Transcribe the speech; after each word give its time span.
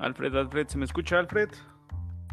Alfred, 0.00 0.34
Alfred, 0.34 0.68
¿se 0.68 0.78
me 0.78 0.84
escucha, 0.84 1.18
Alfred? 1.18 1.48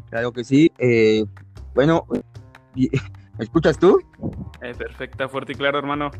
Claro 0.09 0.31
que 0.31 0.43
sí. 0.43 0.71
Eh, 0.77 1.25
bueno, 1.73 2.05
¿me 2.75 2.89
escuchas 3.39 3.79
tú? 3.79 3.99
Eh, 4.61 4.73
perfecta, 4.77 5.27
fuerte 5.27 5.53
y 5.53 5.55
claro, 5.55 5.79
hermano. 5.79 6.11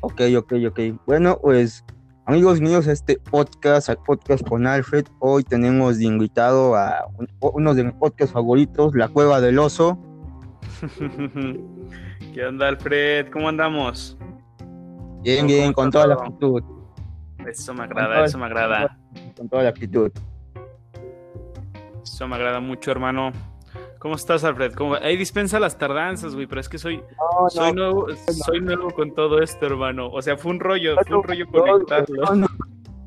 Ok, 0.00 0.22
ok, 0.36 0.54
ok. 0.68 0.80
Bueno, 1.06 1.38
pues 1.40 1.84
amigos 2.26 2.60
míos, 2.60 2.86
este 2.86 3.18
podcast, 3.18 3.88
al 3.88 3.98
podcast 3.98 4.46
con 4.46 4.66
Alfred, 4.66 5.06
hoy 5.20 5.44
tenemos 5.44 5.98
de 5.98 6.06
invitado 6.06 6.74
a 6.74 7.06
uno 7.40 7.74
de 7.74 7.84
mis 7.84 7.94
podcasts 7.94 8.32
favoritos, 8.32 8.94
La 8.94 9.08
Cueva 9.08 9.40
del 9.40 9.58
Oso. 9.58 9.98
¿Qué 12.34 12.44
onda, 12.44 12.68
Alfred? 12.68 13.30
¿Cómo 13.30 13.48
andamos? 13.48 14.18
Bien, 15.22 15.46
bien, 15.46 15.72
con 15.72 15.90
toda 15.90 16.08
la 16.08 16.14
actitud. 16.14 16.62
Eso 17.46 17.74
me 17.74 17.84
agrada, 17.84 18.24
eso 18.24 18.38
me 18.38 18.46
agrada. 18.46 18.98
Con 19.36 19.48
toda 19.48 19.62
la 19.62 19.68
actitud. 19.68 20.10
Eso 22.22 22.28
me 22.28 22.36
agrada 22.36 22.60
mucho, 22.60 22.92
hermano. 22.92 23.32
¿Cómo 23.98 24.14
estás, 24.14 24.44
Alfred? 24.44 24.74
¿Cómo... 24.74 24.94
Ahí 24.94 25.16
dispensa 25.16 25.58
las 25.58 25.76
tardanzas, 25.76 26.36
güey, 26.36 26.46
pero 26.46 26.60
es 26.60 26.68
que 26.68 26.78
soy, 26.78 27.02
soy, 27.48 27.72
nuevo, 27.72 28.06
soy 28.46 28.60
nuevo 28.60 28.90
con 28.92 29.12
todo 29.12 29.42
esto, 29.42 29.66
hermano. 29.66 30.08
O 30.08 30.22
sea, 30.22 30.36
fue 30.36 30.52
un 30.52 30.60
rollo, 30.60 30.94
fue 31.04 31.16
un 31.16 31.24
rollo 31.24 31.46
conectarlo. 31.48 32.46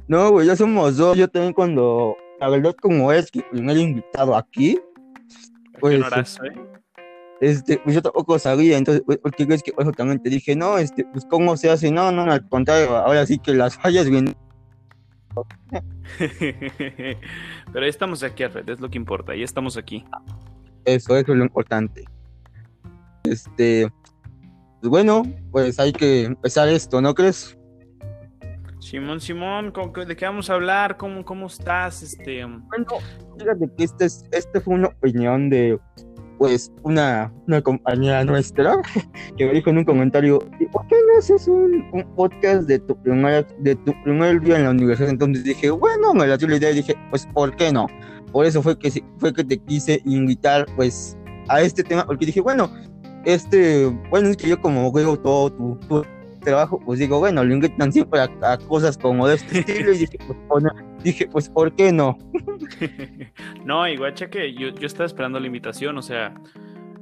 No, 0.10 0.32
güey, 0.32 0.48
ya 0.48 0.58
somos 0.58 0.98
dos. 0.98 1.16
Yo 1.16 1.30
también 1.30 1.54
cuando, 1.54 2.18
la 2.42 2.50
verdad, 2.50 2.76
como 2.82 3.10
es 3.14 3.32
que 3.32 3.42
primer 3.42 3.78
invitado 3.78 4.36
aquí, 4.36 4.82
pues, 5.80 6.04
horazo, 6.06 6.44
¿eh? 6.44 6.54
este, 7.40 7.78
pues 7.78 7.96
yo 7.96 8.02
tampoco 8.02 8.38
sabía, 8.38 8.78
entonces, 8.78 9.02
porque 9.22 9.48
es 9.50 9.64
que 9.64 9.72
eso 9.78 9.92
también 9.94 10.22
te 10.22 10.30
dije, 10.30 10.58
no, 10.58 10.78
este, 10.78 11.06
pues 11.06 11.26
cómo 11.30 11.56
se 11.56 11.70
hace, 11.70 11.90
no, 11.90 12.12
no, 12.12 12.30
al 12.30 12.46
contrario, 12.50 12.98
ahora 12.98 13.26
sí 13.26 13.40
que 13.40 13.54
las 13.54 13.78
fallas 13.78 14.10
vienen 14.10 14.36
Pero 16.20 17.84
ahí 17.84 17.90
estamos 17.90 18.24
aquí, 18.24 18.44
Alfred, 18.44 18.70
es 18.70 18.80
lo 18.80 18.90
que 18.90 18.98
importa, 18.98 19.34
ahí 19.34 19.44
estamos 19.44 19.78
aquí. 19.78 20.06
Eso, 20.86 21.16
eso 21.18 21.32
es 21.32 21.38
lo 21.38 21.44
importante. 21.44 22.06
Este, 23.24 23.92
pues 24.82 24.90
bueno, 24.90 25.24
pues 25.52 25.80
hay 25.80 25.92
que 25.92 26.26
empezar 26.26 26.68
esto, 26.70 27.02
¿no 27.02 27.14
crees? 27.14 27.58
Simón, 28.80 29.20
Simón, 29.20 29.74
¿de 30.08 30.16
qué 30.16 30.26
vamos 30.26 30.50
a 30.52 30.54
hablar? 30.54 30.96
¿Cómo, 30.96 31.26
cómo 31.26 31.48
estás? 31.48 32.04
Este... 32.04 32.46
Bueno, 32.46 32.86
fíjate 33.40 33.68
que 33.76 33.84
este, 33.84 34.06
este 34.06 34.62
fue 34.62 34.76
una 34.76 34.90
opinión 34.90 35.50
de 35.50 35.80
pues 36.38 36.72
una, 36.84 37.32
una 37.48 37.62
compañera 37.62 38.24
nuestra 38.24 38.82
que 39.38 39.46
me 39.46 39.54
dijo 39.54 39.70
en 39.70 39.80
un 39.80 39.86
comentario, 39.86 40.40
¿por 40.72 40.88
qué 40.88 40.96
no 41.08 41.20
haces 41.20 41.48
un, 41.48 41.86
podcast 42.16 42.68
de 42.68 42.80
tu, 42.80 42.96
primer, 43.02 43.48
de 43.60 43.76
tu 43.76 43.94
primer 44.04 44.42
día 44.42 44.58
en 44.58 44.64
la 44.64 44.72
universidad? 44.72 45.10
Entonces 45.10 45.44
dije, 45.44 45.70
bueno, 45.72 46.14
me 46.14 46.28
la 46.28 46.38
dio 46.38 46.48
la 46.48 46.58
idea 46.58 46.72
y 46.72 46.76
dije, 46.76 46.96
pues, 47.10 47.28
¿por 47.34 47.56
qué 47.56 47.72
no? 47.72 47.88
Por 48.32 48.46
eso 48.46 48.62
fue 48.62 48.78
que, 48.78 48.92
fue 49.18 49.34
que 49.34 49.44
te 49.44 49.58
quise 49.58 50.02
invitar, 50.06 50.66
pues, 50.76 51.18
a 51.48 51.62
este 51.62 51.84
tema, 51.84 52.06
porque 52.06 52.26
dije, 52.26 52.42
bueno, 52.42 52.70
este, 53.26 53.86
bueno, 54.10 54.30
es 54.30 54.38
que 54.38 54.50
yo 54.50 54.60
como 54.62 54.92
veo 54.92 55.18
todo 55.18 55.52
tu, 55.52 56.06
trabajo, 56.42 56.80
pues 56.86 57.00
digo, 57.00 57.18
bueno, 57.20 57.44
lo 57.44 57.54
invitan 57.54 57.92
siempre 57.92 58.20
a, 58.20 58.58
cosas 58.68 58.98
como 58.98 59.28
de 59.28 59.36
este 59.36 59.60
estilo 59.60 59.94
y 59.94 59.98
dije, 59.98 60.18
pues, 60.28 60.64
dije, 61.06 61.28
pues, 61.28 61.50
¿por 61.50 61.74
qué 61.76 61.92
no? 61.92 62.18
no, 63.66 63.88
igual 63.88 64.14
que 64.14 64.54
yo, 64.54 64.70
yo 64.70 64.88
estaba 64.88 65.06
esperando 65.06 65.40
la 65.40 65.48
invitación, 65.48 65.98
o 65.98 66.02
sea, 66.02 66.34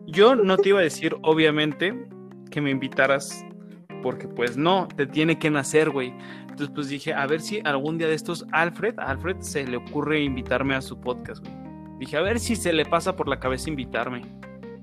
yo 0.06 0.36
no 0.36 0.58
te 0.58 0.70
iba 0.70 0.80
a 0.80 0.84
decir, 0.84 1.16
obviamente, 1.22 2.08
que 2.52 2.62
me 2.62 2.70
invitaras, 2.70 3.46
porque 4.02 4.28
pues 4.28 4.58
no, 4.58 4.88
te 4.96 5.08
tiene 5.08 5.40
que 5.40 5.50
nacer, 5.50 5.90
güey. 5.90 6.14
Entonces, 6.42 6.70
pues 6.76 6.90
dije, 6.90 7.14
a 7.14 7.26
ver 7.26 7.42
si 7.42 7.62
algún 7.64 7.98
día 7.98 8.08
de 8.08 8.14
estos 8.14 8.46
Alfred, 8.52 9.00
a 9.00 9.10
Alfred 9.10 9.38
se 9.40 9.66
le 9.66 9.78
ocurre 9.78 10.22
invitarme 10.22 10.76
a 10.76 10.82
su 10.82 11.00
podcast, 11.00 11.44
güey. 11.44 11.64
Dije, 12.00 12.18
a 12.18 12.22
ver 12.22 12.40
si 12.40 12.56
se 12.58 12.74
le 12.74 12.86
pasa 12.86 13.16
por 13.16 13.30
la 13.30 13.40
cabeza 13.40 13.70
invitarme. 13.70 14.22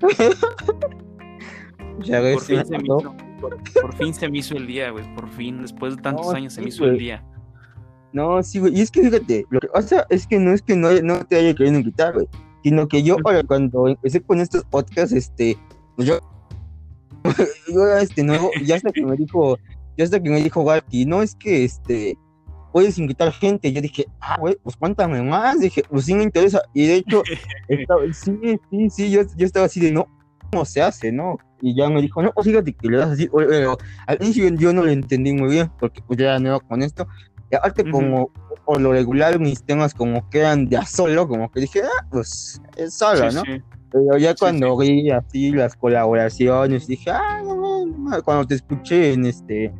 ya 1.99 2.19
ves, 2.19 2.33
por, 2.33 2.43
fin 2.43 2.65
se 2.65 2.77
me 2.77 2.83
hizo, 2.83 3.15
por, 3.79 3.95
fin 3.95 4.13
se 4.13 4.29
me 4.29 4.39
hizo 4.39 4.57
el 4.57 4.65
día, 4.65 4.89
güey. 4.89 5.05
Por 5.15 5.29
fin, 5.29 5.61
después 5.61 5.95
de 5.95 6.01
tantos 6.01 6.33
años 6.33 6.53
se 6.53 6.61
me 6.61 6.69
hizo 6.69 6.85
el 6.85 6.97
día. 6.97 7.23
No, 8.13 8.41
sí, 8.43 8.59
güey. 8.59 8.77
Y 8.77 8.81
es 8.81 8.91
que 8.91 9.03
fíjate, 9.03 9.45
lo 9.49 9.59
que 9.59 9.67
pasa 9.67 10.05
es 10.09 10.27
que 10.27 10.39
no 10.39 10.51
es 10.53 10.61
que 10.61 10.75
no, 10.75 10.91
no 11.01 11.25
te 11.25 11.37
haya 11.37 11.53
querido 11.53 11.77
invitar, 11.77 12.13
güey. 12.13 12.27
Sino 12.63 12.87
que 12.87 13.01
yo, 13.01 13.17
ahora, 13.23 13.43
cuando 13.43 13.87
empecé 13.87 14.21
con 14.21 14.39
estos 14.39 14.63
podcasts, 14.65 15.13
este, 15.13 15.57
pues 15.95 16.07
yo, 16.07 16.19
yo 17.73 17.97
este 17.97 18.23
nuevo, 18.23 18.51
ya 18.63 18.75
hasta 18.75 18.91
que 18.91 19.03
me 19.03 19.15
dijo, 19.15 19.57
ya 19.97 20.03
hasta 20.03 20.21
que 20.21 20.29
me 20.29 20.41
dijo 20.41 20.63
Galti, 20.63 21.05
no 21.05 21.21
es 21.23 21.35
que 21.35 21.63
este, 21.63 22.17
puedes 22.71 22.97
invitar 22.97 23.31
gente. 23.31 23.71
Yo 23.71 23.81
dije, 23.81 24.05
ah, 24.19 24.37
güey, 24.39 24.57
pues 24.63 24.75
cuéntame 24.75 25.21
más. 25.21 25.59
Dije, 25.59 25.83
pues 25.89 26.05
sí 26.05 26.13
me 26.13 26.23
interesa. 26.23 26.61
Y 26.73 26.87
de 26.87 26.95
hecho, 26.95 27.23
estaba, 27.67 28.01
sí, 28.13 28.59
sí, 28.69 28.89
sí, 28.89 29.11
yo, 29.11 29.21
yo 29.35 29.45
estaba 29.45 29.65
así 29.65 29.79
de, 29.79 29.91
no, 29.91 30.07
¿cómo 30.51 30.65
se 30.65 30.81
hace, 30.81 31.11
no? 31.11 31.37
Y 31.61 31.75
ya 31.75 31.89
me 31.89 32.01
dijo, 32.01 32.21
no, 32.21 32.31
pues 32.31 32.47
fíjate 32.47 32.73
que 32.73 32.89
le 32.89 32.97
das 32.97 33.11
así. 33.11 33.29
al 34.07 34.17
inicio 34.21 34.49
yo 34.55 34.73
no 34.73 34.83
lo 34.83 34.91
entendí 34.91 35.33
muy 35.33 35.49
bien, 35.51 35.71
porque 35.79 36.01
pues 36.01 36.17
ya 36.19 36.25
era 36.25 36.39
nuevo 36.39 36.59
con 36.61 36.81
esto. 36.81 37.07
Y 37.51 37.55
aparte, 37.55 37.89
como 37.89 38.31
por 38.65 38.79
lo 38.79 38.93
regular, 38.93 39.39
mis 39.39 39.63
temas 39.63 39.93
como 39.93 40.29
quedan 40.29 40.69
ya 40.69 40.85
solo, 40.85 41.27
como 41.27 41.51
que 41.51 41.61
dije, 41.61 41.81
ah, 41.83 42.05
pues 42.09 42.61
es 42.77 42.93
solo, 42.93 43.31
¿no? 43.31 43.43
Pero 43.91 44.17
ya 44.17 44.33
cuando 44.35 44.77
vi 44.77 45.11
así 45.11 45.51
las 45.51 45.75
colaboraciones, 45.75 46.87
dije, 46.87 47.11
ah, 47.11 47.41
no, 47.43 48.23
cuando 48.23 48.47
te 48.47 48.55
escuché 48.55 49.13
en 49.13 49.25
este 49.25 49.73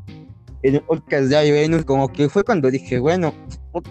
en 0.64 0.76
el 0.76 0.82
podcast 0.82 1.24
de 1.26 1.52
Venus, 1.52 1.86
como 1.86 2.12
que 2.12 2.30
fue 2.30 2.44
cuando 2.44 2.70
dije, 2.70 3.00
bueno, 3.00 3.34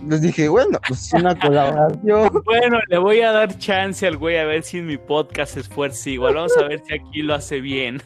les 0.09 0.21
dije, 0.21 0.49
bueno, 0.49 0.79
pues 0.87 1.13
una 1.13 1.35
colaboración. 1.41 2.31
Bueno, 2.45 2.79
le 2.89 2.99
voy 2.99 3.21
a 3.23 3.33
dar 3.33 3.59
chance 3.59 4.07
al 4.07 4.17
güey 4.17 4.37
a 4.39 4.45
ver 4.45 4.63
si 4.63 4.79
en 4.79 4.87
mi 4.87 4.97
podcast 4.97 5.55
se 5.55 5.61
esfuerza 5.61 6.11
igual. 6.11 6.35
Vamos 6.35 6.57
a 6.57 6.69
ver 6.69 6.81
si 6.87 6.95
aquí 6.95 7.23
lo 7.23 7.35
hace 7.35 7.61
bien. 7.61 8.01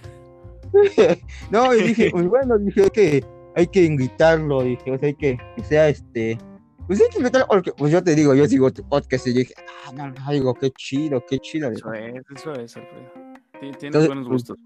no, 1.50 1.74
y 1.74 1.82
dije, 1.82 2.10
pues 2.10 2.26
bueno, 2.26 2.58
dije 2.58 2.90
que 2.90 3.24
hay 3.56 3.66
que 3.66 3.84
invitarlo, 3.84 4.62
dije, 4.62 4.90
o 4.90 4.98
sea, 4.98 5.06
hay 5.06 5.14
que, 5.14 5.38
que 5.56 5.64
sea 5.64 5.88
este, 5.88 6.38
pues 6.86 7.00
hay 7.00 7.08
que 7.10 7.18
invitarlo, 7.18 7.46
porque 7.48 7.72
pues 7.72 7.92
yo 7.92 8.02
te 8.02 8.14
digo, 8.14 8.34
yo 8.34 8.46
sigo 8.46 8.72
tu 8.72 8.86
podcast 8.88 9.26
y 9.26 9.32
dije, 9.32 9.54
ah, 9.86 9.92
no, 9.92 10.08
no, 10.08 10.30
digo, 10.30 10.54
qué 10.54 10.70
chido, 10.70 11.24
qué 11.28 11.38
chido. 11.38 11.70
Eso 11.70 11.92
es, 11.92 12.14
eso 12.36 12.52
es, 12.54 12.76
Alfredo. 12.76 13.78
Tienes 13.78 14.06
buenos 14.06 14.28
gustos. 14.28 14.58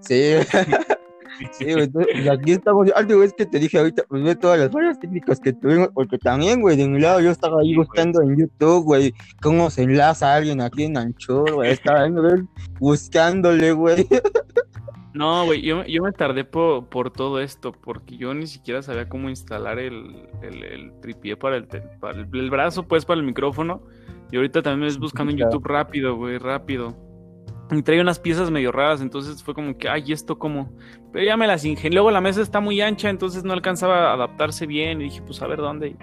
Sí. 0.00 0.34
Sí, 1.52 1.66
pues 1.92 2.28
aquí 2.30 2.52
estamos. 2.52 2.90
Algo 2.94 3.22
es 3.22 3.32
que 3.34 3.46
te 3.46 3.58
dije 3.58 3.78
ahorita, 3.78 4.04
pues 4.08 4.22
ve 4.22 4.34
todas 4.36 4.58
las 4.58 4.70
varias 4.70 4.98
técnicas 4.98 5.40
que 5.40 5.52
tuvimos, 5.52 5.90
porque 5.94 6.18
también, 6.18 6.60
güey, 6.60 6.76
de 6.76 6.88
mi 6.88 7.00
lado 7.00 7.20
yo 7.20 7.30
estaba 7.30 7.60
ahí 7.60 7.76
buscando 7.76 8.22
en 8.22 8.36
YouTube, 8.36 8.84
güey, 8.84 9.14
cómo 9.42 9.70
se 9.70 9.82
enlaza 9.82 10.34
alguien 10.34 10.60
aquí 10.60 10.84
en 10.84 10.96
Anchor, 10.96 11.52
güey, 11.52 11.72
estaba 11.72 12.02
ahí, 12.02 12.12
buscándole, 12.78 13.72
güey. 13.72 14.06
No, 15.16 15.46
güey, 15.46 15.62
yo, 15.62 15.82
yo, 15.86 16.02
me 16.02 16.12
tardé 16.12 16.44
por, 16.44 16.88
por, 16.90 17.10
todo 17.10 17.40
esto, 17.40 17.72
porque 17.72 18.18
yo 18.18 18.34
ni 18.34 18.46
siquiera 18.46 18.82
sabía 18.82 19.08
cómo 19.08 19.30
instalar 19.30 19.78
el, 19.78 20.28
el, 20.42 20.62
el 20.62 21.00
tripié 21.00 21.38
para, 21.38 21.56
el, 21.56 21.66
para 21.98 22.18
el, 22.18 22.50
brazo, 22.50 22.82
pues, 22.86 23.06
para 23.06 23.18
el 23.18 23.26
micrófono. 23.26 23.80
Y 24.30 24.36
ahorita 24.36 24.60
también 24.60 24.80
me 24.80 24.86
ves 24.86 24.98
buscando 24.98 25.32
en 25.32 25.38
YouTube 25.38 25.64
rápido, 25.66 26.16
güey, 26.16 26.36
rápido. 26.36 26.94
Y 27.70 27.80
trae 27.82 27.98
unas 27.98 28.18
piezas 28.18 28.50
medio 28.50 28.72
raras, 28.72 29.00
entonces 29.00 29.42
fue 29.42 29.54
como 29.54 29.78
que, 29.78 29.88
ay, 29.88 30.12
¿esto 30.12 30.38
cómo? 30.38 30.76
Pero 31.14 31.24
ya 31.24 31.38
me 31.38 31.46
las 31.46 31.64
ingenié. 31.64 31.94
Luego 31.94 32.10
la 32.10 32.20
mesa 32.20 32.42
está 32.42 32.60
muy 32.60 32.82
ancha, 32.82 33.08
entonces 33.08 33.42
no 33.42 33.54
alcanzaba 33.54 34.10
a 34.10 34.12
adaptarse 34.12 34.66
bien. 34.66 35.00
Y 35.00 35.04
dije, 35.04 35.22
pues 35.22 35.40
a 35.40 35.46
ver 35.46 35.60
dónde. 35.60 35.96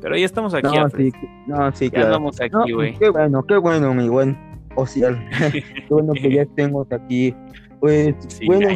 Pero 0.00 0.14
ahí 0.14 0.22
estamos 0.22 0.54
aquí. 0.54 0.78
No, 0.78 0.88
sí, 0.90 1.12
no, 1.48 1.72
sí, 1.72 1.90
ya 1.90 2.02
estamos 2.02 2.40
aquí, 2.40 2.72
güey. 2.72 2.96
qué 2.96 3.10
bueno, 3.10 3.42
qué 3.42 3.56
bueno, 3.56 3.92
mi 3.94 4.08
buen 4.08 4.38
Ocial. 4.76 5.28
qué 5.52 5.86
bueno 5.88 6.12
que 6.12 6.32
ya 6.32 6.42
estemos 6.42 6.86
aquí 6.92 7.34
pues, 7.80 8.14
bueno, 8.46 8.68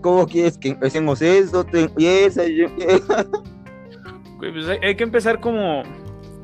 ¿cómo 0.00 0.26
quieres 0.26 0.58
que 0.58 0.68
empecemos 0.68 1.22
esto? 1.22 1.64
Te 1.64 1.84
empieza, 1.84 2.46
yo... 2.46 2.66
pues 4.38 4.68
hay, 4.82 4.94
que 4.94 5.04
empezar 5.04 5.40
como, 5.40 5.82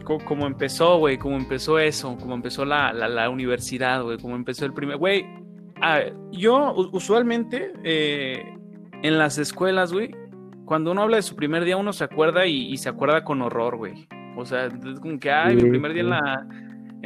como, 0.04 0.46
empezó, 0.46 0.98
güey, 0.98 1.18
como 1.18 1.36
empezó 1.36 1.78
eso, 1.78 2.16
como 2.18 2.34
empezó 2.34 2.64
la, 2.64 2.92
la, 2.92 3.30
universidad, 3.30 4.02
güey, 4.02 4.18
como 4.18 4.36
empezó 4.36 4.64
el 4.64 4.72
primer, 4.72 4.96
güey, 4.96 5.26
yo 6.32 6.74
usualmente 6.92 7.72
eh, 7.84 8.42
en 9.02 9.18
las 9.18 9.38
escuelas, 9.38 9.92
güey, 9.92 10.14
cuando 10.64 10.90
uno 10.92 11.02
habla 11.02 11.16
de 11.16 11.22
su 11.22 11.36
primer 11.36 11.64
día, 11.64 11.76
uno 11.76 11.92
se 11.92 12.04
acuerda 12.04 12.46
y, 12.46 12.76
se 12.76 12.88
acuerda 12.88 13.24
con 13.24 13.40
horror, 13.40 13.76
güey. 13.76 14.08
O 14.36 14.44
sea, 14.44 14.66
es 14.66 15.00
como 15.00 15.18
que, 15.18 15.30
ay, 15.30 15.56
mi 15.56 15.70
primer 15.70 15.92
día 15.92 16.02
en 16.02 16.10
la, 16.10 16.46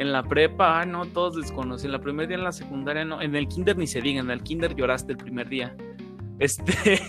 en 0.01 0.11
la 0.11 0.23
prepa, 0.23 0.81
ah, 0.81 0.85
no, 0.85 1.05
todos 1.05 1.35
desconocen. 1.35 1.91
La 1.91 1.99
primer 1.99 2.27
día 2.27 2.35
en 2.35 2.43
la 2.43 2.51
secundaria, 2.51 3.05
no. 3.05 3.21
En 3.21 3.35
el 3.35 3.47
kinder 3.47 3.77
ni 3.77 3.85
se 3.85 4.01
diga, 4.01 4.19
en 4.19 4.31
el 4.31 4.41
kinder 4.41 4.75
lloraste 4.75 5.11
el 5.11 5.17
primer 5.19 5.47
día. 5.47 5.75
Este, 6.39 6.99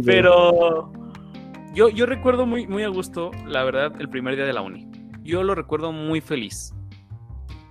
pero 0.06 0.92
yo, 1.74 1.88
yo 1.88 2.06
recuerdo 2.06 2.46
muy, 2.46 2.68
muy 2.68 2.84
a 2.84 2.88
gusto, 2.88 3.32
la 3.44 3.64
verdad, 3.64 3.92
el 4.00 4.08
primer 4.08 4.36
día 4.36 4.44
de 4.44 4.52
la 4.52 4.62
uni. 4.62 4.88
Yo 5.24 5.42
lo 5.42 5.56
recuerdo 5.56 5.90
muy 5.90 6.20
feliz. 6.20 6.72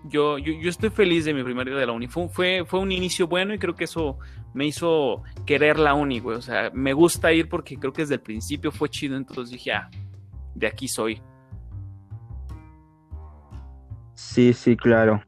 Yo, 0.03 0.37
yo, 0.37 0.51
yo 0.51 0.69
estoy 0.69 0.89
feliz 0.89 1.23
de 1.23 1.33
mi 1.33 1.43
primer 1.43 1.67
día 1.67 1.77
de 1.77 1.85
la 1.85 1.93
uni. 1.93 2.09
Fue, 2.09 2.27
fue, 2.27 2.65
fue, 2.67 2.81
un 2.81 2.91
inicio 2.91 3.25
bueno 3.25 3.53
y 3.53 3.59
creo 3.59 3.73
que 3.73 3.85
eso 3.85 4.19
me 4.53 4.65
hizo 4.65 5.23
querer 5.45 5.79
la 5.79 5.93
uni, 5.93 6.19
güey. 6.19 6.35
O 6.35 6.41
sea, 6.41 6.71
me 6.73 6.91
gusta 6.91 7.31
ir 7.31 7.47
porque 7.47 7.77
creo 7.77 7.93
que 7.93 8.01
desde 8.01 8.15
el 8.15 8.21
principio 8.21 8.69
fue 8.73 8.89
chido. 8.89 9.15
Entonces 9.15 9.51
dije, 9.51 9.71
ah, 9.71 9.89
de 10.55 10.67
aquí 10.67 10.89
soy. 10.89 11.21
Sí, 14.17 14.51
sí, 14.51 14.75
claro. 14.75 15.21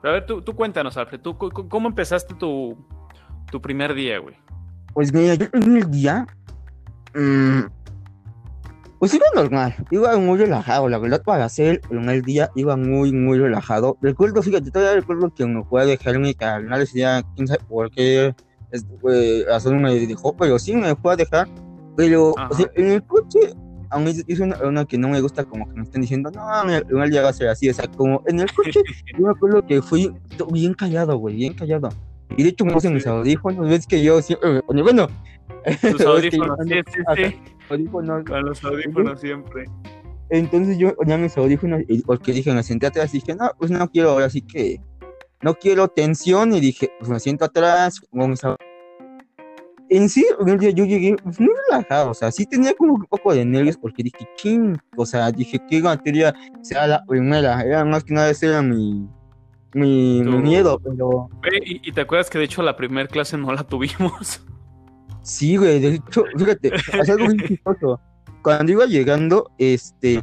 Pero 0.00 0.10
a 0.10 0.14
ver, 0.14 0.24
tú, 0.26 0.40
tú 0.40 0.54
cuéntanos, 0.56 0.96
Alfred, 0.96 1.20
¿tú, 1.20 1.36
¿cómo 1.36 1.88
empezaste 1.88 2.34
tu, 2.34 2.74
tu 3.50 3.60
primer 3.60 3.92
día, 3.92 4.18
güey? 4.18 4.34
Pues 4.94 5.12
mira, 5.12 5.34
yo 5.34 5.46
en 5.52 5.76
el 5.76 5.90
día. 5.90 6.26
mm, 7.14 7.60
pues 8.98 9.12
iba 9.14 9.26
normal, 9.34 9.74
iba 9.90 10.16
muy 10.18 10.38
relajado, 10.38 10.88
la 10.88 10.98
verdad, 10.98 11.22
para 11.22 11.44
hacer 11.44 11.80
en 11.90 12.08
el 12.08 12.22
día 12.22 12.50
iba 12.54 12.76
muy, 12.76 13.12
muy 13.12 13.38
relajado. 13.38 13.98
Recuerdo, 14.00 14.42
fíjate, 14.42 14.70
todavía 14.70 14.94
recuerdo 15.00 15.32
que 15.34 15.44
me 15.46 15.62
fue 15.64 15.82
a 15.82 15.84
dejar 15.86 16.18
mi 16.18 16.32
carnal 16.34 16.80
ese 16.80 16.98
día, 16.98 17.22
quién 17.36 17.46
sabe 17.46 17.60
por 17.68 17.90
qué 17.90 18.34
es- 18.70 18.86
eh, 19.12 19.44
razón 19.46 19.82
me 19.82 19.94
dejó, 19.94 20.34
pero 20.34 20.58
sí 20.58 20.74
me 20.76 20.94
fue 20.96 21.12
a 21.12 21.16
dejar. 21.16 21.46
Pero, 21.96 22.30
o 22.30 22.54
sea, 22.54 22.66
en 22.74 22.90
el 22.92 23.02
coche, 23.04 23.38
aún 23.90 24.08
es, 24.08 24.24
una, 24.40 24.56
una 24.62 24.84
que 24.84 24.96
no 24.98 25.08
me 25.08 25.20
gusta, 25.20 25.44
como 25.44 25.66
que 25.68 25.74
me 25.74 25.82
están 25.82 26.00
diciendo, 26.00 26.30
no, 26.30 26.64
día 27.10 27.22
va 27.22 27.28
a 27.28 27.32
ser 27.32 27.48
así, 27.48 27.68
o 27.68 27.74
sea, 27.74 27.86
como 27.88 28.22
en 28.26 28.40
el 28.40 28.52
coche, 28.52 28.80
yo 29.18 29.26
me 29.26 29.30
acuerdo 29.30 29.66
que 29.66 29.82
fui 29.82 30.12
bien 30.52 30.74
callado, 30.74 31.16
güey, 31.18 31.36
bien 31.36 31.54
callado. 31.54 31.88
Y 32.36 32.42
de 32.44 32.50
hecho 32.50 32.64
me 32.64 32.72
puse 32.72 32.88
mis 32.90 33.06
audífonos, 33.06 33.68
ves 33.68 33.86
que 33.86 34.02
yo 34.02 34.22
siempre 34.22 34.60
bueno, 34.82 35.08
Tus 35.90 36.00
audífonos, 36.06 36.56
sí, 36.66 36.74
sí, 36.92 37.00
sí. 37.16 37.36
audífonos, 37.68 38.24
Con 38.24 38.44
los 38.44 38.64
audífonos 38.64 39.20
siempre. 39.20 39.64
entonces 40.30 40.78
yo 40.78 40.94
ponía 40.94 41.18
mis 41.18 41.36
audífonos 41.36 41.82
y 41.88 42.02
porque 42.02 42.32
dije, 42.32 42.52
me 42.54 42.62
senté 42.62 42.86
atrás 42.86 43.12
y 43.14 43.18
dije, 43.18 43.34
no, 43.34 43.50
pues 43.58 43.70
no 43.72 43.88
quiero, 43.88 44.10
ahora 44.10 44.30
sí 44.30 44.42
que 44.42 44.80
no 45.42 45.54
quiero 45.54 45.88
tensión 45.88 46.54
y 46.54 46.60
dije, 46.60 46.90
pues 46.98 47.10
me 47.10 47.18
siento 47.18 47.44
atrás 47.46 48.00
mis 48.28 48.44
au- 48.44 48.56
En 49.92 50.08
sí, 50.08 50.24
un 50.38 50.56
día 50.56 50.70
yo 50.70 50.84
llegué 50.84 51.16
pues, 51.16 51.40
muy 51.40 51.50
relajado, 51.68 52.12
o 52.12 52.14
sea, 52.14 52.30
sí 52.30 52.46
tenía 52.46 52.72
como 52.74 52.94
un 52.94 53.04
poco 53.06 53.34
de 53.34 53.44
nervios 53.44 53.76
porque 53.76 54.04
dije, 54.04 54.24
ching, 54.36 54.78
o 54.96 55.04
sea, 55.04 55.32
dije, 55.32 55.60
qué 55.68 55.82
materia 55.82 56.32
sea 56.62 56.86
la 56.86 57.04
primera, 57.04 57.60
era 57.60 57.84
más 57.84 58.04
que 58.04 58.14
nada 58.14 58.30
ese 58.30 58.46
era 58.46 58.62
mi, 58.62 59.08
mi, 59.74 60.22
miedo, 60.22 60.78
pero 60.78 61.28
y, 61.64 61.88
y 61.88 61.92
te 61.92 62.02
acuerdas 62.02 62.30
que 62.30 62.38
de 62.38 62.44
hecho 62.44 62.62
la 62.62 62.76
primera 62.76 63.08
clase 63.08 63.36
no 63.36 63.52
la 63.52 63.64
tuvimos. 63.64 64.40
sí, 65.22 65.56
güey, 65.56 65.80
de 65.80 65.94
hecho, 65.96 66.24
fíjate, 66.38 66.72
es 66.72 67.10
algo 67.10 67.26
bien 67.26 67.48
chistoso. 67.48 68.00
Cuando 68.42 68.70
iba 68.70 68.86
llegando, 68.86 69.50
este, 69.58 70.22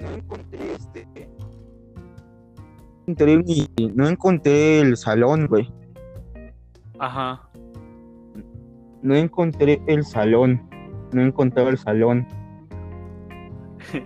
no 0.00 0.10
encontré 0.10 0.72
este. 0.74 1.28
no 3.94 4.08
encontré 4.08 4.80
el 4.80 4.96
salón, 4.96 5.46
güey. 5.46 5.72
Ajá. 6.98 7.42
No 9.02 9.14
encontré 9.14 9.80
el 9.86 10.04
salón. 10.04 10.60
No 11.12 11.22
encontraba 11.22 11.70
el 11.70 11.78
salón. 11.78 12.26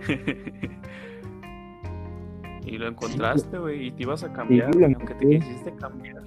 y 2.65 2.77
lo 2.77 2.87
encontraste, 2.87 3.57
güey, 3.57 3.87
y 3.87 3.91
te 3.91 4.03
ibas 4.03 4.23
a 4.23 4.31
cambiar, 4.31 4.69
aunque 4.83 5.13
te 5.15 5.39
quisiste 5.39 5.73
cambiar. 5.75 6.21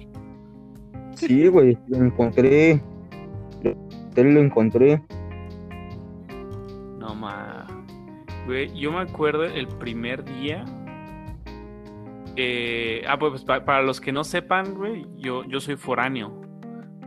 Sí, 1.13 1.47
güey, 1.47 1.77
lo 1.87 1.97
encontré. 1.97 2.81
Lo, 3.63 4.23
lo 4.23 4.39
encontré. 4.41 5.01
No 6.99 7.15
ma. 7.15 7.65
Güey, 8.45 8.77
yo 8.77 8.91
me 8.91 8.99
acuerdo 8.99 9.45
el 9.45 9.67
primer 9.67 10.23
día. 10.25 10.65
eh, 12.35 13.03
ah, 13.07 13.17
pues 13.17 13.43
pa- 13.45 13.63
para 13.63 13.81
los 13.81 14.01
que 14.01 14.11
no 14.11 14.23
sepan, 14.25 14.75
güey, 14.75 15.05
yo, 15.15 15.45
yo 15.45 15.61
soy 15.61 15.77
foráneo. 15.77 16.41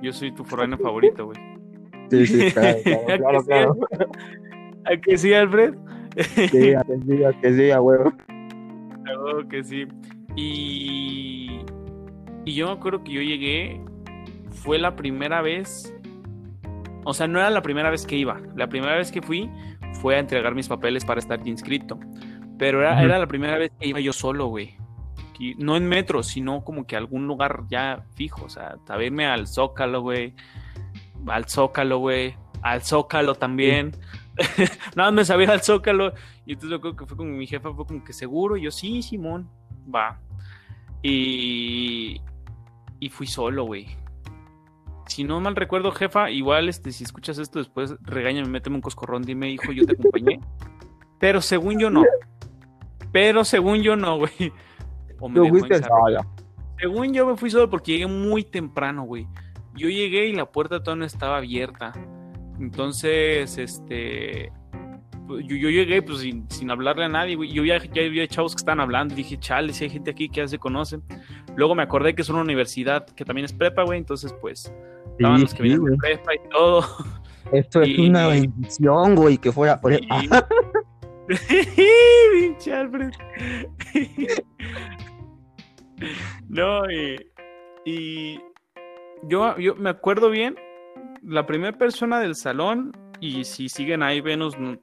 Yo 0.02 0.12
soy 0.12 0.32
tu 0.32 0.44
foráneo 0.44 0.78
favorito, 0.78 1.26
güey. 1.26 1.38
Sí, 2.10 2.26
sí, 2.26 2.50
claro, 2.52 2.78
¿A 2.78 2.82
que 2.82 3.18
claro, 3.18 3.40
sí, 3.40 3.46
claro. 3.46 3.76
¿A 4.84 4.96
que 4.96 5.18
sí, 5.18 5.34
Alfred? 5.34 5.74
Sí, 6.50 6.74
a 6.74 6.82
que 6.82 6.98
sí, 7.06 7.24
a 7.24 7.32
que 7.40 7.52
sí, 7.54 7.70
a 7.70 7.80
huevo. 7.80 8.12
Claro 9.04 9.48
que 9.48 9.64
sí. 9.64 9.86
Y, 10.36 11.60
y 12.44 12.54
yo 12.54 12.66
me 12.66 12.72
acuerdo 12.72 13.02
que 13.02 13.12
yo 13.12 13.20
llegué, 13.20 13.80
fue 14.50 14.78
la 14.78 14.96
primera 14.96 15.42
vez, 15.42 15.94
o 17.04 17.12
sea, 17.12 17.26
no 17.26 17.38
era 17.38 17.50
la 17.50 17.62
primera 17.62 17.90
vez 17.90 18.06
que 18.06 18.16
iba, 18.16 18.40
la 18.56 18.68
primera 18.68 18.96
vez 18.96 19.10
que 19.10 19.20
fui 19.20 19.50
fue 19.94 20.16
a 20.16 20.20
entregar 20.20 20.54
mis 20.54 20.68
papeles 20.68 21.04
para 21.04 21.20
estar 21.20 21.46
inscrito, 21.46 21.98
pero 22.56 22.80
era, 22.80 23.02
era 23.02 23.18
la 23.18 23.26
primera 23.26 23.58
vez 23.58 23.72
que 23.78 23.88
iba 23.88 24.00
yo 24.00 24.12
solo, 24.12 24.46
güey. 24.46 24.77
Y 25.38 25.54
no 25.54 25.76
en 25.76 25.88
metro, 25.88 26.22
sino 26.22 26.64
como 26.64 26.86
que 26.86 26.96
algún 26.96 27.26
lugar 27.26 27.64
ya 27.68 28.04
fijo, 28.14 28.44
o 28.44 28.48
sea, 28.48 28.76
a 28.88 28.96
verme 28.96 29.26
al 29.26 29.46
Zócalo, 29.46 30.02
güey, 30.02 30.34
al 31.26 31.48
Zócalo, 31.48 31.98
güey, 31.98 32.34
al 32.62 32.82
Zócalo 32.82 33.34
también. 33.34 33.92
Nada 34.96 35.10
más 35.10 35.12
me 35.12 35.24
sabía 35.24 35.52
al 35.52 35.62
Zócalo 35.62 36.12
y 36.48 36.52
entonces 36.52 36.70
yo 36.70 36.80
creo 36.80 36.96
que 36.96 37.06
fue 37.06 37.16
como 37.16 37.30
mi 37.30 37.46
jefa, 37.46 37.72
fue 37.74 37.86
como 37.86 38.02
que 38.02 38.12
seguro. 38.12 38.56
Y 38.56 38.62
yo, 38.62 38.70
sí, 38.70 39.02
Simón, 39.02 39.48
va. 39.94 40.18
Y, 41.02 42.20
y 43.00 43.08
fui 43.10 43.26
solo, 43.26 43.64
güey. 43.64 43.86
Si 45.06 45.24
no 45.24 45.40
mal 45.40 45.56
recuerdo, 45.56 45.92
jefa, 45.92 46.30
igual 46.30 46.68
este, 46.68 46.92
si 46.92 47.04
escuchas 47.04 47.38
esto 47.38 47.58
después, 47.58 47.94
regáñame, 48.00 48.48
méteme 48.48 48.76
un 48.76 48.82
coscorrón, 48.82 49.22
dime, 49.22 49.50
hijo, 49.50 49.72
yo 49.72 49.86
te 49.86 49.92
acompañé. 49.92 50.40
Pero 51.18 51.40
según 51.40 51.78
yo 51.78 51.90
no. 51.90 52.04
Pero 53.12 53.44
según 53.44 53.82
yo 53.82 53.96
no, 53.96 54.18
güey. 54.18 54.52
O 55.20 55.28
me 55.28 55.34
dejó. 55.44 55.54
Según 56.78 57.12
yo 57.12 57.26
me 57.26 57.36
fui 57.36 57.50
solo 57.50 57.68
porque 57.68 57.92
llegué 57.92 58.06
muy 58.06 58.44
temprano, 58.44 59.02
güey. 59.02 59.26
Yo 59.74 59.88
llegué 59.88 60.26
y 60.26 60.32
la 60.32 60.46
puerta 60.46 60.82
todavía 60.82 61.00
no 61.00 61.06
estaba 61.06 61.38
abierta. 61.38 61.92
Entonces, 62.60 63.58
este. 63.58 64.52
pues, 65.26 65.44
Yo, 65.46 65.56
yo 65.56 65.70
llegué 65.70 66.02
pues 66.02 66.18
sin, 66.20 66.48
sin 66.50 66.70
hablarle 66.70 67.04
a 67.04 67.08
nadie, 67.08 67.36
güey. 67.36 67.52
Yo 67.52 67.64
ya, 67.64 67.78
ya 67.78 68.02
había 68.02 68.26
chavos 68.26 68.54
que 68.54 68.60
estaban 68.60 68.80
hablando. 68.80 69.14
Dije, 69.14 69.38
chale, 69.38 69.72
si 69.72 69.84
hay 69.84 69.90
gente 69.90 70.10
aquí 70.10 70.28
que 70.28 70.36
ya 70.40 70.48
se 70.48 70.58
conocen. 70.58 71.02
Luego 71.56 71.74
me 71.74 71.82
acordé 71.82 72.14
que 72.14 72.22
es 72.22 72.28
una 72.28 72.40
universidad 72.40 73.06
que 73.06 73.24
también 73.24 73.44
es 73.44 73.52
prepa, 73.52 73.82
güey. 73.84 73.98
Entonces, 73.98 74.34
pues, 74.40 74.72
estaban 75.12 75.36
Sí, 75.38 75.42
los 75.42 75.50
que 75.54 75.56
sí, 75.56 75.62
venían 75.62 75.84
de 75.84 75.90
güey. 75.90 75.98
prepa 75.98 76.34
y 76.34 76.48
todo. 76.50 76.84
Esto 77.52 77.82
es 77.82 77.98
una 77.98 78.26
bendición, 78.28 79.14
güey, 79.14 79.38
que 79.38 79.50
fuera 79.52 79.80
por 79.80 79.92
Y- 79.92 79.98
Pinche 82.32 82.72
Alfred. 82.74 83.10
no, 86.48 86.90
y, 86.90 87.16
y 87.84 88.40
yo, 89.24 89.56
yo 89.58 89.74
me 89.76 89.90
acuerdo 89.90 90.30
bien, 90.30 90.56
la 91.22 91.46
primera 91.46 91.76
persona 91.76 92.20
del 92.20 92.34
salón, 92.34 92.92
y 93.20 93.44
si 93.44 93.68
siguen 93.68 94.02
ahí, 94.02 94.20
venos, 94.20 94.58
no- 94.58 94.78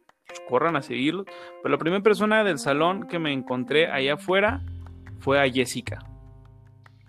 corran 0.49 0.75
a 0.75 0.81
seguirlos, 0.81 1.25
pero 1.63 1.71
la 1.73 1.77
primera 1.77 2.03
persona 2.03 2.43
del 2.43 2.57
salón 2.59 3.07
que 3.07 3.19
me 3.19 3.31
encontré 3.31 3.87
allá 3.87 4.15
afuera 4.15 4.61
fue 5.19 5.39
a 5.39 5.49
Jessica. 5.49 5.99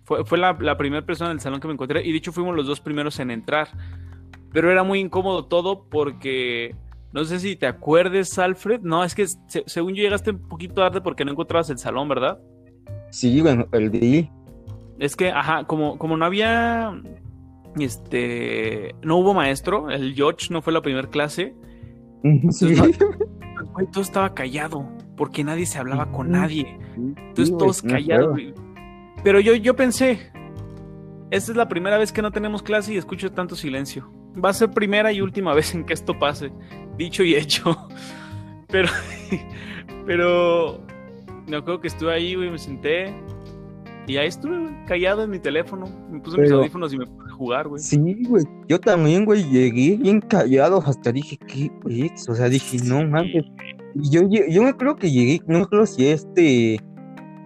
Fue, 0.05 0.25
fue 0.25 0.39
la, 0.39 0.57
la 0.61 0.77
primera 0.77 1.05
persona 1.05 1.31
del 1.31 1.41
salón 1.41 1.59
que 1.61 1.67
me 1.67 1.75
encontré, 1.75 2.05
y 2.07 2.13
de 2.13 2.19
hecho 2.19 2.33
fuimos 2.33 2.55
los 2.55 2.67
dos 2.67 2.81
primeros 2.81 3.19
en 3.19 3.31
entrar. 3.33 3.69
Pero 4.53 4.71
era 4.71 4.85
muy 4.85 5.01
incómodo 5.01 5.47
todo 5.47 5.89
porque 5.91 6.75
no 7.13 7.25
sé 7.25 7.41
si 7.41 7.57
te 7.57 7.67
acuerdes, 7.67 8.39
Alfred. 8.39 8.81
No, 8.83 9.03
es 9.05 9.15
que 9.15 9.27
se- 9.27 9.65
según 9.67 9.95
yo 9.95 10.03
llegaste 10.03 10.31
un 10.31 10.49
poquito 10.49 10.75
tarde 10.75 11.01
porque 11.01 11.25
no 11.25 11.33
encontrabas 11.33 11.69
el 11.71 11.79
salón, 11.79 12.09
¿verdad? 12.09 12.39
Sí, 13.17 13.41
güey, 13.41 13.57
me 13.57 13.65
perdí. 13.65 14.31
Es 14.99 15.17
que, 15.17 15.31
ajá, 15.31 15.65
como, 15.65 15.97
como 15.97 16.19
no 16.19 16.27
había, 16.27 16.93
este, 17.79 18.95
no 19.03 19.17
hubo 19.17 19.33
maestro, 19.33 19.89
el 19.91 20.15
George 20.15 20.49
no 20.51 20.61
fue 20.61 20.75
la 20.75 20.83
primera 20.83 21.09
clase, 21.09 21.55
Sí. 22.23 22.29
Entonces, 22.29 22.99
todo 23.93 24.03
estaba 24.03 24.35
callado 24.35 24.87
porque 25.17 25.45
nadie 25.45 25.65
se 25.65 25.79
hablaba 25.79 26.11
con 26.13 26.31
nadie. 26.31 26.79
Entonces 26.97 27.49
Sí, 27.49 27.55
todos 27.59 27.83
callados. 27.83 28.39
Pero 29.25 29.41
yo, 29.41 29.55
yo 29.55 29.75
pensé, 29.77 30.31
esta 31.31 31.53
es 31.53 31.57
la 31.57 31.69
primera 31.69 31.97
vez 31.97 32.13
que 32.13 32.21
no 32.21 32.33
tenemos 32.33 32.63
clase 32.63 32.93
y 32.93 32.97
escucho 32.99 33.33
tanto 33.33 33.57
silencio. 33.57 34.11
Va 34.45 34.51
a 34.51 34.53
ser 34.53 34.71
primera 34.71 35.11
y 35.13 35.23
última 35.23 35.55
vez 35.55 35.75
en 35.75 35.85
que 35.85 35.95
esto 35.95 36.19
pase. 36.19 36.53
Dicho 36.99 37.23
y 37.23 37.35
hecho. 37.35 37.89
Pero, 38.69 38.89
pero, 40.07 40.86
me 41.49 41.57
acuerdo 41.57 41.81
que 41.81 41.89
estuve 41.89 42.13
ahí, 42.13 42.35
güey, 42.35 42.51
me 42.51 42.59
senté. 42.59 43.15
Y 44.07 44.17
ahí 44.19 44.29
estuve, 44.29 44.59
güey, 44.59 44.85
callado 44.87 45.25
en 45.25 45.31
mi 45.31 45.39
teléfono. 45.39 45.87
Me 46.11 46.21
puse 46.21 46.41
mis 46.41 46.51
audífonos 46.51 46.93
y 46.93 46.99
me 46.99 47.07
puse 47.07 47.29
a 47.29 47.35
jugar, 47.35 47.69
güey. 47.69 47.83
Sí, 47.83 48.17
güey. 48.29 48.45
Yo 48.69 48.79
también, 48.79 49.25
güey, 49.25 49.43
llegué 49.51 49.97
bien 49.97 50.21
callado. 50.21 50.83
Hasta 50.85 51.11
dije, 51.13 51.37
¿qué, 51.39 51.71
güey? 51.83 52.11
O 52.29 52.35
sea, 52.35 52.49
dije, 52.49 52.79
no 52.85 53.05
mames. 53.07 53.45
Y 53.95 54.11
yo, 54.11 54.23
yo 54.29 54.63
me 54.63 54.69
acuerdo 54.69 54.97
que 54.97 55.11
llegué, 55.11 55.41
no 55.47 55.59
me 55.59 55.65
acuerdo 55.65 55.87
si 55.87 56.07
este, 56.07 56.79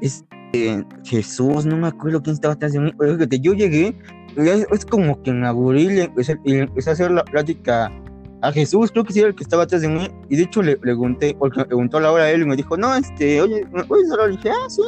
este, 0.01 0.85
Jesús, 1.05 1.65
no 1.65 1.77
me 1.77 1.87
acuerdo 1.87 2.23
quién 2.23 2.35
estaba 2.35 2.55
atrás 2.55 2.73
de 2.73 2.81
mí. 2.81 2.93
yo 3.41 3.55
llegué, 3.55 3.97
es, 4.37 4.85
como 4.85 5.23
que 5.23 5.33
me 5.33 5.47
aburrí 5.47 5.83
y 5.83 5.91
le 5.91 6.05
empecé, 6.05 6.37
le 6.45 6.61
empecé 6.61 6.91
a 6.91 6.93
hacer 6.95 7.11
la 7.13 7.25
plática 7.25 7.91
a 8.43 8.53
Jesús, 8.53 8.91
creo 8.91 9.05
que 9.05 9.13
sí 9.13 9.21
era 9.21 9.29
el 9.29 9.35
que 9.35 9.43
estaba 9.43 9.65
atrás 9.65 9.83
de 9.83 9.89
mí. 9.89 10.09
Y 10.29 10.37
de 10.37 10.45
hecho 10.45 10.63
le 10.63 10.77
pregunté, 10.77 11.37
porque 11.39 11.65
preguntó 11.65 11.99
a 11.99 12.01
la 12.01 12.13
hora 12.13 12.25
a 12.25 12.31
él 12.31 12.43
y 12.43 12.47
me 12.47 12.57
dijo, 12.57 12.77
no, 12.77 12.95
este, 12.95 13.41
oye, 13.41 13.67
¿me 13.73 13.85
puedes 13.85 14.11
hablar? 14.11 14.31
Y 14.31 14.37
dije, 14.37 14.51
ah, 14.51 14.69
sí. 14.69 14.83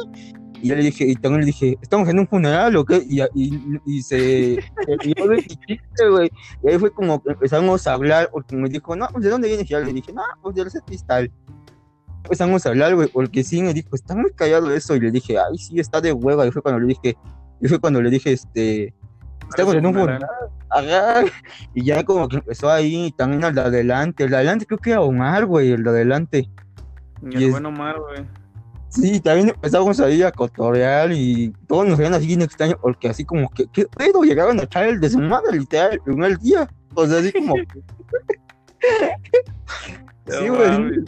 Y 0.61 0.69
yo 0.69 0.75
le 0.75 0.83
dije, 0.83 1.05
y 1.05 1.15
también 1.15 1.41
le 1.41 1.47
dije, 1.47 1.77
¿estamos 1.81 2.07
en 2.07 2.19
un 2.19 2.27
funeral 2.27 2.75
o 2.77 2.85
qué? 2.85 3.03
Y, 3.05 3.21
y, 3.35 3.79
y 3.85 4.01
se, 4.01 4.63
rió 4.99 5.27
de 5.27 5.43
chiste, 5.43 6.09
güey. 6.09 6.31
Y 6.63 6.69
ahí 6.69 6.79
fue 6.79 6.89
como 6.91 7.21
que 7.21 7.31
empezamos 7.31 7.85
a 7.85 7.93
hablar, 7.93 8.29
porque 8.31 8.55
me 8.55 8.69
dijo, 8.69 8.95
no, 8.95 9.07
pues, 9.09 9.25
¿de 9.25 9.29
dónde 9.29 9.49
vienes? 9.49 9.65
Y 9.65 9.69
yo 9.69 9.81
le 9.81 9.91
dije, 9.91 10.13
no, 10.13 10.21
pues 10.41 10.55
del 10.55 10.71
set 10.71 10.85
cristal. 10.85 11.29
empezamos 12.23 12.65
a 12.65 12.69
hablar, 12.69 12.95
güey, 12.95 13.09
porque 13.09 13.43
sí 13.43 13.61
me 13.61 13.73
dijo, 13.73 13.89
está 13.91 14.15
muy 14.15 14.31
callado 14.31 14.73
eso, 14.73 14.95
y 14.95 15.01
le 15.01 15.11
dije, 15.11 15.37
ay, 15.37 15.57
sí, 15.57 15.81
está 15.81 15.99
de 15.99 16.13
hueva, 16.13 16.47
y 16.47 16.51
fue 16.51 16.61
cuando 16.61 16.79
le 16.79 16.87
dije, 16.87 17.17
y 17.59 17.67
fue 17.67 17.79
cuando 17.79 18.01
le 18.01 18.09
dije, 18.09 18.31
este, 18.31 18.93
estamos 19.49 19.75
en 19.75 19.85
un 19.85 19.93
funeral, 19.93 20.25
y 21.73 21.85
ya 21.85 22.03
como 22.03 22.27
que 22.27 22.37
empezó 22.37 22.69
ahí, 22.69 23.13
también 23.17 23.43
al 23.43 23.55
de 23.55 23.61
adelante, 23.61 24.23
el 24.23 24.31
de 24.31 24.35
adelante 24.37 24.65
creo 24.65 24.79
que 24.79 24.91
era 24.91 25.01
Omar, 25.01 25.45
güey, 25.45 25.71
el 25.71 25.83
de 25.83 25.89
adelante. 25.89 26.49
Y 27.29 27.43
el 27.43 27.51
buen 27.51 27.65
Omar, 27.65 27.99
güey. 27.99 28.25
Sí, 28.89 29.19
también 29.19 29.49
empezamos 29.49 29.99
ahí 29.99 30.21
a 30.21 30.31
cotorear 30.31 31.11
y 31.11 31.51
todos 31.67 31.87
nos 31.87 31.97
veían 31.97 32.13
así 32.13 32.27
bien 32.27 32.43
extraño, 32.43 32.77
porque 32.79 33.09
así 33.09 33.25
como 33.25 33.49
que, 33.49 33.65
¿qué 33.73 33.87
pedo? 33.87 34.21
Llegaron 34.21 34.59
a 34.59 34.63
echar 34.63 34.85
el 34.85 34.99
de 34.99 35.09
su 35.09 35.19
madre, 35.19 35.57
literal, 35.57 35.99
el 36.05 36.37
día. 36.37 36.69
O 36.93 37.07
sea, 37.07 37.17
así 37.17 37.31
como. 37.31 37.55
sí, 40.27 40.47
güey. 40.47 41.05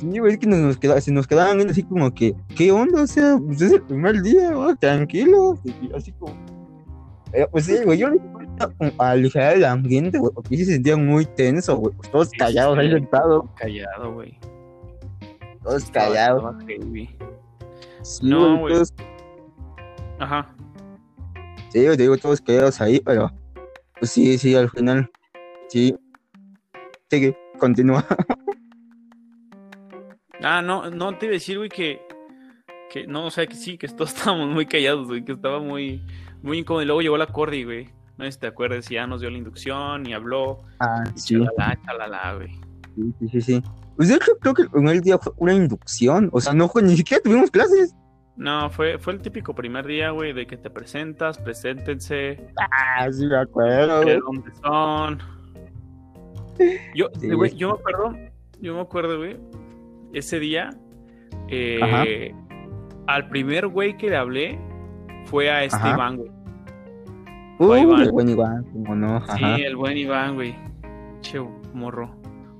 Sí, 0.00 0.18
güey, 0.20 0.34
es 0.34 0.38
que 0.38 0.46
nos, 0.46 0.76
queda, 0.76 1.00
se 1.00 1.10
nos 1.10 1.26
quedaban 1.26 1.56
viendo 1.56 1.72
así 1.72 1.82
como 1.82 2.14
que, 2.14 2.36
¿qué 2.54 2.70
onda? 2.70 3.02
O 3.02 3.06
sea, 3.08 3.36
pues 3.44 3.60
es 3.62 3.72
el 3.72 3.82
primer 3.82 4.22
día, 4.22 4.52
güey, 4.52 4.76
tranquilo. 4.76 5.58
Así 5.96 6.12
como. 6.12 6.36
pues 7.50 7.64
sí, 7.64 7.78
güey, 7.84 7.98
yo 7.98 8.10
le 8.10 8.20
a 8.98 9.10
aligerar 9.10 9.56
el 9.56 9.64
ambiente, 9.64 10.18
güey, 10.18 10.32
porque 10.34 10.56
se 10.58 10.66
sentían 10.66 11.06
muy 11.06 11.26
tenso, 11.26 11.76
güey, 11.76 11.94
pues 11.94 12.10
todos 12.10 12.30
callados 12.30 12.78
ahí 12.78 12.90
sentados. 12.90 13.44
Callado, 13.56 14.12
güey. 14.12 14.38
Todos 15.62 15.90
callados. 15.90 16.54
no, 18.22 18.58
güey. 18.58 18.74
Ajá. 20.18 20.54
Sí, 21.70 21.84
yo 21.84 21.96
digo 21.96 22.16
todos 22.16 22.40
callados 22.40 22.80
ahí, 22.80 23.00
pero 23.00 23.30
pues 23.98 24.10
sí, 24.10 24.38
sí, 24.38 24.54
al 24.54 24.70
final, 24.70 25.10
sí. 25.68 25.94
Sigue, 27.10 27.36
continúa. 27.58 28.04
ah, 30.42 30.62
no, 30.62 30.90
no 30.90 31.16
te 31.16 31.26
iba 31.26 31.32
a 31.32 31.34
decir, 31.34 31.58
güey, 31.58 31.68
que, 31.68 32.00
que 32.90 33.06
no, 33.06 33.26
o 33.26 33.30
sea, 33.30 33.46
que 33.46 33.54
sí, 33.54 33.78
que 33.78 33.88
todos 33.88 34.10
estábamos 34.14 34.48
muy 34.48 34.66
callados, 34.66 35.06
güey, 35.06 35.24
que 35.24 35.32
estaba 35.32 35.58
muy, 35.58 36.02
muy 36.42 36.58
incómodo. 36.58 36.82
Y 36.82 36.86
luego 36.86 37.02
llegó 37.02 37.16
la 37.16 37.26
Cordy, 37.26 37.64
güey. 37.64 37.97
No 38.18 38.24
sé 38.24 38.32
si 38.32 38.40
te 38.40 38.48
acuerdas, 38.48 38.88
ya 38.88 39.06
nos 39.06 39.20
dio 39.20 39.30
la 39.30 39.38
inducción 39.38 40.06
y 40.06 40.12
habló. 40.12 40.62
Ah, 40.80 41.04
y 41.14 41.18
sí. 41.18 41.34
Chalala, 41.34 41.78
chalala, 41.86 42.34
güey. 42.34 42.48
Sí, 42.96 43.14
sí, 43.20 43.28
sí, 43.28 43.40
sí. 43.40 43.62
Pues 43.96 44.08
de 44.08 44.16
hecho 44.16 44.32
creo 44.40 44.54
que 44.54 44.64
en 44.74 44.88
el 44.88 45.00
día 45.00 45.18
fue 45.18 45.32
una 45.38 45.54
inducción, 45.54 46.28
o 46.32 46.40
sea, 46.40 46.52
no 46.52 46.68
fue, 46.68 46.82
ni 46.82 46.96
siquiera 46.96 47.22
tuvimos 47.22 47.50
clases. 47.50 47.94
No, 48.36 48.70
fue, 48.70 48.98
fue 48.98 49.14
el 49.14 49.20
típico 49.20 49.54
primer 49.54 49.86
día, 49.86 50.10
güey, 50.10 50.32
de 50.32 50.46
que 50.46 50.56
te 50.56 50.70
presentas, 50.70 51.38
preséntense. 51.38 52.52
Ah, 52.70 53.08
sí 53.10 53.26
me 53.26 53.36
acuerdo. 53.36 54.00
¿De 54.00 54.18
dónde 54.18 54.50
son? 54.62 55.18
Yo, 56.94 57.08
sí, 57.18 57.30
güey, 57.30 57.54
yo 57.56 57.68
me 57.68 57.74
acuerdo, 57.74 58.16
yo 58.60 58.74
me 58.74 58.80
acuerdo, 58.80 59.18
güey, 59.18 59.36
ese 60.12 60.38
día, 60.38 60.70
eh, 61.48 62.34
al 63.06 63.28
primer 63.28 63.68
güey 63.68 63.96
que 63.96 64.10
le 64.10 64.16
hablé 64.16 64.60
fue 65.26 65.50
a 65.50 65.64
este 65.64 65.76
Ajá. 65.76 65.94
Iván, 65.94 66.16
güey. 66.16 66.37
Uh, 67.58 67.74
Iván. 67.76 68.02
el 68.02 68.12
buen 68.12 68.28
Iván, 68.28 68.64
como 68.64 68.94
no, 68.94 69.16
ajá. 69.16 69.56
Sí, 69.56 69.62
el 69.62 69.76
buen 69.76 69.96
Iván, 69.96 70.34
güey. 70.34 70.54
Che, 71.20 71.40
morro. 71.74 72.14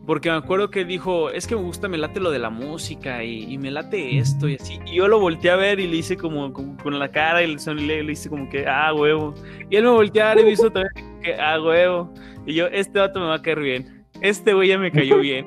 Porque 0.07 0.31
me 0.31 0.37
acuerdo 0.37 0.71
que 0.71 0.87
dijo, 0.87 1.29
es 1.31 1.47
que 1.47 1.55
me 1.55 1.61
gusta, 1.61 1.87
me 1.87 1.99
late 1.99 2.19
lo 2.19 2.31
de 2.31 2.39
la 2.39 2.49
música 2.49 3.23
y, 3.23 3.45
y 3.53 3.59
me 3.59 3.71
late 3.71 4.17
esto 4.17 4.49
y 4.49 4.55
así. 4.55 4.81
Y 4.87 4.95
yo 4.95 5.07
lo 5.07 5.21
volteé 5.21 5.51
a 5.51 5.57
ver 5.57 5.81
y 5.81 5.87
le 5.87 5.97
hice 5.97 6.17
como, 6.17 6.51
como 6.53 6.79
con 6.79 6.99
la 6.99 7.11
cara 7.11 7.43
y 7.43 7.55
le, 7.55 8.03
le 8.03 8.13
hice 8.13 8.31
como 8.31 8.49
que, 8.49 8.67
ah, 8.67 8.95
huevo. 8.95 9.35
Y 9.69 9.77
él 9.77 9.85
me 9.85 9.91
volteó 9.91 10.25
a 10.25 10.35
ver 10.35 10.41
y 10.41 10.45
me 10.47 10.53
hizo 10.53 10.71
también 10.71 11.21
que, 11.23 11.35
ah, 11.35 11.61
huevo. 11.63 12.11
Y 12.47 12.55
yo, 12.55 12.69
este 12.69 12.99
vato 12.99 13.21
me 13.21 13.27
va 13.27 13.35
a 13.35 13.43
caer 13.43 13.61
bien. 13.61 14.07
Este 14.23 14.55
güey 14.55 14.69
ya 14.69 14.79
me 14.79 14.91
cayó 14.91 15.19
bien. 15.21 15.47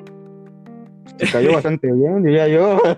Se 1.16 1.26
cayó 1.30 1.54
bastante 1.54 1.90
bien, 1.92 2.22
diría 2.22 2.48
yo. 2.48 2.80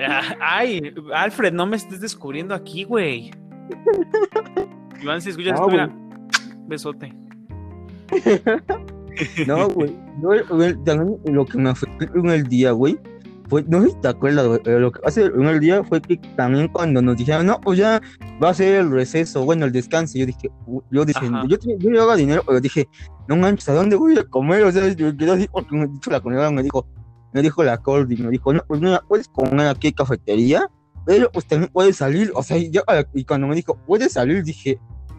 Ah, 0.00 0.22
Ay, 0.40 0.94
Alfred, 1.12 1.52
no 1.52 1.66
me 1.66 1.76
estés 1.76 2.00
descubriendo 2.00 2.54
aquí, 2.54 2.84
güey. 2.84 3.30
Iván, 5.02 5.20
si 5.20 5.30
escuchas 5.30 5.58
No, 5.58 5.66
esto, 5.66 5.70
mira, 5.70 5.90
besote. 6.66 7.14
No, 9.46 9.68
güey. 9.68 9.94
Yo, 10.22 10.30
güey, 10.48 10.74
también 10.84 11.18
lo 11.24 11.44
que 11.44 11.58
me 11.58 11.74
fue 11.74 11.88
en 12.14 12.30
el 12.30 12.44
día, 12.44 12.72
güey, 12.72 12.98
fue, 13.48 13.62
no 13.68 13.82
sé 13.82 13.90
si 13.90 13.96
te 13.96 14.08
acuerdas, 14.08 14.46
güey, 14.46 14.60
pero 14.64 14.78
lo 14.80 14.92
que 14.92 15.00
hace 15.04 15.24
en 15.26 15.46
el 15.46 15.60
día 15.60 15.84
fue 15.84 16.00
que 16.00 16.16
también 16.36 16.68
cuando 16.68 17.02
nos 17.02 17.16
dijeron, 17.16 17.46
no, 17.46 17.60
pues 17.60 17.78
ya 17.78 18.00
va 18.42 18.50
a 18.50 18.54
ser 18.54 18.76
el 18.76 18.90
receso, 18.90 19.44
bueno, 19.44 19.66
el 19.66 19.72
descanso, 19.72 20.18
yo 20.18 20.26
dije, 20.26 20.50
yo 20.90 21.04
dije, 21.04 21.26
Ajá. 21.26 21.44
yo, 21.46 21.58
yo 21.60 21.90
llevaba 21.90 22.16
dinero, 22.16 22.42
pero 22.46 22.60
dije, 22.60 22.88
no 23.28 23.36
manches, 23.36 23.68
¿a 23.68 23.74
dónde 23.74 23.96
voy 23.96 24.18
a 24.18 24.24
comer? 24.24 24.62
O 24.64 24.72
sea, 24.72 24.88
yo 24.88 25.14
quedé 25.16 25.32
así 25.32 25.48
porque 25.52 25.76
me 25.76 25.86
dicho 25.86 26.10
la 26.10 26.20
comida, 26.20 26.50
me 26.50 26.62
dijo, 26.62 26.86
me 27.32 27.42
dijo 27.42 27.62
la 27.62 27.76
Cordy, 27.76 28.16
me 28.16 28.30
dijo, 28.30 28.52
no, 28.54 28.64
pues 28.66 28.80
mira, 28.80 29.02
puedes 29.06 29.28
comer 29.28 29.66
aquí 29.66 29.88
en 29.88 29.94
cafetería, 29.94 30.70
pero 31.04 31.30
pues 31.30 31.46
también 31.46 31.70
puedes 31.72 31.96
salir, 31.96 32.30
o 32.34 32.42
sea, 32.42 32.56
y, 32.56 32.70
yo, 32.70 32.82
y 33.14 33.24
cuando 33.24 33.46
me 33.46 33.54
dijo, 33.54 33.76
puedes 33.86 34.12
salir, 34.12 34.42
dije, 34.44 34.78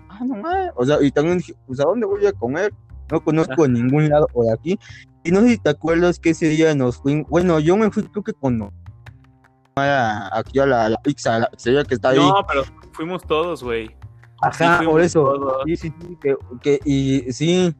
ah, 0.09 0.19
no 0.25 0.35
mames, 0.37 0.71
o 0.75 0.85
sea, 0.85 0.97
y 1.01 1.11
también 1.11 1.39
dije, 1.39 1.53
pues 1.67 1.79
¿a 1.79 1.83
dónde 1.83 2.05
voy 2.05 2.25
a 2.25 2.33
comer? 2.33 2.73
No 3.11 3.23
conozco 3.23 3.67
ningún 3.67 4.09
lado 4.09 4.27
por 4.27 4.51
aquí. 4.51 4.79
Y 5.23 5.31
no 5.31 5.41
sé 5.41 5.49
si 5.49 5.57
te 5.57 5.69
acuerdas 5.69 6.19
que 6.19 6.31
ese 6.31 6.47
día 6.47 6.73
nos 6.73 6.97
fuimos, 6.97 7.29
bueno, 7.29 7.59
yo 7.59 7.77
me 7.77 7.91
fui 7.91 8.03
creo 8.03 8.23
que 8.23 8.33
con 8.33 8.71
aquí 9.75 10.59
a 10.59 10.65
la, 10.65 10.89
la 10.89 10.97
pizza, 11.01 11.39
la 11.39 11.47
pizzería 11.47 11.83
que 11.83 11.95
está 11.95 12.09
ahí. 12.09 12.17
No, 12.19 12.45
pero 12.47 12.63
fuimos 12.91 13.23
todos, 13.25 13.63
güey. 13.63 13.89
Ajá, 14.41 14.79
sí, 14.79 14.85
por 14.85 15.01
eso. 15.01 15.23
todos. 15.23 15.63
Sí, 15.65 15.77
sí, 15.77 15.93
sí, 15.99 16.17
que, 16.21 16.35
que- 16.61 16.79
y 16.85 17.31
sí, 17.31 17.73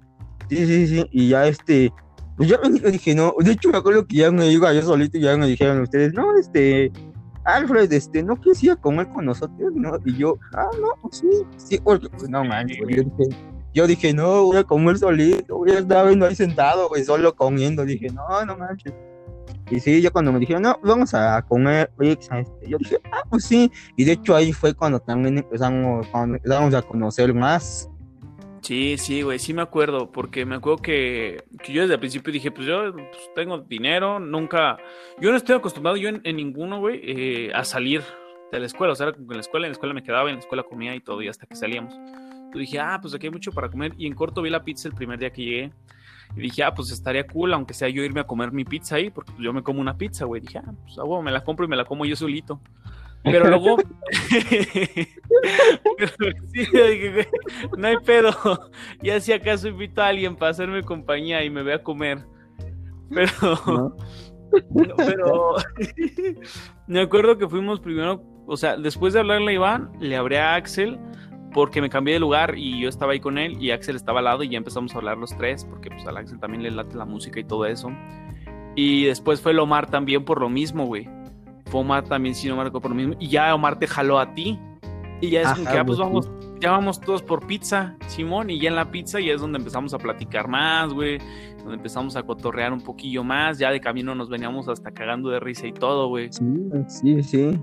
sí, 0.49 0.65
sí, 0.65 0.87
sí, 0.87 1.05
y 1.11 1.29
ya 1.29 1.45
este, 1.45 1.91
pues 2.37 2.49
yo 2.49 2.57
me 2.63 2.91
dije, 2.91 3.13
no, 3.13 3.35
de 3.39 3.51
hecho 3.51 3.69
me 3.69 3.77
acuerdo 3.77 4.07
que 4.07 4.17
ya 4.17 4.31
me 4.31 4.47
iba 4.49 4.73
yo 4.73 4.81
solito 4.81 5.17
y 5.17 5.21
ya 5.21 5.35
me 5.37 5.47
dijeron 5.47 5.81
ustedes, 5.81 6.13
no, 6.13 6.35
este, 6.37 6.91
Alfred, 7.45 7.91
este, 7.91 8.23
¿no 8.23 8.35
quieres 8.37 8.63
ir 8.63 8.71
a 8.71 8.75
comer 8.75 9.07
con 9.09 9.25
nosotros? 9.25 9.73
No, 9.73 9.97
y 10.05 10.15
yo, 10.17 10.37
ah, 10.53 10.69
no, 10.79 10.89
pues 11.01 11.17
sí, 11.17 11.29
sí, 11.57 11.79
porque, 11.83 12.09
pues 12.09 12.29
no 12.29 12.43
manches, 12.43 12.79
güey, 12.79 12.95
yo 12.95 13.03
dije, 13.03 13.37
yo 13.73 13.87
dije, 13.87 14.13
no, 14.13 14.43
voy 14.45 14.57
a 14.57 14.63
comer 14.63 14.97
solito, 14.97 15.57
voy 15.57 15.71
a 15.71 15.79
estar 15.79 16.07
viendo 16.07 16.25
ahí 16.25 16.35
sentado, 16.35 16.87
güey, 16.89 17.03
solo 17.03 17.35
comiendo, 17.35 17.85
dije, 17.85 18.07
no, 18.09 18.45
no 18.45 18.57
manches. 18.57 18.93
Y 19.69 19.79
sí, 19.79 20.01
ya 20.01 20.11
cuando 20.11 20.31
me 20.31 20.39
dijeron, 20.39 20.63
no, 20.63 20.77
vamos 20.83 21.13
a 21.13 21.41
comer 21.41 21.91
pizza, 21.97 22.39
este, 22.39 22.69
yo 22.69 22.77
dije, 22.77 22.97
ah, 23.11 23.23
pues 23.29 23.45
sí, 23.45 23.71
y 23.95 24.03
de 24.03 24.13
hecho 24.13 24.35
ahí 24.35 24.53
fue 24.53 24.73
cuando 24.73 24.99
también 24.99 25.37
empezamos, 25.37 26.07
cuando 26.07 26.35
empezamos 26.35 26.73
a 26.73 26.81
conocer 26.81 27.33
más. 27.33 27.89
Sí, 28.63 28.97
sí, 28.97 29.23
güey, 29.23 29.39
sí 29.39 29.53
me 29.53 29.61
acuerdo, 29.61 30.09
porque 30.09 30.45
me 30.45 30.55
acuerdo 30.55 30.81
que, 30.81 31.43
que 31.61 31.73
yo 31.73 31.81
desde 31.81 31.95
el 31.95 31.99
principio 31.99 32.31
dije, 32.31 32.49
pues 32.49 32.65
yo 32.65 32.93
pues, 32.93 33.29
tengo 33.35 33.57
dinero, 33.57 34.21
nunca, 34.21 34.77
yo 35.19 35.31
no 35.31 35.37
estoy 35.37 35.57
acostumbrado 35.57 35.97
yo 35.97 36.07
en, 36.07 36.35
ninguno, 36.37 36.79
güey, 36.79 37.01
eh, 37.03 37.51
a 37.53 37.65
salir 37.65 38.01
de 38.53 38.59
la 38.61 38.65
escuela, 38.65 38.93
o 38.93 38.95
sea, 38.95 39.09
en 39.09 39.27
la 39.27 39.41
escuela, 39.41 39.67
en 39.67 39.71
la 39.71 39.73
escuela 39.73 39.93
me 39.93 40.01
quedaba, 40.01 40.29
en 40.29 40.35
la 40.35 40.39
escuela 40.39 40.63
comía 40.63 40.95
y 40.95 41.01
todo, 41.01 41.21
y 41.21 41.27
hasta 41.27 41.45
que 41.45 41.57
salíamos. 41.57 41.93
Yo 42.53 42.59
dije, 42.59 42.79
ah, 42.79 42.99
pues 43.01 43.13
aquí 43.13 43.27
hay 43.27 43.33
mucho 43.33 43.51
para 43.51 43.67
comer, 43.67 43.95
y 43.97 44.07
en 44.07 44.15
corto 44.15 44.41
vi 44.41 44.49
la 44.49 44.63
pizza 44.63 44.87
el 44.87 44.95
primer 44.95 45.19
día 45.19 45.33
que 45.33 45.43
llegué, 45.43 45.71
y 46.37 46.39
dije, 46.39 46.63
ah, 46.63 46.73
pues 46.73 46.89
estaría 46.89 47.27
cool, 47.27 47.53
aunque 47.53 47.73
sea 47.73 47.89
yo 47.89 48.01
irme 48.01 48.21
a 48.21 48.23
comer 48.23 48.53
mi 48.53 48.63
pizza 48.63 48.95
ahí, 48.95 49.09
porque 49.09 49.33
yo 49.39 49.51
me 49.51 49.61
como 49.61 49.81
una 49.81 49.97
pizza, 49.97 50.23
güey, 50.23 50.39
dije, 50.39 50.59
ah, 50.59 50.73
pues 50.83 50.97
ah, 50.97 51.21
me 51.21 51.31
la 51.31 51.43
compro 51.43 51.65
y 51.65 51.67
me 51.67 51.75
la 51.75 51.83
como 51.83 52.05
yo 52.05 52.15
solito. 52.15 52.61
Pero 53.23 53.47
luego. 53.47 53.77
Pero 55.97 56.11
sí, 56.53 56.67
yo 56.73 56.87
dije, 56.87 57.11
güey, 57.11 57.27
no 57.77 57.87
hay 57.87 57.97
pedo. 58.05 58.31
Ya 59.01 59.19
si 59.19 59.31
acaso 59.31 59.67
invito 59.67 60.01
a 60.01 60.07
alguien 60.07 60.35
para 60.35 60.51
hacerme 60.51 60.83
compañía 60.83 61.43
y 61.43 61.49
me 61.49 61.63
ve 61.63 61.73
a 61.73 61.83
comer. 61.83 62.19
Pero. 63.09 63.33
¿no? 63.67 63.95
Pero. 64.97 65.55
me 66.87 67.01
acuerdo 67.01 67.37
que 67.37 67.47
fuimos 67.47 67.79
primero. 67.79 68.23
O 68.45 68.57
sea, 68.57 68.75
después 68.75 69.13
de 69.13 69.21
hablarle 69.21 69.51
a 69.51 69.55
Iván, 69.55 69.91
le 70.01 70.17
hablé 70.17 70.37
a 70.39 70.55
Axel 70.55 70.99
porque 71.53 71.81
me 71.81 71.89
cambié 71.89 72.15
de 72.15 72.19
lugar 72.19 72.55
y 72.57 72.81
yo 72.81 72.89
estaba 72.89 73.13
ahí 73.13 73.19
con 73.19 73.37
él 73.37 73.61
y 73.61 73.71
Axel 73.71 73.95
estaba 73.95 74.19
al 74.19 74.25
lado 74.25 74.43
y 74.43 74.49
ya 74.49 74.57
empezamos 74.57 74.93
a 74.93 74.97
hablar 74.97 75.17
los 75.17 75.37
tres 75.37 75.63
porque 75.65 75.89
pues 75.89 76.05
al 76.07 76.17
Axel 76.17 76.39
también 76.39 76.63
le 76.63 76.71
late 76.71 76.97
la 76.97 77.05
música 77.05 77.39
y 77.39 77.45
todo 77.45 77.65
eso. 77.65 77.89
Y 78.75 79.05
después 79.05 79.39
fue 79.39 79.51
el 79.51 79.59
Omar 79.59 79.89
también 79.89 80.25
por 80.25 80.41
lo 80.41 80.49
mismo, 80.49 80.85
güey. 80.85 81.07
Fue 81.73 81.81
Omar 81.81 82.03
también, 82.03 82.35
sí, 82.35 82.47
Omar 82.51 82.71
por 82.71 82.87
lo 82.87 82.93
mismo. 82.93 83.15
Y 83.17 83.29
ya 83.29 83.55
Omar 83.55 83.79
te 83.79 83.87
jaló 83.87 84.19
a 84.19 84.31
ti. 84.35 84.59
Y 85.21 85.31
ya 85.31 85.41
es 85.41 85.47
como 85.53 85.71
que, 85.71 85.79
ah, 85.79 85.83
pues 85.83 85.97
vamos, 85.97 86.29
ya 86.61 86.69
vamos 86.69 87.01
todos 87.01 87.23
por 87.23 87.47
pizza, 87.47 87.97
Simón. 88.05 88.51
Y 88.51 88.59
ya 88.59 88.69
en 88.69 88.75
la 88.75 88.91
pizza 88.91 89.19
ya 89.19 89.33
es 89.33 89.41
donde 89.41 89.57
empezamos 89.57 89.91
a 89.95 89.97
platicar 89.97 90.47
más, 90.47 90.93
güey. 90.93 91.17
Donde 91.57 91.77
empezamos 91.77 92.15
a 92.15 92.21
cotorrear 92.21 92.73
un 92.73 92.81
poquillo 92.81 93.23
más. 93.23 93.57
Ya 93.57 93.71
de 93.71 93.81
camino 93.81 94.13
nos 94.13 94.29
veníamos 94.29 94.69
hasta 94.69 94.91
cagando 94.91 95.31
de 95.31 95.39
risa 95.39 95.65
y 95.65 95.73
todo, 95.73 96.09
güey. 96.09 96.31
Sí, 96.31 96.43
sí, 96.85 97.23
sí. 97.23 97.59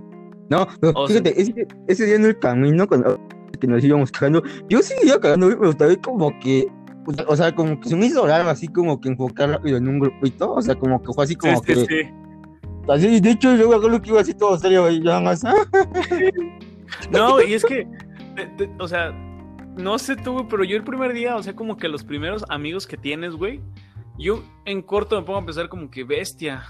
No, 0.48 0.66
O 0.96 1.06
fíjate, 1.06 1.40
ese, 1.40 1.68
ese 1.86 2.06
día 2.06 2.16
en 2.16 2.24
el 2.24 2.36
camino, 2.40 2.88
cuando 2.88 3.16
que 3.60 3.68
nos 3.68 3.84
íbamos 3.84 4.10
cagando, 4.10 4.42
yo 4.68 4.82
sí 4.82 4.94
iba 5.04 5.20
cagando, 5.20 5.46
güey, 5.46 5.56
pero 5.56 5.72
también 5.74 6.00
como 6.00 6.36
que, 6.40 6.66
o 7.06 7.12
sea, 7.12 7.24
o 7.28 7.36
sea, 7.36 7.54
como 7.54 7.78
que 7.78 7.88
se 7.88 7.94
me 7.94 8.06
hizo 8.06 8.26
raro, 8.26 8.50
así 8.50 8.66
como 8.66 9.00
que 9.00 9.10
enfocar 9.10 9.50
rápido 9.50 9.76
en 9.76 9.86
un 9.86 10.00
grupito, 10.00 10.52
o 10.52 10.62
sea, 10.62 10.74
como 10.74 11.00
que 11.00 11.12
fue 11.12 11.22
así 11.22 11.36
como 11.36 11.58
Sí, 11.58 11.62
que, 11.64 11.74
sí, 11.76 11.86
sí. 11.86 12.10
Así, 12.88 13.20
de 13.20 13.30
hecho, 13.30 13.54
yo 13.56 13.68
me 13.68 13.76
acuerdo 13.76 14.00
que 14.02 14.10
iba 14.10 14.20
así 14.20 14.34
todo 14.34 14.56
serio, 14.58 14.88
y 14.90 15.02
ya 15.02 15.20
más, 15.20 15.44
ah, 15.44 15.54
No, 17.10 17.40
y 17.40 17.54
es 17.54 17.64
que, 17.64 17.86
te- 18.36 18.46
te- 18.46 18.70
o 18.78 18.88
sea, 18.88 19.10
no 19.76 19.98
sé 19.98 20.16
tú, 20.16 20.32
güey, 20.32 20.46
pero 20.48 20.64
yo 20.64 20.76
el 20.76 20.84
primer 20.84 21.12
día, 21.12 21.36
o 21.36 21.42
sea, 21.42 21.54
como 21.54 21.76
que 21.76 21.88
los 21.88 22.04
primeros 22.04 22.44
amigos 22.48 22.86
que 22.86 22.96
tienes, 22.96 23.34
güey, 23.34 23.60
yo 24.18 24.42
en 24.64 24.82
corto 24.82 25.18
me 25.18 25.24
pongo 25.26 25.38
a 25.38 25.44
pensar 25.44 25.68
como 25.68 25.90
que 25.90 26.04
bestia. 26.04 26.64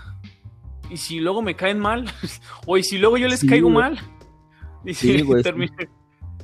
¿y 0.88 0.96
si 0.96 1.20
luego 1.20 1.40
me 1.40 1.54
caen 1.54 1.78
mal? 1.78 2.04
o 2.66 2.76
¿y 2.76 2.82
si 2.82 2.98
luego 2.98 3.16
yo 3.16 3.28
les 3.28 3.40
Sí, 3.40 3.46
caigo 3.46 3.70
güey. 3.70 3.82
mal? 3.90 3.98
Y 4.84 4.94
Sí, 4.94 5.18
sí, 5.18 5.22
güey, 5.22 5.42
sí. 5.42 5.50
termina- 5.50 5.72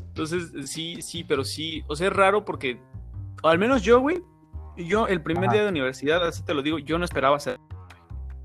Entonces, 0.08 0.52
sí, 0.70 1.00
sí, 1.02 1.24
pero 1.24 1.42
sí, 1.44 1.82
o 1.88 1.96
sea, 1.96 2.08
es 2.08 2.12
raro 2.12 2.44
porque, 2.44 2.78
o 3.42 3.48
al 3.48 3.58
menos 3.58 3.82
yo, 3.82 3.98
güey, 4.00 4.22
yo 4.76 5.06
el 5.08 5.22
primer 5.22 5.44
Ajá. 5.44 5.52
día 5.54 5.62
de 5.64 5.68
universidad, 5.70 6.26
así 6.26 6.42
te 6.44 6.52
lo 6.54 6.62
digo, 6.62 6.78
yo 6.78 6.98
no 6.98 7.04
esperaba 7.04 7.36
hacer. 7.36 7.58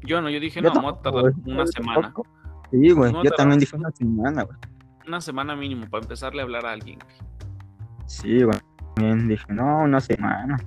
Yo 0.03 0.21
no, 0.21 0.29
yo 0.29 0.39
dije, 0.39 0.61
Yo 0.61 0.69
no, 0.69 0.75
vamos 0.75 0.99
a 0.99 1.01
tardar 1.01 1.33
una 1.45 1.67
semana. 1.67 2.13
Sí, 2.71 2.91
güey. 2.91 3.13
Yo 3.23 3.31
también 3.31 3.59
dije 3.59 3.75
una 3.75 3.91
semana, 3.91 4.43
güey. 4.43 4.57
una 5.07 5.21
semana 5.21 5.55
mínimo 5.55 5.89
para 5.89 6.03
empezarle 6.03 6.41
a 6.41 6.43
hablar 6.43 6.65
a 6.65 6.71
alguien. 6.71 6.99
Sí, 8.05 8.43
güey. 8.43 8.57
También 8.95 9.27
dije, 9.27 9.45
no, 9.49 9.83
una 9.83 9.99
semana. 9.99 10.57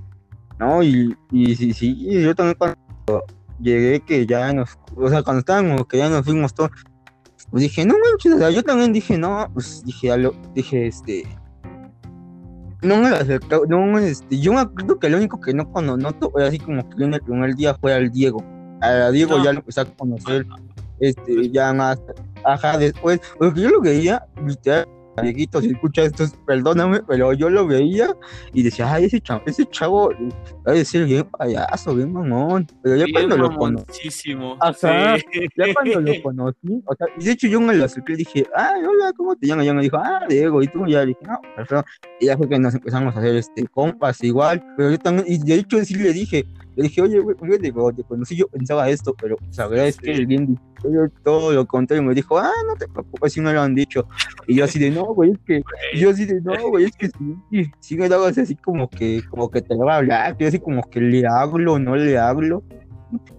No, 0.58 0.82
y, 0.82 1.16
y 1.30 1.56
sí, 1.56 1.72
sí, 1.72 2.22
yo 2.22 2.34
también 2.34 2.56
cuando 2.56 3.24
llegué 3.60 4.00
que 4.00 4.26
ya 4.26 4.52
nos, 4.52 4.78
o 4.96 5.08
sea, 5.08 5.22
cuando 5.22 5.40
estábamos, 5.40 5.86
que 5.86 5.98
ya 5.98 6.08
nos 6.08 6.24
fuimos 6.24 6.54
todos, 6.54 6.70
pues 7.50 7.62
dije, 7.62 7.84
no 7.84 7.94
manches, 7.98 8.34
o 8.34 8.38
sea, 8.38 8.50
yo 8.50 8.62
también 8.62 8.92
dije, 8.92 9.18
no, 9.18 9.48
pues 9.52 9.82
dije, 9.84 10.10
dije, 10.54 10.86
este, 10.86 11.24
no 12.82 12.98
me 12.98 13.10
lo 13.10 13.16
acercaba, 13.16 13.64
no, 13.68 13.98
este, 13.98 14.38
yo 14.38 14.52
me 14.52 14.60
acuerdo 14.60 14.98
que 14.98 15.08
lo 15.08 15.16
único 15.16 15.40
que 15.40 15.54
no 15.54 15.68
cuando 15.70 15.96
noto, 15.96 16.32
así 16.38 16.58
como 16.58 16.88
que 16.88 17.04
en 17.04 17.14
el 17.14 17.20
primer 17.20 17.54
día 17.54 17.74
fue 17.74 17.92
al 17.92 18.10
Diego, 18.10 18.44
a 18.80 19.10
Diego 19.10 19.38
No. 19.38 19.44
ya 19.44 19.52
lo 19.52 19.58
empecé 19.60 19.80
a 19.80 19.84
conocer, 19.84 20.46
este, 21.00 21.50
ya 21.50 21.72
más, 21.72 22.00
ajá, 22.44 22.78
después, 22.78 23.20
porque 23.38 23.62
yo 23.62 23.70
lo 23.70 23.80
veía, 23.80 24.26
literal, 24.44 24.86
Dieguito, 25.22 25.60
si 25.60 25.68
escucha 25.68 26.02
esto, 26.02 26.24
perdóname, 26.46 27.00
pero 27.06 27.32
yo 27.32 27.48
lo 27.48 27.66
veía 27.66 28.08
y 28.52 28.62
decía, 28.62 28.92
ay, 28.92 29.04
ese 29.04 29.20
chavo, 29.20 29.42
ese 29.46 29.64
chavo 29.66 30.10
va 30.66 30.72
a 30.72 30.74
decir 30.74 31.04
bien 31.04 31.24
payaso, 31.24 31.94
bien 31.94 32.12
mamón. 32.12 32.66
Pero 32.82 32.96
ya 32.96 33.04
Bien 33.04 33.14
cuando 33.14 33.36
lo 33.36 33.56
conocí. 33.56 34.08
Ajá. 34.60 35.16
Sí. 35.18 35.46
ya 35.56 35.72
cuando 35.74 36.00
lo 36.00 36.22
conocí, 36.22 36.82
o 36.84 36.94
sea, 36.96 37.06
y 37.18 37.24
de 37.24 37.30
hecho 37.30 37.46
yo 37.46 37.60
me 37.60 37.74
lo 37.74 37.84
acerqué 37.84 38.14
y 38.14 38.16
dije, 38.16 38.46
ay, 38.54 38.82
hola, 38.84 39.12
¿cómo 39.16 39.36
te 39.36 39.46
llamas? 39.46 39.66
Ya 39.66 39.74
me 39.74 39.82
dijo, 39.82 39.96
ah, 39.98 40.20
Diego, 40.28 40.62
y 40.62 40.68
tú 40.68 40.86
ya 40.86 41.00
le 41.00 41.06
dije, 41.06 41.20
no, 41.26 41.40
perfecto. 41.54 41.84
Y 42.20 42.26
ya 42.26 42.36
fue 42.36 42.48
que 42.48 42.58
nos 42.58 42.74
empezamos 42.74 43.14
a 43.14 43.18
hacer 43.18 43.36
este 43.36 43.66
compas 43.68 44.22
igual, 44.24 44.64
pero 44.76 44.90
yo 44.90 44.98
también, 44.98 45.26
y 45.28 45.38
de 45.38 45.54
hecho 45.54 45.82
sí 45.84 45.94
le 45.94 46.12
dije, 46.12 46.44
le 46.76 46.82
dije, 46.84 47.02
oye, 47.02 47.20
güey, 47.20 47.36
fíjate, 47.40 47.72
te 47.96 48.04
conocí 48.04 48.36
yo 48.36 48.46
pensaba 48.48 48.88
esto, 48.88 49.14
pero 49.20 49.36
la 49.56 49.66
verdad 49.68 49.86
es 49.88 49.96
que 49.96 50.14
Sí. 50.14 50.20
el 50.20 50.26
bien 50.26 50.58
todo 51.22 51.52
lo 51.52 51.66
contrario, 51.66 52.02
me 52.02 52.14
dijo, 52.14 52.38
ah, 52.38 52.50
no 52.66 52.74
te 52.74 52.86
preocupes, 52.88 53.32
si 53.32 53.40
me 53.40 53.52
lo 53.52 53.60
han 53.62 53.74
dicho. 53.74 54.06
Y 54.46 54.56
yo 54.56 54.64
así 54.64 54.78
de, 54.78 54.90
no, 54.90 55.04
güey, 55.14 55.30
es 55.32 55.38
que 55.46 55.62
yo 55.94 56.10
así 56.10 56.24
de, 56.26 56.40
no, 56.40 56.54
güey, 56.68 56.84
es 56.86 56.96
que 56.96 57.08
sí, 57.08 57.70
sí 57.80 57.96
me 57.96 58.08
dabas 58.08 58.36
así 58.38 58.54
como 58.56 58.88
que, 58.90 59.22
como 59.30 59.50
que 59.50 59.62
te 59.62 59.74
va 59.76 59.94
a 59.94 59.98
hablar, 59.98 60.36
yo 60.38 60.48
así 60.48 60.58
como 60.58 60.82
que 60.82 61.00
le 61.00 61.26
hablo, 61.26 61.78
no 61.78 61.96
le 61.96 62.18
hablo. 62.18 62.62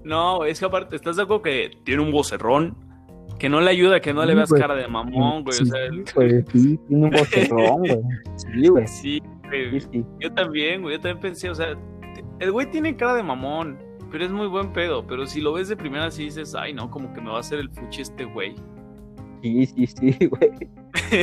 No, 0.03 0.45
es 0.45 0.59
que 0.59 0.65
aparte, 0.65 0.95
¿estás 0.95 1.17
de 1.17 1.23
acuerdo 1.23 1.41
que 1.43 1.71
tiene 1.83 2.01
un 2.01 2.11
vocerrón? 2.11 2.77
Que 3.39 3.49
no 3.49 3.59
le 3.59 3.69
ayuda, 3.71 3.99
que 3.99 4.13
no 4.13 4.23
le 4.23 4.31
Sí, 4.31 4.35
veas 4.37 4.49
güey. 4.49 4.61
cara 4.61 4.75
de 4.75 4.87
mamón, 4.87 5.43
güey. 5.43 5.57
Sí, 5.57 5.63
o 5.63 5.65
sea, 5.65 5.81
el- 5.85 6.03
pues 6.13 6.45
sí, 6.53 6.79
tiene 6.87 7.03
un 7.05 7.09
vocerrón, 7.11 7.77
güey. 7.79 8.01
Sí, 8.37 8.67
güey. 8.69 8.87
sí, 8.87 9.21
güey. 9.49 9.79
Sí, 9.81 9.87
sí. 9.91 10.05
Yo 10.21 10.33
también, 10.33 10.81
güey. 10.81 10.95
Yo 10.95 11.01
también 11.01 11.19
pensé, 11.19 11.49
o 11.49 11.55
sea, 11.55 11.75
el 12.39 12.51
güey 12.51 12.69
tiene 12.71 12.95
cara 12.95 13.13
de 13.15 13.23
mamón, 13.23 13.77
pero 14.11 14.25
es 14.25 14.31
muy 14.31 14.47
buen 14.47 14.71
pedo. 14.73 15.05
Pero 15.05 15.25
si 15.25 15.41
lo 15.41 15.53
ves 15.53 15.67
de 15.67 15.75
primera, 15.77 16.09
sí 16.11 16.25
dices, 16.25 16.55
ay, 16.55 16.73
no, 16.73 16.89
como 16.91 17.13
que 17.13 17.21
me 17.21 17.29
va 17.29 17.37
a 17.37 17.39
hacer 17.41 17.59
el 17.59 17.69
fuchi 17.69 18.01
este 18.01 18.25
güey. 18.25 18.55
Sí, 19.41 19.65
sí, 19.65 19.87
sí, 19.87 20.25
güey. 20.27 20.51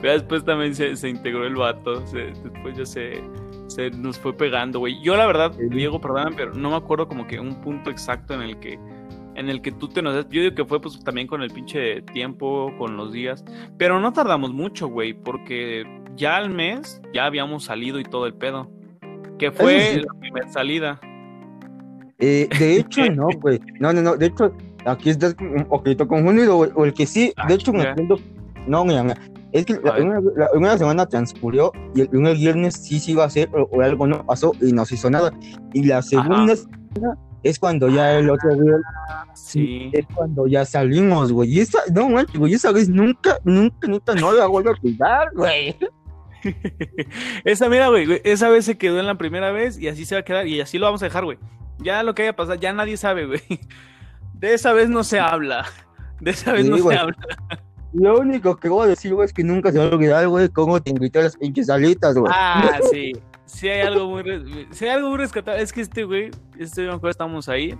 pero 0.00 0.12
después 0.12 0.44
también 0.44 0.74
se, 0.74 0.96
se 0.96 1.08
integró 1.08 1.46
el 1.46 1.54
vato. 1.56 2.06
se- 2.06 2.32
después 2.44 2.76
ya 2.76 2.86
se, 2.86 3.20
se 3.68 3.90
nos 3.90 4.18
fue 4.18 4.32
pegando, 4.36 4.78
güey. 4.80 5.00
Yo, 5.02 5.16
la 5.16 5.26
verdad, 5.26 5.52
Sí. 5.52 5.64
Diego, 5.70 6.00
perdón, 6.00 6.34
pero 6.36 6.54
no 6.54 6.70
me 6.70 6.76
acuerdo 6.76 7.08
como 7.08 7.26
que 7.26 7.40
un 7.40 7.60
punto 7.60 7.90
exacto 7.90 8.34
en 8.34 8.42
el 8.42 8.58
que. 8.58 8.78
En 9.34 9.50
el 9.50 9.60
que 9.60 9.70
tú 9.70 9.88
te 9.88 10.00
nos... 10.00 10.14
Yo 10.30 10.40
digo 10.40 10.54
que 10.54 10.64
fue 10.64 10.80
pues 10.80 10.98
también 11.04 11.26
con 11.26 11.42
el 11.42 11.50
pinche 11.50 12.00
tiempo, 12.00 12.72
con 12.78 12.96
los 12.96 13.12
días. 13.12 13.44
Pero 13.76 14.00
no 14.00 14.10
tardamos 14.14 14.54
mucho, 14.54 14.88
güey, 14.88 15.12
porque 15.12 15.84
ya 16.16 16.38
al 16.38 16.48
mes 16.48 17.02
ya 17.12 17.26
habíamos 17.26 17.64
salido 17.64 18.00
y 18.00 18.04
todo 18.04 18.24
el 18.26 18.32
pedo. 18.32 18.70
Que 19.38 19.50
fue 19.52 19.80
sí. 19.94 20.00
la 20.00 20.14
primera 20.20 20.48
salida. 20.50 21.00
Eh, 22.18 22.48
de 22.58 22.76
hecho, 22.76 23.10
no, 23.10 23.28
güey. 23.40 23.60
No, 23.80 23.92
no, 23.92 24.00
no. 24.02 24.16
De 24.16 24.26
hecho, 24.26 24.52
aquí 24.86 25.10
estás 25.10 25.36
un 25.40 25.64
poquito 25.64 26.08
confundido, 26.08 26.56
güey. 26.56 26.70
O 26.74 26.84
el 26.84 26.94
que 26.94 27.06
sí, 27.06 27.32
Ah, 27.36 27.46
de 27.46 27.54
hecho, 27.54 27.72
me 27.72 27.82
acuerdo. 27.82 28.16
No, 28.66 28.84
mira, 28.84 29.02
mira, 29.02 29.16
Es 29.52 29.64
que 29.66 29.74
la 29.84 29.94
primera 30.50 30.78
semana 30.78 31.06
transcurrió 31.06 31.72
y 31.94 32.00
el 32.00 32.08
primer 32.08 32.36
viernes 32.36 32.74
sí 32.74 32.98
se 32.98 33.12
iba 33.12 33.22
a 33.22 33.26
hacer 33.26 33.48
o, 33.54 33.62
o 33.70 33.80
algo 33.82 34.06
no 34.06 34.24
pasó 34.26 34.52
y 34.60 34.72
no 34.72 34.84
se 34.84 34.94
hizo 34.96 35.10
nada. 35.10 35.32
Y 35.72 35.84
la 35.84 36.02
segunda 36.02 36.56
semana 36.56 37.18
es 37.42 37.58
cuando 37.58 37.88
ya 37.88 38.18
el 38.18 38.28
otro 38.30 38.54
día 38.56 38.74
Sí. 39.34 39.90
es 39.92 40.04
cuando 40.14 40.46
ya 40.48 40.64
salimos, 40.64 41.30
güey. 41.30 41.50
Y 41.54 41.60
esa, 41.60 41.78
no, 41.94 42.08
manches, 42.08 42.36
güey, 42.38 42.54
esa 42.54 42.72
vez 42.72 42.88
nunca, 42.88 43.38
nunca, 43.44 43.86
nunca, 43.86 44.14
no 44.14 44.32
la 44.32 44.46
vuelvo 44.46 44.70
a 44.70 44.72
olvidar, 44.72 45.28
güey. 45.34 45.76
esa, 47.44 47.68
mira, 47.68 47.88
güey, 47.88 48.20
esa 48.24 48.48
vez 48.48 48.64
se 48.64 48.78
quedó 48.78 49.00
en 49.00 49.06
la 49.06 49.16
primera 49.16 49.50
vez 49.50 49.78
y 49.78 49.88
así 49.88 50.04
se 50.04 50.14
va 50.14 50.20
a 50.20 50.24
quedar 50.24 50.46
y 50.46 50.60
así 50.60 50.78
lo 50.78 50.86
vamos 50.86 51.02
a 51.02 51.06
dejar, 51.06 51.24
güey. 51.24 51.38
Ya 51.78 52.02
lo 52.02 52.14
que 52.14 52.22
haya 52.22 52.36
pasado, 52.36 52.58
ya 52.58 52.72
nadie 52.72 52.96
sabe, 52.96 53.26
güey. 53.26 53.40
De 54.34 54.54
esa 54.54 54.72
vez 54.72 54.88
no 54.88 55.04
se 55.04 55.18
habla. 55.18 55.66
De 56.20 56.30
esa 56.30 56.52
vez 56.52 56.64
Sí, 56.64 56.70
no 56.70 56.78
güey. 56.78 56.96
se 56.96 57.02
habla. 57.02 57.16
Lo 57.92 58.18
único 58.18 58.56
que 58.56 58.68
voy 58.68 58.84
a 58.86 58.88
decir, 58.88 59.14
güey, 59.14 59.24
es 59.26 59.32
que 59.32 59.42
nunca 59.42 59.72
se 59.72 59.78
va 59.78 59.84
a 59.84 59.88
olvidar, 59.88 60.28
güey, 60.28 60.48
cómo 60.50 60.82
te 60.82 60.90
invité 60.90 61.20
a 61.20 61.22
las 61.22 61.36
pinches 61.36 61.70
alitas, 61.70 62.16
güey. 62.16 62.30
Ah, 62.34 62.78
sí. 62.90 63.12
Sí 63.46 63.68
hay 63.68 63.82
algo 63.82 64.08
muy, 64.08 64.66
sí 64.70 64.84
hay 64.84 64.90
algo 64.90 65.10
muy 65.10 65.18
rescatable. 65.18 65.62
Es 65.62 65.72
que 65.72 65.80
este 65.80 66.04
güey, 66.04 66.30
este 66.58 66.82
me 66.82 66.88
acuerdo, 66.88 67.10
estábamos 67.10 67.48
ahí 67.48 67.78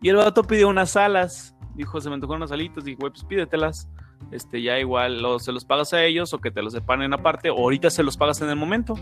y 0.00 0.08
el 0.08 0.16
vato 0.16 0.44
pidió 0.44 0.68
unas 0.68 0.96
alas. 0.96 1.54
Dijo, 1.74 2.00
se 2.00 2.08
me 2.08 2.18
tocó 2.18 2.34
unas 2.34 2.52
alitas. 2.52 2.84
Dije, 2.84 2.96
güey, 2.98 3.12
pues 3.12 3.24
pídetelas. 3.24 3.88
Este, 4.30 4.60
ya 4.60 4.78
igual 4.78 5.24
o 5.24 5.38
se 5.38 5.52
los 5.52 5.64
pagas 5.64 5.94
a 5.94 6.04
ellos 6.04 6.34
o 6.34 6.38
que 6.38 6.50
te 6.50 6.60
los 6.60 6.74
separen 6.74 7.14
aparte 7.14 7.48
o 7.48 7.56
ahorita 7.56 7.88
se 7.88 8.02
los 8.02 8.16
pagas 8.16 8.40
en 8.42 8.50
el 8.50 8.56
momento. 8.56 8.94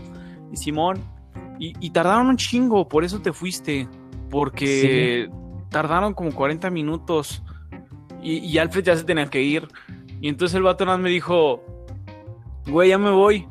Y 0.51 0.57
Simón, 0.57 1.03
y, 1.59 1.73
y 1.79 1.89
tardaron 1.89 2.27
un 2.27 2.37
chingo, 2.37 2.87
por 2.87 3.03
eso 3.03 3.21
te 3.21 3.33
fuiste. 3.33 3.87
Porque 4.29 5.29
tardaron 5.69 6.13
como 6.13 6.33
40 6.33 6.69
minutos 6.69 7.43
y, 8.21 8.39
y 8.39 8.57
Alfred 8.57 8.83
ya 8.83 8.95
se 8.95 9.03
tenía 9.03 9.27
que 9.27 9.41
ir. 9.41 9.67
Y 10.21 10.29
entonces 10.29 10.55
el 10.55 10.63
vato 10.63 10.85
nada 10.85 10.97
más 10.97 11.03
me 11.03 11.09
dijo, 11.09 11.63
güey, 12.67 12.89
ya 12.89 12.97
me 12.97 13.11
voy, 13.11 13.47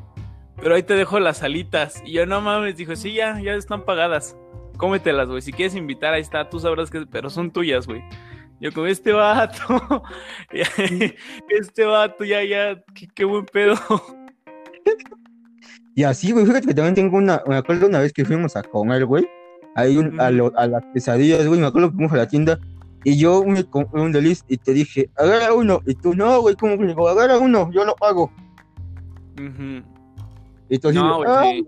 pero 0.57 0.75
ahí 0.75 0.83
te 0.83 0.95
dejo 0.95 1.19
las 1.19 1.43
alitas. 1.43 2.01
Y 2.05 2.13
yo, 2.13 2.25
no 2.25 2.41
mames, 2.41 2.77
dijo, 2.77 2.95
sí, 2.95 3.13
ya, 3.13 3.39
ya 3.39 3.53
están 3.53 3.83
pagadas. 3.83 4.37
Cómetelas, 4.77 5.27
güey. 5.27 5.41
Si 5.41 5.51
quieres 5.51 5.75
invitar, 5.75 6.13
ahí 6.13 6.21
está, 6.21 6.49
tú 6.49 6.59
sabrás 6.59 6.91
que, 6.91 7.05
pero 7.05 7.29
son 7.29 7.51
tuyas, 7.51 7.87
güey. 7.87 8.03
Yo 8.59 8.71
como 8.73 8.87
este 8.87 9.11
vato, 9.13 10.03
este 11.49 11.85
vato, 11.85 12.23
ya, 12.25 12.43
ya, 12.43 12.83
qué, 12.95 13.07
qué 13.13 13.23
buen 13.25 13.45
pedo. 13.45 13.75
Y 15.95 16.03
así, 16.03 16.31
güey, 16.31 16.45
fíjate 16.45 16.67
que 16.67 16.73
también 16.73 16.95
tengo 16.95 17.17
una, 17.17 17.41
me 17.47 17.55
acuerdo 17.55 17.87
una 17.87 17.99
vez 17.99 18.13
que 18.13 18.25
fuimos 18.25 18.55
a 18.55 18.63
comer, 18.63 19.05
güey, 19.05 19.27
ahí 19.75 19.97
un- 19.97 20.19
a, 20.19 20.29
lo- 20.31 20.53
a 20.57 20.67
las 20.67 20.83
quesadillas, 20.93 21.45
güey, 21.47 21.59
me 21.59 21.67
acuerdo 21.67 21.89
que 21.89 21.95
fuimos 21.95 22.13
a 22.13 22.17
la 22.17 22.27
tienda 22.27 22.59
y 23.03 23.17
yo 23.19 23.43
me 23.43 23.63
compré 23.63 24.01
un 24.01 24.11
deliz 24.11 24.43
y 24.47 24.57
te 24.57 24.73
dije, 24.73 25.09
agarra 25.15 25.53
uno, 25.53 25.81
y 25.85 25.95
tú, 25.95 26.13
no, 26.15 26.41
güey, 26.41 26.55
¿cómo 26.55 26.77
que 26.77 26.83
le 26.83 26.87
digo, 26.89 27.07
agarra 27.07 27.37
uno, 27.37 27.71
yo 27.71 27.85
lo 27.85 27.95
pago. 27.95 28.31
Y 30.69 30.79
tú 30.79 30.91
No, 30.91 31.17
güey, 31.17 31.29
"Ah, 31.29 31.43
sí. 31.43 31.67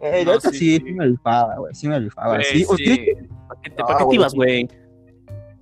eh, 0.00 0.24
No, 0.26 0.40
sí, 0.40 0.48
sí, 0.52 0.76
sí. 0.84 0.92
me 0.92 1.06
rifaba, 1.06 1.56
güey, 1.56 1.74
sí 1.74 1.88
me 1.88 1.98
rifaba, 2.00 2.40
sí, 2.42 2.64
sí. 2.76 3.06
¿Para 3.48 3.60
qué 3.62 3.70
te, 3.70 3.82
Ah, 3.82 3.86
para 3.86 3.98
qué 3.98 4.04
te 4.06 4.14
ibas, 4.16 4.34
güey? 4.34 4.68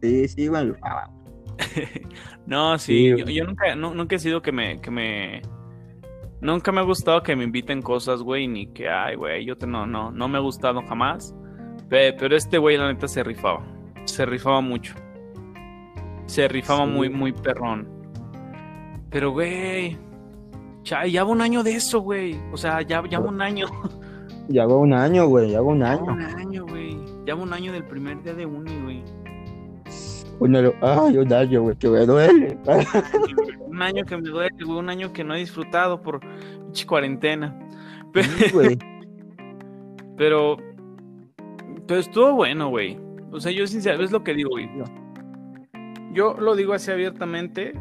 Sí, 0.02 0.28
sí 0.28 0.50
me 0.50 0.64
rifaba. 0.64 1.10
No, 2.46 2.76
Sí, 2.78 3.14
sí, 3.24 3.34
yo, 3.34 3.44
nunca, 3.44 3.74
nu- 3.76 3.94
nunca 3.94 4.16
he 4.16 4.18
sido 4.18 4.42
que 4.42 4.50
me, 4.52 4.80
que 4.80 4.90
me, 4.90 5.42
nunca 6.40 6.72
me 6.72 6.80
ha 6.80 6.84
gustado 6.84 7.22
que 7.22 7.36
me 7.36 7.44
inviten 7.44 7.80
cosas, 7.82 8.20
güey, 8.20 8.48
ni 8.48 8.66
que, 8.66 8.88
ay, 8.88 9.14
güey, 9.14 9.44
yo 9.44 9.56
te, 9.56 9.66
no, 9.66 9.86
no, 9.86 10.10
no 10.10 10.28
me 10.28 10.38
ha 10.38 10.40
gustado 10.40 10.82
jamás, 10.82 11.34
Pe- 11.88 12.12
pero 12.14 12.34
este 12.36 12.58
güey, 12.58 12.76
la 12.76 12.92
neta, 12.92 13.06
se 13.06 13.22
rifaba, 13.22 13.64
se 14.04 14.26
rifaba 14.26 14.60
mucho, 14.60 14.94
se 16.26 16.48
rifaba 16.48 16.84
Sí. 16.84 16.90
muy, 16.90 17.08
muy 17.08 17.32
perrón, 17.32 17.86
pero, 19.08 19.30
güey, 19.30 19.96
ya, 20.82 21.06
ya 21.06 21.22
va 21.22 21.30
un 21.30 21.42
año 21.42 21.62
de 21.62 21.76
eso, 21.76 22.00
güey, 22.00 22.36
o 22.52 22.56
sea, 22.56 22.82
ya, 22.82 23.02
ya 23.08 23.20
va 23.20 23.28
un 23.28 23.40
año, 23.40 23.66
Ya 24.48 24.66
va 24.66 24.76
un 24.76 24.92
año, 24.92 25.26
güey, 25.28 25.50
ya 25.52 25.60
va 25.60 25.68
un 25.68 25.78
ya 25.78 25.84
va 25.86 25.92
año. 25.92 26.12
un 26.12 26.20
año, 26.22 26.66
güey, 26.66 26.96
ya 27.24 27.36
va 27.36 27.42
un 27.42 27.52
año 27.52 27.72
del 27.72 27.84
primer 27.84 28.20
día 28.24 28.34
de 28.34 28.46
uni, 28.46 28.82
güey, 28.82 29.04
Ay, 30.80 31.18
un 31.18 31.32
año, 31.32 31.62
güey, 31.62 31.76
que 31.76 31.88
me 31.88 32.06
duele. 32.06 32.58
un 33.66 33.82
año 33.82 34.04
que 34.04 34.16
me 34.16 34.28
duele, 34.28 34.64
güey, 34.64 34.78
un 34.78 34.88
año 34.90 35.12
que 35.12 35.24
no 35.24 35.34
he 35.34 35.38
disfrutado 35.38 36.02
por 36.02 36.20
cuarentena. 36.86 37.58
Sí. 38.14 38.78
Pero, 40.16 40.56
pero 41.86 41.98
estuvo 41.98 42.34
bueno, 42.34 42.68
güey. 42.68 42.98
O 43.32 43.40
sea, 43.40 43.50
yo 43.50 43.66
sinceramente, 43.66 44.04
es 44.04 44.12
lo 44.12 44.22
que 44.22 44.34
digo, 44.34 44.50
güey. 44.50 44.68
Yo 46.12 46.34
lo 46.34 46.54
digo 46.54 46.74
así 46.74 46.90
abiertamente. 46.90 47.72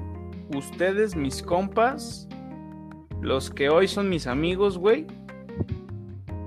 Ustedes, 0.56 1.16
mis 1.16 1.44
compas, 1.44 2.28
los 3.22 3.52
que 3.52 3.70
hoy 3.70 3.88
son 3.88 4.10
mis 4.10 4.28
amigos, 4.28 4.78
güey, 4.78 5.06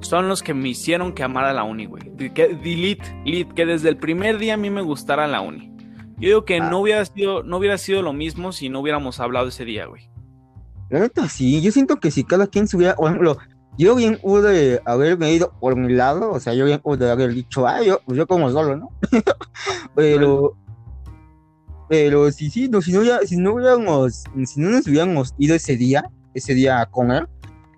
son 0.00 0.29
los 0.29 0.42
que 0.42 0.53
me 0.55 0.70
hicieron 0.70 1.12
que 1.12 1.22
amara 1.22 1.53
la 1.53 1.64
uni, 1.64 1.87
güey. 1.87 2.11
De- 2.14 2.33
Que, 2.33 2.48
de 2.48 2.77
lit, 2.77 3.03
lit, 3.24 3.53
que 3.53 3.66
desde 3.66 3.90
el 3.90 3.96
primer 3.98 4.38
día 4.38 4.55
a 4.55 4.57
mí 4.57 4.70
me 4.70 4.83
gustara 4.83 5.27
la 5.27 5.42
uni. 5.42 5.73
Yo 6.18 6.29
digo 6.29 6.44
que 6.44 6.59
Ah. 6.59 6.70
no 6.70 6.81
hubiera 6.81 7.05
sido, 7.05 7.42
no 7.42 7.57
hubiera 7.59 7.77
sido 7.79 8.03
lo 8.03 8.12
mismo 8.12 8.53
si 8.53 8.68
no 8.68 8.81
hubiéramos 8.81 9.20
hablado 9.20 9.48
ese 9.48 9.64
día, 9.64 9.87
güey. 9.87 10.09
La 10.90 11.00
neta, 11.00 11.29
sí, 11.29 11.61
yo 11.61 11.72
siento 11.72 11.96
que 11.96 12.11
si 12.11 12.24
cada 12.24 12.46
quien 12.46 12.68
se 12.68 12.77
hubiera, 12.77 12.94
por 12.94 13.07
ejemplo, 13.09 13.37
yo 13.77 13.96
bien 13.96 14.18
pude 14.22 14.81
haberme 14.85 15.33
ido 15.33 15.53
por 15.59 15.74
mi 15.77 15.92
lado, 15.92 16.31
o 16.31 16.38
sea, 16.38 16.55
yo 16.55 16.64
bien 16.66 16.79
pude 16.81 17.11
haber 17.11 17.33
dicho, 17.35 17.66
ah, 17.66 17.83
yo, 17.83 18.00
pues 18.07 18.16
yo 18.16 18.27
como 18.27 18.48
solo, 18.50 18.77
¿no? 18.77 18.90
pero, 19.94 20.57
pero 21.88 22.31
sí, 22.31 22.50
sí, 22.50 22.68
no, 22.68 22.81
si 22.81 22.92
no, 22.92 23.03
ya, 23.03 23.18
si 23.27 23.37
no 23.37 23.55
hubiéramos, 23.55 24.24
si 24.44 24.61
no 24.61 24.70
nos 24.70 24.87
hubiéramos 24.87 25.35
ido 25.38 25.55
ese 25.55 25.77
día, 25.77 26.11
ese 26.35 26.55
día 26.55 26.81
a 26.81 26.87
comer, 26.87 27.29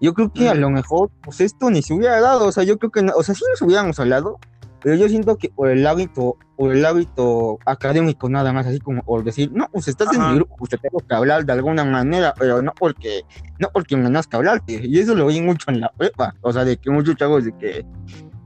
yo 0.00 0.12
creo 0.14 0.30
que 0.32 0.48
a 0.48 0.54
lo 0.54 0.68
mejor, 0.70 1.10
pues 1.22 1.40
esto 1.40 1.70
ni 1.70 1.80
se 1.82 1.94
hubiera 1.94 2.20
dado, 2.20 2.46
o 2.46 2.52
sea, 2.52 2.64
yo 2.64 2.78
creo 2.78 2.90
que, 2.90 3.02
no- 3.02 3.14
o 3.16 3.22
sea, 3.22 3.34
sí 3.34 3.42
nos 3.50 3.62
hubiéramos 3.62 3.98
hablado, 3.98 4.38
pero 4.82 4.94
yo 4.96 5.08
siento 5.08 5.36
que 5.36 5.48
por 5.48 5.68
el 5.68 5.86
hábito, 5.86 6.36
por 6.56 6.74
el 6.74 6.84
hábito 6.84 7.58
académico 7.64 8.28
nada 8.28 8.52
más, 8.52 8.66
así 8.66 8.78
como 8.78 9.02
por 9.02 9.24
decir, 9.24 9.50
no, 9.52 9.68
pues 9.70 9.88
estás 9.88 10.14
en 10.14 10.22
mi 10.22 10.34
grupo, 10.36 10.56
pues 10.56 10.70
te 10.70 10.78
tengo 10.78 10.98
que 10.98 11.14
hablar 11.14 11.44
de 11.44 11.52
alguna 11.52 11.84
manera, 11.84 12.34
pero 12.38 12.62
no 12.62 12.72
porque, 12.78 13.22
no 13.58 13.68
porque 13.72 13.96
me 13.96 14.08
nazca 14.10 14.36
hablarte, 14.36 14.80
y 14.84 14.98
eso 14.98 15.14
lo 15.14 15.26
vi 15.26 15.40
mucho 15.40 15.70
en 15.70 15.80
la 15.80 15.90
prepa, 15.92 16.34
o 16.40 16.52
sea, 16.52 16.64
de 16.64 16.76
que 16.76 16.90
muchos 16.90 17.16
chavos 17.16 17.44
de 17.44 17.52
que, 17.56 17.84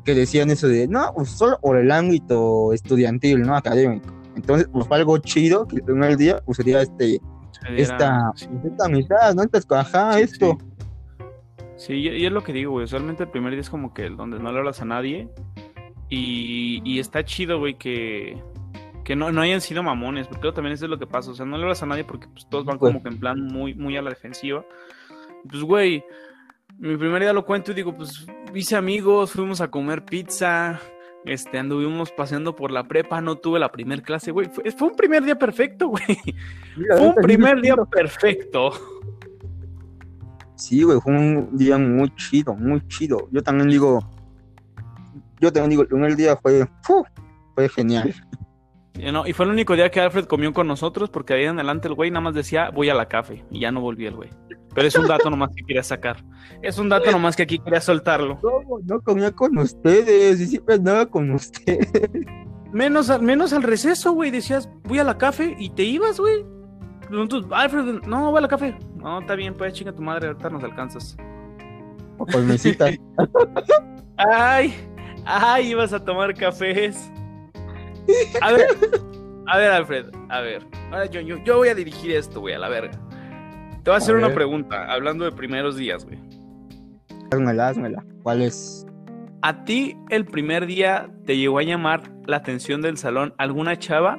que 0.05 0.15
decían 0.15 0.51
eso 0.51 0.69
de, 0.69 0.87
no, 0.89 1.13
pues 1.15 1.31
solo 1.31 1.59
por 1.61 1.77
el 1.77 1.91
ámbito 1.91 2.73
estudiantil, 2.73 3.43
no 3.43 3.57
académico, 3.57 4.13
entonces, 4.37 4.69
pues 4.73 4.87
fue 4.87 4.97
algo 4.97 5.19
chido, 5.19 5.67
que 5.67 5.77
el 5.77 5.83
primer 5.83 6.17
día, 6.17 6.41
pues 6.45 6.57
sería 6.57 6.83
este, 6.83 7.21
Se 7.67 7.83
esta, 7.83 8.33
sí. 8.35 8.49
esta 8.65 8.87
amistad, 8.87 9.35
¿no? 9.35 9.43
Esta, 9.43 9.81
ajá, 9.81 10.15
Sí, 10.15 10.23
esto, 10.23 10.59
Sí, 11.81 11.95
y, 11.95 12.09
y 12.09 12.27
es 12.27 12.33
lo 12.33 12.45
que 12.45 12.53
digo, 12.53 12.73
güey. 12.73 12.85
Usualmente 12.85 13.23
el 13.23 13.31
primer 13.31 13.53
día 13.53 13.63
es 13.63 13.71
como 13.71 13.95
que 13.95 14.11
donde 14.11 14.39
no 14.39 14.53
le 14.53 14.59
hablas 14.59 14.83
a 14.83 14.85
nadie. 14.85 15.31
Y, 16.11 16.83
y 16.85 16.99
está 16.99 17.25
chido, 17.25 17.59
güey, 17.61 17.79
que, 17.79 18.43
que 19.05 19.17
no, 19.17 19.33
no 19.33 19.41
hayan 19.41 19.61
sido 19.61 19.83
mamones. 19.83 20.27
Porque 20.27 20.43
luego 20.43 20.55
también 20.55 20.75
eso 20.75 20.85
es 20.85 20.91
lo 20.91 20.99
que 20.99 21.07
pasa. 21.07 21.31
O 21.31 21.35
sea, 21.35 21.47
no 21.47 21.57
le 21.57 21.63
hablas 21.63 21.83
a 21.83 21.87
nadie 21.87 22.05
porque 22.05 22.27
pues, 22.29 22.49
todos 22.51 22.65
van 22.65 22.79
Pues. 22.79 22.93
como 22.93 23.03
que 23.03 23.09
en 23.09 23.19
plan 23.19 23.41
muy, 23.41 23.75
muy 23.75 23.97
a 23.97 24.03
la 24.03 24.11
defensiva. 24.11 24.65
Pues, 25.49 25.63
güey, 25.63 26.05
mi 26.79 26.97
primer 26.97 27.23
día 27.23 27.33
lo 27.33 27.47
cuento 27.47 27.73
y 27.73 27.75
digo, 27.75 27.95
pues 27.95 28.27
hice 28.55 28.77
amigos, 28.77 29.33
fuimos 29.33 29.61
a 29.61 29.71
comer 29.71 30.05
pizza. 30.05 30.81
Este, 31.25 31.59
anduvimos 31.59 32.11
paseando 32.13 32.57
por 32.57 32.71
la 32.71 32.85
prepa, 32.85 33.21
no 33.21 33.37
tuve 33.37 33.59
la 33.59 33.71
primer 33.71 34.03
clase, 34.03 34.31
güey. 34.31 34.49
Fue, 34.49 34.71
fue 34.71 34.89
un 34.89 34.97
primer 34.97 35.23
día 35.23 35.39
perfecto, 35.39 35.89
güey. 35.89 36.19
Mira, 36.77 36.97
Fue 36.97 37.09
un 37.09 37.15
primer 37.17 37.57
me 37.57 37.63
día 37.63 37.77
perfecto. 37.77 38.73
Sí, 40.57 40.83
güey, 40.83 40.99
fue 41.01 41.13
un 41.13 41.57
día 41.57 41.79
muy 41.79 42.15
chido, 42.17 42.55
muy 42.55 42.87
chido. 42.89 43.29
Yo 43.33 43.43
también 43.43 43.69
digo, 43.69 44.01
yo 45.41 45.53
también 45.53 45.71
digo, 45.71 45.83
el 45.83 45.89
primer 45.89 46.17
día 46.17 46.37
fue, 46.37 46.67
¡fu! 46.83 47.05
fue 47.55 47.69
genial. 47.69 48.15
Y, 48.95 49.11
no, 49.11 49.27
y 49.27 49.33
fue 49.33 49.47
el 49.47 49.53
único 49.53 49.75
día 49.75 49.91
que 49.91 50.01
Alfred 50.01 50.27
comió 50.27 50.53
con 50.53 50.67
nosotros 50.67 51.11
porque 51.11 51.35
ahí 51.35 51.45
en 51.45 51.57
adelante 51.57 51.89
el 51.89 51.95
güey 51.95 52.11
nada 52.11 52.21
más 52.21 52.35
decía 52.35 52.71
voy 52.71 52.91
a 52.91 52.95
la 52.95 53.07
café 53.07 53.45
y 53.51 53.61
ya 53.61 53.73
no 53.73 53.81
volvió 53.81 54.09
el 54.09 54.17
güey. 54.17 54.31
Pero 54.75 54.87
es 54.87 54.97
un 54.97 55.07
dato 55.07 55.31
nomás 55.31 55.51
que 55.55 55.65
quería 55.65 55.83
sacar. 55.83 56.23
Es 56.63 56.79
un 56.79 56.89
dato 56.89 57.11
nomás 57.11 57.35
que 57.35 57.43
aquí 57.43 57.59
quería 57.59 57.81
soltarlo. 57.81 58.39
No, 58.43 58.79
no 58.85 59.01
comía 59.01 59.33
con 59.33 59.59
ustedes 59.59 60.41
y 60.41 60.47
siempre 60.47 60.77
andaba 60.77 61.07
con 61.07 61.31
ustedes. 61.31 61.91
Menos 62.73 63.11
al, 63.11 63.23
menos 63.23 63.53
al 63.53 63.65
receso, 63.65 64.13
güey. 64.13 64.31
Decías 64.31 64.71
voy 64.85 65.01
a 65.01 65.05
la 65.05 65.19
café 65.19 65.57
y 65.59 65.71
te 65.71 65.83
ibas, 65.83 66.21
güey. 66.21 66.45
Alfred, 67.51 68.03
no, 68.07 68.31
voy 68.31 68.39
a 68.39 68.43
la 68.43 68.49
café. 68.49 68.77
No, 68.97 69.21
está 69.21 69.35
bien, 69.35 69.55
pues 69.55 69.73
chinga 69.73 69.93
tu 69.93 70.03
madre, 70.03 70.29
ahorita 70.29 70.51
nos 70.51 70.63
alcanzas. 70.63 71.17
O 72.19 72.27
con. 72.27 72.49
Ay, 74.17 74.75
ay, 75.25 75.71
ibas 75.71 75.93
a 75.93 76.05
tomar 76.05 76.35
cafés. 76.35 77.11
A 78.41 78.53
ver, 78.53 78.67
a 79.47 79.59
ver, 79.59 79.71
Alfred, 79.71 80.07
a 80.29 80.41
ver. 80.41 80.67
Ahora 80.91 81.07
yo, 81.07 81.21
yo, 81.21 81.37
yo 81.45 81.59
voy 81.59 81.69
a 81.69 81.75
dirigir 81.75 82.11
esto, 82.13 82.41
güey, 82.41 82.55
a 82.55 82.59
la 82.59 82.69
verga. 82.69 82.93
Te 83.83 83.91
voy 83.91 83.95
a 83.95 83.99
hacer 83.99 84.17
una 84.17 84.27
ver. 84.29 84.35
pregunta, 84.37 84.93
hablando 84.93 85.25
de 85.25 85.33
primeros 85.33 85.77
días, 85.77 86.05
güey. 86.05 86.19
Házmela, 87.33 87.69
házmela. 87.69 88.05
¿Cuál 88.23 88.43
es? 88.43 88.87
¿A 89.43 89.65
ti 89.65 89.97
el 90.11 90.27
primer 90.27 90.67
día 90.67 91.11
te 91.25 91.37
llegó 91.37 91.59
a 91.59 91.63
llamar 91.63 92.03
la 92.27 92.37
atención 92.37 92.83
del 92.83 92.99
salón 92.99 93.33
alguna 93.39 93.79
chava? 93.79 94.19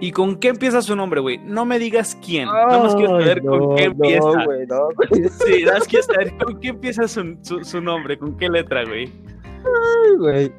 ¿Y 0.00 0.12
con 0.12 0.36
qué 0.36 0.48
empieza 0.48 0.80
su 0.82 0.94
nombre, 0.94 1.20
güey? 1.20 1.38
No 1.38 1.64
me 1.64 1.78
digas 1.78 2.16
quién. 2.24 2.46
Nada 2.46 2.82
más 2.82 2.94
quiero 2.94 3.18
saber 3.18 3.42
con 3.42 3.74
qué 3.76 3.84
empieza. 3.84 4.28
No, 4.28 4.34
no. 4.68 4.88
Sí, 5.30 5.64
nada 5.64 5.78
más 5.78 5.88
quiero 5.88 6.04
saber 6.04 6.36
con 6.36 6.60
qué 6.60 6.68
empieza 6.68 7.08
su, 7.08 7.36
su- 7.42 7.64
su 7.64 7.80
nombre, 7.80 8.18
con 8.18 8.36
qué 8.36 8.48
letra, 8.48 8.84
güey. 8.84 9.10
Güey. 10.16 10.52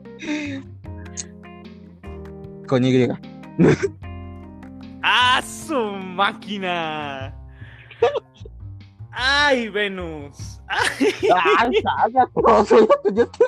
Con 2.68 2.84
Y. 2.86 3.08
¡Ah, 5.02 5.42
su 5.42 5.76
máquina! 5.76 7.34
¡Ay, 9.12 9.70
Venus! 9.70 10.62
¡Ay! 10.68 11.74
Yo 13.14 13.28
te- 13.28 13.46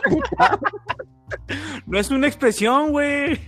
No 1.85 1.99
es 1.99 2.09
una 2.09 2.27
expresión, 2.27 2.91
güey. 2.91 3.39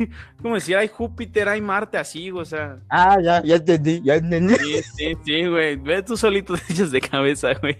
Como 0.41 0.55
decir, 0.55 0.77
hay 0.77 0.87
Júpiter, 0.87 1.49
hay 1.49 1.61
Marte, 1.61 1.97
así, 1.97 2.31
o 2.31 2.45
sea. 2.45 2.77
Ah, 2.89 3.17
ya, 3.21 3.41
ya 3.43 3.55
entendí, 3.55 4.01
ya 4.03 4.15
entendí. 4.15 4.55
Sí, 4.55 4.81
sí, 4.95 5.17
sí, 5.25 5.47
güey. 5.47 5.75
Ve 5.77 6.03
tú 6.03 6.15
solito 6.15 6.53
te 6.67 6.73
echas 6.73 6.91
de 6.91 7.01
cabeza, 7.01 7.53
güey. 7.55 7.75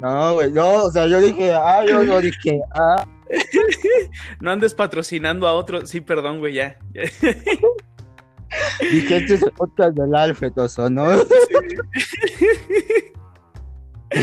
No, 0.00 0.34
güey, 0.34 0.50
no, 0.52 0.84
o 0.84 0.90
sea, 0.90 1.06
yo 1.06 1.20
dije, 1.20 1.52
ah, 1.54 1.84
yo 1.86 2.02
no 2.04 2.20
dije, 2.20 2.60
ah. 2.74 3.06
No 4.40 4.50
andes 4.50 4.74
patrocinando 4.74 5.46
a 5.46 5.52
otro. 5.52 5.86
Sí, 5.86 6.00
perdón, 6.00 6.38
güey, 6.38 6.54
ya. 6.54 6.78
ya. 6.92 7.02
Dije, 8.80 9.16
este 9.16 9.34
es 9.34 9.42
el 9.42 9.50
podcast 9.52 9.96
del 9.96 10.14
Alfred, 10.14 10.56
oso, 10.56 10.88
¿no? 10.88 11.04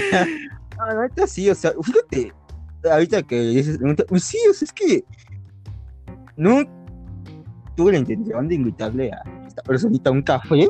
Ah, 0.01 0.25
ahorita 0.95 1.27
sí, 1.27 1.49
o 1.49 1.55
sea, 1.55 1.73
fíjate, 1.81 2.33
ahorita 2.89 3.23
que 3.23 3.39
dices, 3.41 3.79
pues 4.07 4.23
sí, 4.23 4.37
o 4.49 4.53
sea, 4.53 4.65
es 4.65 4.73
que 4.73 5.03
no 6.37 6.63
tuve 7.75 7.91
la 7.93 7.97
intención 7.99 8.47
de 8.47 8.55
invitarle 8.55 9.11
a 9.11 9.21
esta 9.45 9.61
personita 9.63 10.09
a 10.09 10.13
un 10.13 10.21
café, 10.21 10.69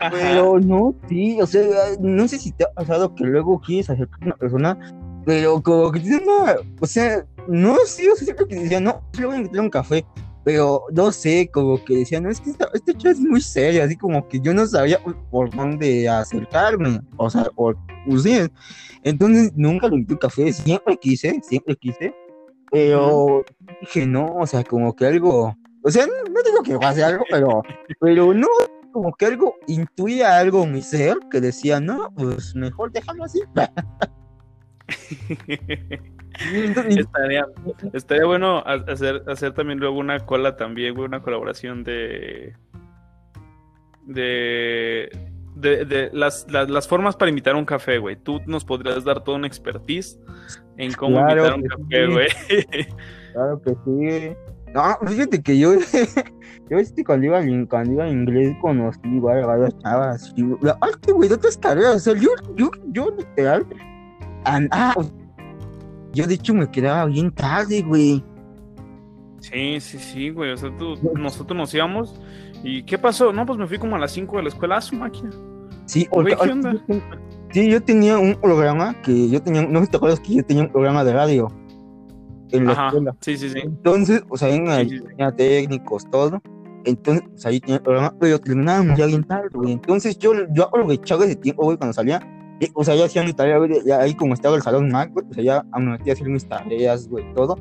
Ajá. 0.00 0.10
pero 0.10 0.58
no, 0.58 0.94
sí, 1.08 1.40
o 1.40 1.46
sea, 1.46 1.62
no 2.00 2.26
sé 2.26 2.38
si 2.38 2.50
te 2.52 2.64
ha 2.64 2.72
pasado 2.72 3.14
que 3.14 3.24
luego 3.24 3.60
quieres 3.60 3.88
acercar 3.90 4.20
a 4.22 4.26
una 4.26 4.36
persona, 4.36 4.78
pero 5.24 5.62
como 5.62 5.92
que 5.92 6.00
tiene 6.00 6.22
una, 6.24 6.56
o 6.80 6.86
sea, 6.86 7.24
no, 7.48 7.76
sí, 7.86 8.08
o 8.08 8.16
sea, 8.16 8.24
siempre 8.24 8.46
que 8.46 8.56
decía, 8.56 8.80
no, 8.80 9.02
le 9.18 9.26
voy 9.26 9.36
a 9.36 9.58
a 9.58 9.62
un 9.62 9.70
café, 9.70 10.04
pero 10.44 10.84
no 10.92 11.12
sé, 11.12 11.50
como 11.52 11.82
que 11.84 11.98
decía, 11.98 12.20
no, 12.20 12.30
es 12.30 12.40
que 12.40 12.50
esta, 12.50 12.68
esta 12.72 12.92
chica 12.92 13.10
es 13.10 13.20
muy 13.20 13.40
seria, 13.40 13.84
así 13.84 13.96
como 13.96 14.26
que 14.28 14.40
yo 14.40 14.54
no 14.54 14.66
sabía 14.66 14.98
por 15.30 15.54
dónde 15.54 16.08
acercarme, 16.08 17.00
o 17.16 17.28
sea, 17.28 17.44
por, 17.54 17.76
sí, 18.22 18.38
entonces 19.02 19.52
nunca 19.54 19.88
lo 19.88 19.94
invité 19.94 20.12
a 20.12 20.16
un 20.16 20.20
café, 20.20 20.52
siempre 20.52 20.96
quise, 20.96 21.40
siempre 21.42 21.76
quise, 21.76 22.14
pero 22.70 23.44
dije, 23.80 24.06
no, 24.06 24.36
o 24.36 24.46
sea, 24.46 24.64
como 24.64 24.94
que 24.94 25.06
algo, 25.06 25.54
o 25.82 25.90
sea, 25.90 26.06
no, 26.06 26.12
no 26.32 26.42
digo 26.42 26.62
que 26.62 26.78
pase 26.78 27.04
algo, 27.04 27.24
pero, 27.30 27.62
pero 28.00 28.32
no, 28.32 28.48
como 28.92 29.12
que 29.12 29.26
algo 29.26 29.56
intuía 29.66 30.38
algo 30.38 30.64
en 30.64 30.72
mi 30.72 30.82
ser 30.82 31.16
que 31.30 31.40
decía, 31.40 31.80
no, 31.80 32.12
pues 32.14 32.54
mejor 32.54 32.92
déjalo 32.92 33.24
así. 33.24 33.40
Estaría, 36.88 37.46
estaría 37.92 38.24
bueno 38.24 38.58
ha- 38.64 38.84
hacer, 38.92 39.22
hacer 39.26 39.52
también 39.52 39.78
luego 39.78 39.98
una 39.98 40.20
cola 40.20 40.56
también, 40.56 40.94
güey, 40.94 41.06
una 41.06 41.20
colaboración 41.22 41.84
de. 41.84 42.54
De. 44.06 45.10
De, 45.56 45.84
de 45.84 46.10
las, 46.12 46.46
las, 46.50 46.70
las 46.70 46.88
formas 46.88 47.16
para 47.16 47.28
invitar 47.28 47.54
a 47.54 47.58
un 47.58 47.64
café, 47.66 47.98
güey. 47.98 48.16
Tú 48.16 48.40
nos 48.46 48.64
podrías 48.64 49.04
dar 49.04 49.22
toda 49.24 49.36
una 49.36 49.46
expertise 49.46 50.18
en 50.78 50.92
cómo 50.92 51.16
Claro 51.16 51.32
invitar 51.32 51.52
a 51.52 51.56
un 51.56 51.62
café, 51.62 52.06
sí. 52.06 52.12
güey. 52.12 52.86
Claro 53.32 53.62
que 53.62 53.70
sí. 53.84 54.36
No, 54.72 54.96
fíjate 55.06 55.42
que 55.42 55.58
yo, 55.58 55.72
yo 56.70 56.78
este, 56.78 57.04
cuando 57.04 57.26
iba, 57.26 57.40
cuando 57.68 57.92
iba 57.92 58.08
en 58.08 58.20
inglés 58.20 58.56
conocí 58.62 59.18
varias 59.18 59.76
chavas. 59.80 60.32
Y, 60.36 60.44
ay, 60.80 60.92
qué 61.02 61.12
güey, 61.12 61.28
de 61.28 61.34
otras 61.34 61.58
carreras. 61.58 61.96
O 61.96 61.98
sea, 61.98 62.14
yo, 62.14 62.30
yo, 62.54 62.70
yo 62.92 63.10
literal. 63.18 63.66
Ah, 64.44 64.94
yo 66.12 66.26
de 66.26 66.34
hecho 66.34 66.54
me 66.54 66.70
quedaba 66.70 67.06
bien 67.06 67.30
tarde, 67.32 67.82
güey. 67.82 68.24
Sí, 69.40 69.80
sí, 69.80 69.98
sí, 69.98 70.30
güey. 70.30 70.52
O 70.52 70.56
sea, 70.56 70.70
tú- 70.76 70.96
nosotros 71.14 71.56
nos 71.56 71.72
íbamos. 71.74 72.20
¿Y 72.62 72.82
qué 72.82 72.98
pasó? 72.98 73.32
No, 73.32 73.46
pues 73.46 73.58
me 73.58 73.66
fui 73.66 73.78
como 73.78 73.96
a 73.96 73.98
las 73.98 74.12
5 74.12 74.36
de 74.36 74.42
la 74.42 74.48
escuela 74.50 74.76
a 74.76 74.80
su 74.80 74.96
máquina. 74.96 75.30
Sí, 75.86 76.06
Güey, 76.10 76.36
¿qué 76.36 76.50
onda? 76.52 76.72
yo 76.88 77.00
sí, 77.50 77.70
yo 77.70 77.82
tenía 77.82 78.18
un 78.18 78.34
programa 78.36 78.94
que 79.02 79.28
yo 79.28 79.42
tenía, 79.42 79.62
no 79.66 79.84
te 79.86 79.96
acuerdas 79.96 80.20
que 80.20 80.34
yo 80.36 80.44
tenía 80.44 80.62
un 80.64 80.70
programa 80.70 81.02
de 81.02 81.12
radio 81.14 81.48
en 82.52 82.66
la 82.66 82.72
Ajá. 82.72 82.86
escuela. 82.88 83.16
Sí, 83.20 83.36
sí, 83.36 83.48
sí. 83.48 83.58
Entonces, 83.64 84.22
o 84.28 84.36
sea, 84.36 84.50
en 84.54 84.68
ahí 84.68 84.88
sí, 84.90 84.98
sí. 84.98 85.04
tenía 85.04 85.32
técnicos, 85.34 86.08
todo. 86.10 86.40
Entonces, 86.84 87.24
pues 87.30 87.46
ahí 87.46 87.60
tenía 87.60 87.76
el 87.76 87.82
programa, 87.82 88.14
pero 88.20 88.38
terminábamos 88.38 88.96
ya 88.98 89.06
bien 89.06 89.24
tarde, 89.24 89.48
güey. 89.52 89.72
Entonces, 89.72 90.16
yo, 90.18 90.32
yo 90.52 90.64
aprovechaba 90.68 91.24
ese 91.24 91.36
tiempo, 91.36 91.64
güey, 91.64 91.76
cuando 91.76 91.92
salía. 91.94 92.20
O 92.74 92.84
sea, 92.84 92.94
ya 92.94 93.06
hacía 93.06 93.22
mi 93.22 93.32
tarea, 93.32 93.58
güey, 93.58 93.84
ya 93.84 94.00
ahí 94.00 94.14
como 94.14 94.34
estaba 94.34 94.56
el 94.56 94.62
salón 94.62 94.90
Mac, 94.90 95.10
güey, 95.12 95.26
o 95.30 95.34
sea, 95.34 95.42
ya 95.42 95.64
me 95.78 95.92
metía 95.92 96.12
a 96.12 96.14
hacer 96.14 96.28
mis 96.28 96.48
tareas, 96.48 97.08
güey, 97.08 97.24
todo. 97.34 97.56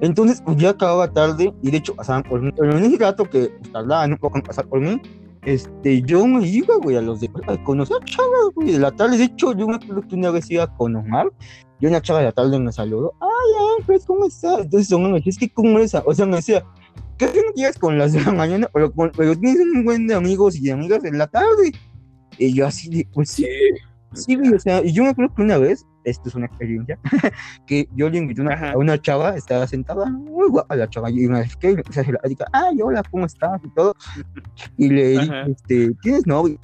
Entonces, 0.00 0.42
pues 0.44 0.56
ya 0.56 0.70
acababa 0.70 1.12
tarde, 1.12 1.52
y 1.62 1.70
de 1.70 1.76
hecho 1.76 1.94
pasaban 1.94 2.22
por 2.22 2.40
mí. 2.40 2.50
Pero 2.56 2.76
en 2.76 2.84
ese 2.84 2.96
rato 2.98 3.24
que 3.28 3.48
pues, 3.48 3.72
tardaban 3.72 4.12
un 4.12 4.18
poco 4.18 4.42
pasar 4.42 4.66
por 4.66 4.80
mí, 4.80 5.00
este, 5.42 6.02
yo 6.02 6.26
me 6.26 6.46
iba, 6.46 6.74
güey, 6.82 6.96
a 6.96 7.02
los 7.02 7.20
de 7.20 7.30
a 7.46 7.62
conocer 7.64 7.98
chavas, 8.04 8.54
güey, 8.54 8.72
de 8.72 8.78
la 8.78 8.90
tarde. 8.90 9.18
De 9.18 9.24
hecho, 9.24 9.52
yo 9.52 9.68
me 9.68 9.76
acuerdo 9.76 10.02
que 10.08 10.14
una 10.14 10.30
vez 10.30 10.50
iba 10.50 10.66
con 10.76 10.96
Omar, 10.96 11.28
y 11.80 11.86
una 11.86 12.00
chava 12.00 12.20
de 12.20 12.26
la 12.26 12.32
tarde 12.32 12.58
me 12.58 12.72
saludó. 12.72 13.14
Ay, 13.20 13.78
Ángel, 13.78 14.00
¿cómo 14.06 14.26
estás? 14.26 14.60
Entonces, 14.60 14.98
me 14.98 15.22
es 15.24 15.38
que, 15.38 15.48
¿cómo 15.48 15.78
es? 15.78 15.94
O 15.94 16.14
sea, 16.14 16.26
me 16.26 16.36
decía, 16.36 16.64
¿qué 17.16 17.26
no 17.26 17.54
llegas 17.54 17.78
con 17.78 17.98
las 17.98 18.12
de 18.12 18.22
la 18.22 18.32
mañana? 18.32 18.68
Pero, 18.72 18.92
pero 18.92 19.38
tienes 19.38 19.66
un 19.74 19.84
buen 19.84 20.06
de 20.06 20.14
amigos 20.14 20.56
y 20.56 20.62
de 20.62 20.72
amigas 20.72 21.04
en 21.04 21.18
la 21.18 21.26
tarde. 21.26 21.72
Y 22.38 22.54
yo 22.54 22.66
así 22.66 22.88
de, 22.88 23.06
pues 23.12 23.30
sí, 23.30 23.44
sí, 23.44 23.82
güey, 24.36 24.54
o 24.54 24.58
sea, 24.58 24.84
y 24.84 24.92
yo 24.92 25.04
me 25.04 25.10
acuerdo 25.10 25.34
que 25.34 25.42
una 25.42 25.58
vez, 25.58 25.86
esto 26.04 26.28
es 26.28 26.34
una 26.34 26.46
experiencia, 26.46 26.98
que 27.66 27.88
yo 27.94 28.08
le 28.10 28.18
invité 28.18 28.40
una, 28.40 28.72
a 28.72 28.76
una 28.76 29.00
chava, 29.00 29.36
estaba 29.36 29.66
sentada, 29.66 30.06
muy 30.06 30.48
guapa 30.48 30.76
la 30.76 30.88
chava, 30.88 31.10
y 31.10 31.28
me 31.28 31.40
acerqué 31.40 31.70
y 31.70 31.74
le 31.74 31.80
empecé 31.80 32.00
a 32.00 32.02
decir, 32.02 32.18
ay, 32.52 32.80
hola, 32.82 33.02
¿cómo 33.10 33.26
estás? 33.26 33.60
Y 33.64 33.70
todo, 33.70 33.94
y 34.76 34.88
le 34.88 35.08
dije, 35.08 35.42
este, 35.50 35.94
¿tienes 36.02 36.26
novio? 36.26 36.58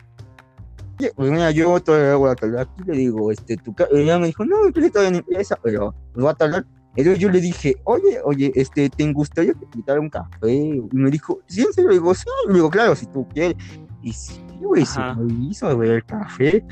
Pues 1.15 1.31
mira, 1.31 1.51
yo 1.51 1.79
todavía 1.81 2.17
voy 2.17 2.31
a 2.31 2.35
tardar 2.35 2.61
aquí, 2.63 2.83
le 2.87 2.97
digo, 2.97 3.31
este, 3.31 3.57
tu 3.59 3.75
ella 3.93 4.19
me 4.19 4.29
dijo, 4.29 4.45
no, 4.45 4.57
que 4.73 4.91
todavía 4.91 5.11
no 5.11 5.19
empieza, 5.19 5.57
pero 5.63 5.95
pues 6.15 6.25
va 6.25 6.31
a 6.31 6.35
tardar. 6.35 6.65
Entonces 6.97 7.21
yo 7.21 7.31
le 7.31 7.43
dije, 7.43 7.77
oye, 7.85 8.19
oye, 8.25 8.51
este, 8.55 8.89
¿te 8.89 9.13
gustaría 9.13 9.53
invitar 9.75 9.99
un 10.01 10.09
café? 10.09 10.51
Y 10.51 10.81
me 10.93 11.11
dijo, 11.11 11.41
sí, 11.47 11.61
en 11.61 11.73
serio, 11.75 11.91
le 11.91 11.97
digo, 11.97 12.15
sí, 12.15 12.25
le 12.49 12.55
digo, 12.55 12.71
claro, 12.71 12.97
si 12.97 13.07
tú 13.07 13.29
quieres. 13.29 13.57
Y 14.03 14.13
sí, 14.15 14.41
güey, 14.61 14.87
se 14.87 14.99
me 15.01 15.51
hizo, 15.51 15.75
güey, 15.77 15.91
el 15.91 16.05
café. 16.07 16.65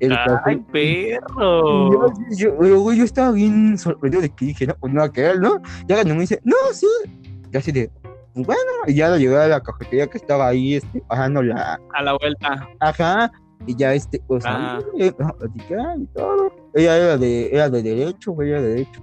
El 0.00 0.16
¡Ay, 0.44 0.56
perro! 0.72 2.12
Yo, 2.30 2.62
yo, 2.62 2.92
yo, 2.92 3.04
estaba 3.04 3.32
bien 3.32 3.76
sorprendido 3.76 4.22
de 4.22 4.30
que 4.30 4.46
dije, 4.46 4.66
no, 4.66 4.74
pues 4.78 4.92
no 4.92 5.00
va 5.00 5.06
a 5.06 5.12
quedar, 5.12 5.38
¿no? 5.38 5.60
Y 5.88 5.92
ahora 5.92 6.04
no 6.04 6.14
me 6.14 6.20
dice, 6.20 6.40
no, 6.44 6.56
sí. 6.72 6.86
Y 7.52 7.56
así 7.56 7.72
de, 7.72 7.90
bueno, 8.34 8.70
y 8.86 8.94
ya 8.94 9.08
la 9.08 9.18
llevé 9.18 9.36
a 9.36 9.48
la 9.48 9.60
cafetería 9.60 10.06
que 10.06 10.18
estaba 10.18 10.48
ahí, 10.48 10.74
este, 10.74 11.02
bajando 11.08 11.42
la... 11.42 11.80
A 11.94 12.02
la 12.02 12.16
vuelta. 12.16 12.68
Ajá, 12.78 13.32
y 13.66 13.76
ya 13.76 13.94
este, 13.94 14.20
pues, 14.26 14.44
ah. 14.46 14.78
ahí, 14.98 15.08
y 15.08 16.06
todo. 16.14 16.52
Ella 16.74 16.96
era 16.96 17.18
de, 17.18 17.50
era 17.52 17.68
de 17.68 17.82
derecho, 17.82 18.32
güey, 18.32 18.50
era 18.50 18.62
de 18.62 18.68
derecho. 18.68 19.02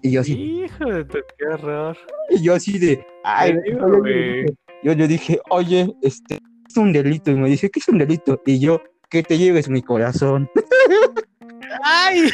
Y 0.00 0.12
yo 0.12 0.20
así. 0.22 0.32
Hijo 0.32 0.84
de 0.86 1.04
tu, 1.04 1.18
qué 1.38 1.46
horror. 1.46 1.96
Y 2.30 2.42
yo 2.42 2.54
así 2.54 2.78
de, 2.78 3.04
ay, 3.24 3.54
güey. 3.80 4.46
Yo 4.82 4.94
le 4.94 5.06
dije, 5.06 5.40
oye, 5.50 5.94
este, 6.02 6.40
es 6.68 6.76
un 6.76 6.92
delito. 6.92 7.30
Y 7.30 7.34
me 7.34 7.48
dice, 7.48 7.70
¿qué 7.70 7.78
es 7.78 7.88
un 7.88 7.98
delito? 7.98 8.40
Y 8.44 8.58
yo, 8.58 8.80
que 9.12 9.22
te 9.22 9.36
lleves 9.36 9.68
mi 9.68 9.82
corazón. 9.82 10.50
¡Ay! 11.84 12.30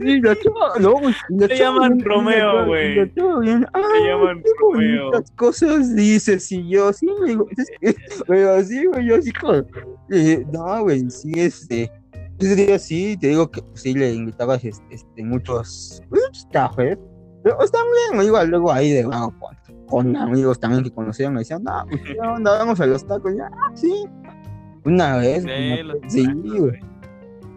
Y 0.00 0.20
la 0.20 0.34
chava, 0.34 0.72
no, 0.80 0.92
güey. 0.94 1.14
Te 1.38 1.56
llaman 1.56 2.00
Romeo, 2.00 2.66
güey. 2.66 3.08
Te 3.10 3.20
llaman 3.20 4.42
Romeo. 4.60 5.12
Las 5.12 5.30
cosas 5.32 5.94
dices, 5.94 6.50
y 6.50 6.68
yo, 6.68 6.92
sí, 6.92 7.06
güey. 7.06 7.38
Pero 8.26 8.64
sí, 8.64 8.86
güey, 8.86 9.06
yo 9.06 9.16
así 9.16 9.32
como. 9.32 9.64
no, 10.52 10.82
güey, 10.82 11.08
sí, 11.10 11.32
este. 11.36 11.92
Ese 12.40 12.56
día 12.56 12.78
sí, 12.80 13.16
te 13.20 13.28
digo 13.28 13.48
que 13.48 13.62
sí 13.74 13.94
le 13.94 14.12
invitabas 14.12 14.64
este, 14.64 15.22
muchos, 15.22 16.02
muchos 16.10 16.48
cafés. 16.52 16.98
Pero 17.44 17.62
está 17.62 17.78
bien, 18.10 18.26
igual 18.26 18.48
luego 18.48 18.72
ahí 18.72 18.90
de 18.90 19.04
bueno, 19.04 19.32
con, 19.86 20.16
amigos 20.16 20.58
también 20.58 20.84
que 20.84 20.90
conocían 20.90 21.32
me 21.34 21.40
decían, 21.40 21.62
no, 21.64 21.84
pues 21.88 22.02
qué 22.02 22.18
onda, 22.20 22.58
vamos 22.58 22.80
a 22.80 22.86
los 22.86 23.06
tacos, 23.06 23.34
ya, 23.36 23.50
ah, 23.52 23.70
sí. 23.74 24.06
Una 24.84 25.16
vez, 25.16 25.44
sí, 26.08 26.26
güey. 26.32 26.80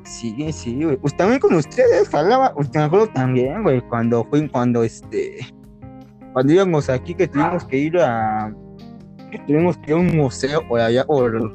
Sí, 0.05 0.51
sí, 0.53 0.83
güey. 0.83 0.95
Pues 0.97 1.15
también 1.17 1.39
con 1.39 1.53
ustedes, 1.53 2.13
hablaba, 2.13 2.53
me 2.73 2.81
acuerdo 2.81 3.07
también, 3.07 3.63
güey, 3.63 3.81
cuando 3.81 4.23
fue, 4.25 4.47
cuando 4.49 4.83
este, 4.83 5.39
cuando 6.31 6.53
íbamos 6.53 6.89
aquí 6.89 7.13
que 7.13 7.27
tuvimos 7.27 7.65
que 7.65 7.77
ir 7.77 7.97
a, 7.99 8.53
que 9.31 9.39
tuvimos 9.39 9.77
que 9.79 9.91
ir 9.91 9.97
a 9.97 9.99
un 9.99 10.15
museo 10.15 10.65
por 10.67 10.79
allá, 10.79 11.05
por, 11.05 11.53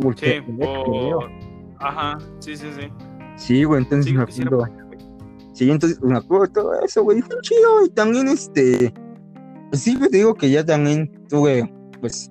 por 0.00 0.18
sí, 0.18 0.40
por... 0.58 1.30
Ajá, 1.78 2.16
sí, 2.38 2.56
sí, 2.56 2.68
sí. 2.78 2.88
Sí, 3.36 3.64
güey, 3.64 3.82
entonces 3.82 4.06
sí, 4.06 4.16
me 4.16 4.22
acuerdo. 4.22 4.64
Sí, 5.52 5.70
entonces 5.70 6.00
me 6.00 6.16
acuerdo 6.16 6.46
de 6.46 6.52
todo 6.52 6.80
eso, 6.82 7.02
güey, 7.02 7.20
fue 7.20 7.36
chido, 7.42 7.84
y 7.84 7.90
también 7.90 8.28
este, 8.28 8.94
pues 9.72 9.84
sí, 9.84 9.98
te 9.98 10.18
digo 10.18 10.34
que 10.34 10.50
ya 10.50 10.62
también 10.62 11.10
tuve, 11.30 11.66
pues, 12.02 12.30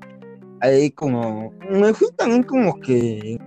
ahí 0.59 0.91
como, 0.91 1.51
me 1.71 1.91
fui 1.91 2.07
también 2.15 2.43
como 2.43 2.79
que 2.79 3.39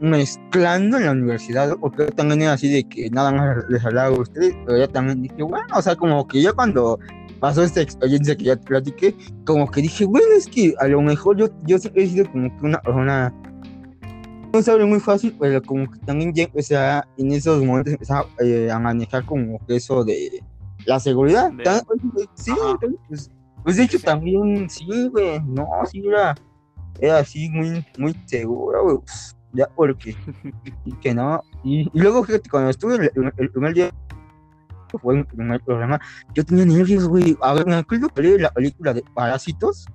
mezclando 0.00 0.98
en 0.98 1.06
la 1.06 1.10
universidad, 1.10 1.76
porque 1.80 2.06
también 2.12 2.42
era 2.42 2.52
así 2.52 2.72
de 2.72 2.88
que 2.88 3.10
nada 3.10 3.32
más 3.32 3.56
les 3.68 3.84
hablaba 3.84 4.14
a 4.14 4.20
ustedes, 4.20 4.54
pero 4.64 4.78
ya 4.78 4.86
también 4.86 5.22
dije, 5.22 5.42
bueno, 5.42 5.66
o 5.74 5.82
sea, 5.82 5.96
como 5.96 6.28
que 6.28 6.42
ya 6.42 6.52
cuando 6.52 7.00
pasó 7.40 7.64
esta 7.64 7.80
experiencia 7.80 8.36
que 8.36 8.44
ya 8.44 8.54
te 8.54 8.68
platiqué, 8.68 9.16
como 9.44 9.68
que 9.68 9.82
dije, 9.82 10.04
bueno, 10.04 10.28
es 10.36 10.46
que 10.46 10.72
a 10.78 10.86
lo 10.86 11.02
mejor 11.02 11.36
yo, 11.36 11.48
yo 11.64 11.76
siempre 11.78 12.04
he 12.04 12.06
sido 12.06 12.30
como 12.30 12.56
que 12.56 12.66
una 12.66 12.80
persona, 12.82 13.34
no 14.52 14.62
sabe 14.62 14.84
muy 14.84 15.00
fácil, 15.00 15.34
pero 15.40 15.60
como 15.60 15.90
que 15.90 15.98
también 16.06 16.32
ya 16.32 16.44
empecé 16.44 16.76
a, 16.76 17.04
en 17.18 17.32
esos 17.32 17.64
momentos 17.64 17.94
empecé 17.94 18.14
eh, 18.44 18.70
a, 18.70 18.78
manejar 18.78 19.26
como 19.26 19.58
que 19.66 19.74
eso 19.74 20.04
de 20.04 20.40
la 20.86 21.00
seguridad. 21.00 21.52
Sí, 22.34 22.52
pues, 23.08 23.30
pues, 23.62 23.76
de 23.76 23.84
hecho 23.84 23.98
también, 24.00 24.68
sí, 24.68 25.08
güey, 25.08 25.40
no, 25.40 25.66
sí, 25.90 26.02
era, 26.06 26.34
era 27.00 27.18
así 27.18 27.48
muy, 27.50 27.84
muy 27.98 28.14
seguro, 28.26 28.82
güey. 28.84 28.98
Pues, 28.98 29.36
ya 29.52 29.68
porque 29.76 30.16
y 30.84 30.92
que 31.00 31.14
no 31.14 31.40
y, 31.62 31.88
luego 31.96 32.24
fíjate 32.24 32.50
cuando 32.50 32.70
estuve 32.70 32.96
el, 32.96 33.32
el, 33.36 33.50
primer 33.50 33.72
día 33.72 33.94
fue 35.00 35.18
el 35.18 35.26
primer 35.26 35.60
programa 35.60 36.00
yo 36.34 36.44
tenía 36.44 36.66
nervios 36.66 37.06
güey 37.06 37.36
a 37.40 37.54
ver 37.54 37.64
me 37.64 37.76
acuerdo 37.76 38.08
que 38.08 38.36
la 38.36 38.50
película 38.50 38.92
de 38.92 39.04
Parásitos 39.14 39.86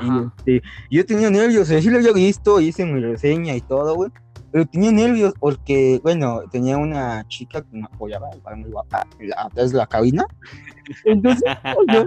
y 0.00 0.26
este, 0.26 0.62
yo 0.90 1.06
tenía 1.06 1.30
nervios, 1.30 1.68
sí 1.68 1.90
lo 1.90 1.98
había 1.98 2.12
visto, 2.12 2.60
hice 2.60 2.84
mi 2.84 3.00
reseña 3.00 3.54
y 3.54 3.60
todo, 3.60 3.94
güey. 3.94 4.10
Pero 4.56 4.64
tenía 4.68 4.90
nervios 4.90 5.34
porque, 5.38 6.00
bueno, 6.02 6.40
tenía 6.50 6.78
una 6.78 7.28
chica 7.28 7.60
que 7.60 7.76
me 7.76 7.84
apoyaba, 7.84 8.30
muy 8.56 8.70
guapa, 8.70 9.06
atrás 9.36 9.70
de 9.70 9.76
la 9.76 9.86
cabina. 9.86 10.24
Entonces, 11.04 11.42
yo, 11.92 12.06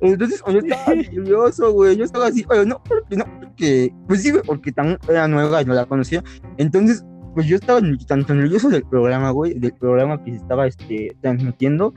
entonces, 0.00 0.42
yo 0.44 0.58
estaba 0.58 0.92
nervioso, 0.96 1.72
güey. 1.72 1.96
Yo 1.96 2.04
estaba 2.04 2.26
así, 2.26 2.44
oye, 2.48 2.66
no, 2.66 2.82
porque 2.82 3.16
no, 3.16 3.26
porque, 3.38 3.94
pues 4.08 4.24
sí, 4.24 4.32
porque 4.44 4.72
tan 4.72 4.98
era 5.08 5.28
nueva 5.28 5.62
y 5.62 5.64
no 5.66 5.74
la 5.74 5.86
conocía. 5.86 6.20
Entonces, 6.56 7.04
pues 7.32 7.46
yo 7.46 7.54
estaba 7.54 7.80
tanto 8.08 8.34
nervioso 8.34 8.68
del 8.68 8.82
programa, 8.82 9.30
güey, 9.30 9.54
del 9.54 9.72
programa 9.72 10.20
que 10.24 10.32
se 10.32 10.38
estaba 10.38 10.66
este, 10.66 11.16
transmitiendo, 11.20 11.94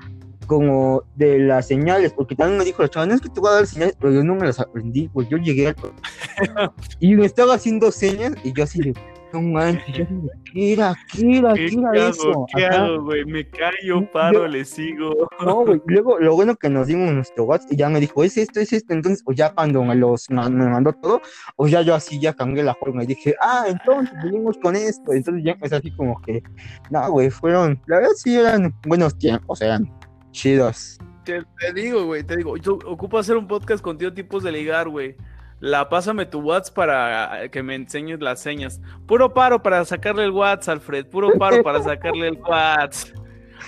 como 0.48 1.04
de 1.16 1.40
las 1.40 1.68
señales, 1.68 2.14
porque 2.14 2.36
también 2.36 2.58
me 2.58 2.66
dijo 2.66 2.82
la 2.82 2.90
chava, 2.90 3.06
no 3.06 3.14
es 3.14 3.22
que 3.22 3.30
te 3.30 3.40
voy 3.40 3.50
a 3.50 3.56
dar 3.56 3.68
señales, 3.68 3.96
pero 4.00 4.14
yo 4.14 4.24
no 4.24 4.36
me 4.36 4.48
las 4.48 4.60
aprendí, 4.60 5.08
pues 5.10 5.30
yo 5.30 5.38
llegué 5.38 5.68
al... 5.68 5.76
y 7.00 7.16
me 7.16 7.26
estaba 7.26 7.56
haciendo 7.56 7.92
señas 7.92 8.34
y 8.44 8.54
yo 8.54 8.64
así 8.64 8.80
de, 8.80 8.94
no 9.34 9.42
manches, 9.42 9.98
yo 9.98 10.06
¿qué 10.54 10.74
era? 10.74 10.96
¿Qué 11.12 11.38
era? 11.38 11.54
¿Qué, 11.54 11.66
era 11.68 12.10
eso? 12.10 12.46
¿Qué 12.56 12.66
hago, 12.66 13.04
güey? 13.04 13.26
Me 13.26 13.48
callo, 13.50 14.10
paro, 14.12 14.48
le 14.48 14.64
sigo. 14.64 15.28
No, 15.44 15.66
güey, 15.66 15.82
luego 15.86 16.20
lo 16.20 16.36
bueno 16.36 16.56
que 16.56 16.70
nos 16.70 16.88
dimos 16.88 17.12
nuestro 17.14 17.44
WhatsApp 17.44 17.74
y 17.74 17.76
ya 17.76 17.90
me 17.90 18.00
dijo, 18.00 18.24
es 18.24 18.38
esto, 18.38 18.60
es 18.60 18.72
esto, 18.74 18.94
entonces, 18.94 19.24
o 19.26 19.34
ya 19.34 19.54
cuando 19.54 19.84
me, 19.84 19.96
los, 19.96 20.30
me 20.30 20.50
mandó 20.50 20.94
todo, 20.94 21.22
o 21.58 21.68
ya 21.68 21.82
yo 21.82 21.96
así 21.96 22.20
ya 22.20 22.34
cambié 22.34 22.64
la 22.64 22.76
forma 22.76 23.04
y 23.04 23.08
dije, 23.08 23.36
ah, 23.42 23.66
entonces 23.68 24.16
venimos 24.24 24.58
con 24.58 24.76
esto, 24.76 25.14
entonces 25.14 25.44
ya 25.44 25.52
empecé 25.52 25.76
así 25.76 25.92
como 25.92 26.20
que, 26.22 26.42
no, 26.90 27.12
güey, 27.12 27.30
fueron, 27.30 27.82
la 27.88 27.98
verdad 27.98 28.12
sí 28.16 28.36
eran 28.36 28.74
buenos 28.86 29.18
tiempos, 29.18 29.62
eran 29.62 29.97
chidos. 30.38 31.00
Te, 31.26 31.44
digo, 31.74 32.06
güey, 32.06 32.24
te 32.24 32.38
digo, 32.38 32.56
yo 32.58 32.80
ocupo 32.86 33.18
hacer 33.18 33.36
un 33.36 33.48
podcast 33.48 33.84
contigo 33.84 34.14
tipos 34.14 34.44
de 34.44 34.52
ligar, 34.52 34.88
güey. 34.88 35.16
La 35.60 35.90
pásame 35.90 36.28
tu 36.28 36.40
WhatsApp 36.40 36.76
para 36.76 37.50
que 37.50 37.64
me 37.64 37.76
enseñes 37.76 38.22
las 38.22 38.40
señas. 38.40 38.80
Puro 39.08 39.34
paro 39.34 39.62
para 39.62 39.84
sacarle 39.84 40.24
el 40.24 40.32
WhatsApp, 40.32 40.76
Alfred. 40.76 41.08
Puro 41.08 41.32
paro 41.38 41.64
para 41.64 41.82
sacarle 41.82 42.28
el 42.28 42.38
WhatsApp. 42.38 43.18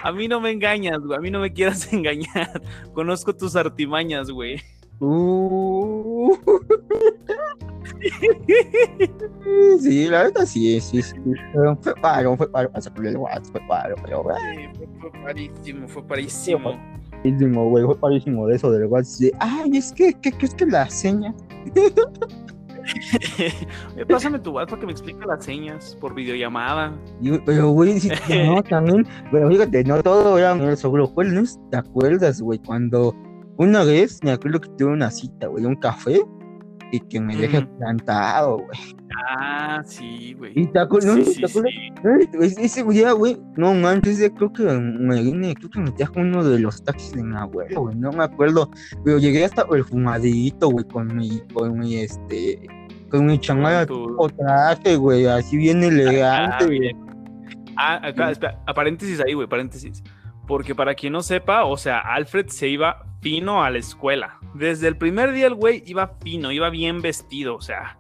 A 0.03 0.11
mí 0.11 0.27
no 0.27 0.39
me 0.39 0.51
engañas, 0.51 0.99
güey. 0.99 1.17
A 1.17 1.21
mí 1.21 1.31
no 1.31 1.39
me 1.39 1.51
quieras 1.51 1.91
engañar. 1.93 2.61
Conozco 2.93 3.35
tus 3.35 3.55
artimañas, 3.55 4.29
güey. 4.29 4.61
Uh. 5.01 6.35
sí, 9.79 10.07
la 10.07 10.23
verdad 10.23 10.45
sí, 10.45 10.79
sí, 10.81 11.01
sí. 11.01 11.15
Fue 11.81 11.93
paro, 12.01 12.35
fue 12.35 12.51
paro 12.51 12.69
para 12.69 12.81
sacarle 12.81 13.11
el 13.11 13.17
WhatsApp, 13.17 13.51
fue 13.51 13.61
paro, 13.67 13.95
pero 14.03 14.23
güey. 14.23 14.69
fue 14.99 15.11
parísimo, 15.23 15.87
fue 15.87 16.03
parísimo. 16.03 16.77
Parísimo, 17.11 17.69
güey, 17.69 17.85
fue 17.85 17.97
parísimo 17.97 18.47
de 18.47 18.55
eso 18.55 18.71
del 18.71 18.87
WhatsApp. 18.87 19.33
Ay, 19.39 19.77
es 19.77 19.93
que, 19.93 20.13
¿qué 20.13 20.33
es 20.39 20.53
que 20.53 20.65
la 20.65 20.89
seña? 20.89 21.33
Pásame 24.09 24.39
tu 24.39 24.51
WhatsApp 24.51 24.71
para 24.71 24.79
que 24.81 24.85
me 24.87 24.91
explique 24.91 25.25
las 25.25 25.45
señas 25.45 25.97
por 25.99 26.13
videollamada. 26.13 26.93
pero, 27.45 27.69
güey, 27.69 27.99
no, 28.45 28.61
también. 28.63 29.05
Pero 29.31 29.49
fíjate, 29.49 29.83
no 29.83 30.01
todo 30.01 30.37
era 30.37 30.75
sobre 30.75 31.01
los 31.01 31.11
juegos, 31.11 31.59
¿Te 31.71 31.77
acuerdas, 31.77 32.41
güey? 32.41 32.59
Cuando 32.59 33.15
una 33.59 33.83
vez 33.83 34.19
me 34.23 34.31
acuerdo 34.31 34.59
que 34.61 34.69
tuve 34.77 34.91
una 34.93 35.11
cita, 35.11 35.45
güey, 35.47 35.65
un 35.65 35.75
café. 35.75 36.19
y 36.91 36.99
que 37.01 37.19
me 37.21 37.35
deje 37.35 37.59
Ujú. 37.59 37.77
plantado, 37.77 38.57
güey. 38.57 38.79
Ah, 39.29 39.79
sí, 39.85 40.33
güey. 40.33 40.53
Y 40.55 40.65
te 40.65 40.79
acuerdas, 40.79 41.13
Sí, 41.13 41.19
¿no? 41.19 41.25
sí, 41.25 41.39
¿Te 41.41 41.45
acuerdas? 41.45 41.71
sí. 42.31 42.39
Ay, 42.41 42.65
Ese 42.65 42.83
día, 42.83 43.11
güey, 43.11 43.37
no 43.57 43.75
manches, 43.75 44.31
creo 44.35 44.51
que 44.51 44.63
me 44.63 45.21
vine, 45.21 45.53
creo 45.53 45.69
que 45.69 45.79
me 45.81 45.91
trajo 45.91 46.13
uno 46.17 46.43
de 46.43 46.57
los 46.57 46.83
taxis 46.83 47.11
de 47.13 47.21
mi 47.23 47.35
abuelo, 47.37 47.81
güey, 47.81 47.95
no 47.95 48.11
me 48.11 48.23
acuerdo, 48.23 48.71
pero 49.05 49.19
llegué 49.19 49.45
hasta 49.45 49.67
el 49.71 49.83
fumadito, 49.83 50.69
güey, 50.69 50.83
con 50.87 51.15
mi, 51.15 51.39
con 51.53 51.77
mi, 51.77 51.97
este, 51.97 52.59
con 53.11 53.27
mi 53.27 53.37
tipo 53.37 54.27
traje, 54.35 54.95
güey, 54.95 55.27
así 55.27 55.57
bien 55.57 55.83
elegante, 55.83 56.55
Ah, 56.63 56.65
güey. 56.65 56.91
Ah, 57.77 57.99
acá, 58.07 58.31
espera, 58.31 58.59
a 58.65 58.73
paréntesis 58.73 59.19
ahí, 59.19 59.33
güey, 59.33 59.47
paréntesis. 59.47 60.01
Porque 60.49 60.73
para 60.73 60.95
quien 60.95 61.13
no 61.13 61.21
sepa, 61.21 61.63
o 61.65 61.77
sea, 61.77 61.99
Alfred 61.99 62.47
se 62.47 62.67
iba 62.67 63.05
fino 63.21 63.63
a 63.63 63.69
la 63.69 63.77
escuela. 63.77 64.39
Desde 64.55 64.87
el 64.87 64.97
primer 64.97 65.31
día 65.31 65.45
el 65.45 65.53
güey 65.53 65.83
iba 65.85 66.15
fino, 66.23 66.51
iba 66.51 66.71
bien 66.71 67.03
vestido, 67.03 67.55
o 67.55 67.61
sea, 67.61 67.95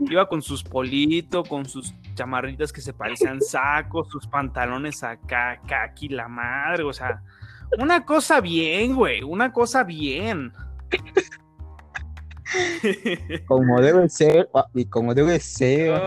iba 0.00 0.26
con 0.26 0.40
sus 0.40 0.64
politos, 0.64 1.46
con 1.46 1.66
sus 1.66 1.94
chamarritas 2.14 2.72
que 2.72 2.80
se 2.80 2.94
parecían 2.94 3.40
sacos, 3.42 4.08
sus 4.08 4.26
pantalones 4.26 5.02
acá, 5.02 5.60
aquí 5.84 6.08
la 6.08 6.28
madre, 6.28 6.84
o 6.84 6.94
sea, 6.94 7.20
una 7.78 8.06
cosa 8.06 8.40
bien, 8.40 8.94
güey, 8.94 9.22
una 9.22 9.52
cosa 9.52 9.84
bien. 9.84 10.54
Como 13.46 13.82
debe 13.82 14.08
ser, 14.08 14.48
papi, 14.50 14.86
como 14.86 15.12
debe 15.12 15.38
ser. 15.40 16.00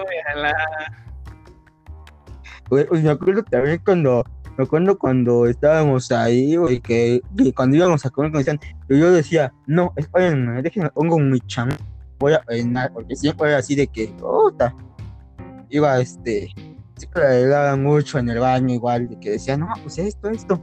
Güey, 2.70 2.88
pues 2.88 3.04
me 3.04 3.12
acuerdo 3.12 3.44
también 3.44 3.80
cuando, 3.86 4.24
me 4.60 4.66
acuerdo 4.66 5.00
cuando 5.00 5.46
estábamos 5.46 6.12
ahí, 6.12 6.58
güey, 6.58 6.82
que, 6.82 7.22
que 7.38 7.54
cuando 7.54 7.78
íbamos 7.78 8.06
a 8.06 8.10
comer, 8.10 8.30
que 8.34 8.40
decían, 8.40 8.60
yo 8.90 9.10
decía, 9.10 9.54
no, 9.68 9.94
espérenme, 9.96 10.62
déjenme, 10.62 10.90
pongo 10.90 11.18
mi 11.18 11.40
cham, 11.48 11.70
voy 12.20 12.34
a 12.34 12.42
peinar, 12.42 12.92
porque 12.92 13.16
siempre 13.16 13.48
era 13.48 13.60
así 13.60 13.74
de 13.74 13.88
que, 13.88 14.10
puta, 14.10 14.76
iba, 15.70 15.98
este, 16.02 16.50
siempre 16.98 17.24
le 17.30 17.48
daba 17.48 17.78
mucho 17.78 18.20
en 18.20 18.28
el 18.28 18.40
baño 18.40 18.74
igual, 18.74 19.08
de 19.08 19.18
que 19.22 19.30
decía, 19.30 19.56
no, 19.56 19.70
pues 19.82 19.98
esto, 19.98 20.30
esto. 20.30 20.62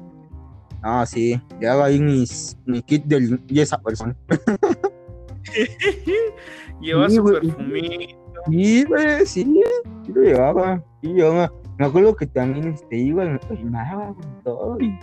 No, 0.83 1.07
sí, 1.07 1.41
llevaba 1.59 1.87
ahí 1.87 1.99
mis, 1.99 2.55
mi 2.67 2.83
kit 2.83 3.03
de 3.07 3.21
limpieza 3.21 3.79
persona. 3.79 4.15
Lleva 6.83 7.09
Sí, 7.09 7.17
su 7.17 7.25
perfumito. 7.25 8.15
Sí, 8.51 8.85
güey, 8.85 9.25
sí, 9.25 9.63
sí 10.05 10.13
lo 10.13 10.21
llevaba, 10.21 10.85
sí 11.01 11.15
llevaba. 11.15 11.51
Me 11.79 11.87
acuerdo 11.87 12.17
que 12.17 12.27
también 12.27 12.69
este, 12.69 12.97
iba 12.97 13.25
y 13.25 13.29
me 13.29 13.39
con 13.39 14.43
todo 14.43 14.81
y 14.81 14.99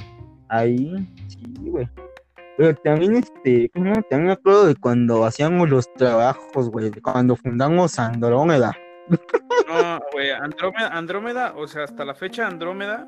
ahí, 0.49 1.07
sí, 1.27 1.53
güey. 1.59 1.87
Pero 2.57 2.75
también, 2.77 3.15
este, 3.15 3.69
¿cómo? 3.73 3.93
también 3.93 4.27
me 4.27 4.31
acuerdo 4.33 4.67
de 4.67 4.75
cuando 4.75 5.25
hacíamos 5.25 5.69
los 5.69 5.91
trabajos, 5.93 6.69
güey, 6.69 6.89
de 6.91 7.01
cuando 7.01 7.35
fundamos 7.35 7.97
Andrómeda. 7.99 8.75
No, 9.67 9.99
güey, 10.11 10.31
Andrómeda, 10.31 10.87
Andrómeda, 10.89 11.53
o 11.55 11.67
sea, 11.67 11.83
hasta 11.83 12.05
la 12.05 12.13
fecha 12.15 12.47
Andrómeda 12.47 13.07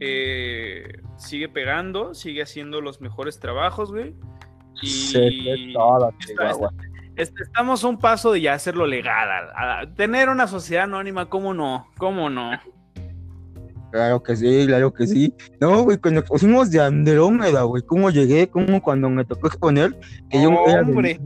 eh, 0.00 1.02
sigue 1.16 1.48
pegando, 1.48 2.14
sigue 2.14 2.42
haciendo 2.42 2.80
los 2.80 3.00
mejores 3.00 3.38
trabajos, 3.38 3.90
güey. 3.90 4.14
Y 4.80 5.12
fue 5.12 5.72
toda, 5.74 6.10
está-. 6.20 6.70
Est- 7.18 7.38
estamos 7.40 7.84
a 7.84 7.88
un 7.88 7.98
paso 7.98 8.32
de 8.32 8.40
ya 8.40 8.54
hacerlo 8.54 8.86
legal. 8.86 9.28
a- 9.54 9.80
a 9.80 9.94
tener 9.94 10.28
una 10.28 10.46
sociedad 10.46 10.84
anónima, 10.84 11.26
¿cómo 11.26 11.52
no? 11.54 11.86
¿Cómo 11.98 12.30
no? 12.30 12.52
Claro 13.90 14.22
que 14.22 14.36
sí, 14.36 14.64
claro 14.66 14.92
que 14.92 15.06
sí. 15.06 15.34
No, 15.60 15.82
güey, 15.82 15.96
cuando 15.96 16.22
pusimos 16.22 16.70
de 16.70 16.80
Andrómeda, 16.80 17.62
güey, 17.62 17.82
¿cómo 17.82 18.10
llegué? 18.10 18.48
¿Cómo 18.48 18.82
cuando 18.82 19.08
me 19.08 19.24
tocó 19.24 19.46
exponer? 19.46 19.98
Que 20.28 20.42
yo, 20.42 20.50
era 20.66 20.82
de- 20.82 21.20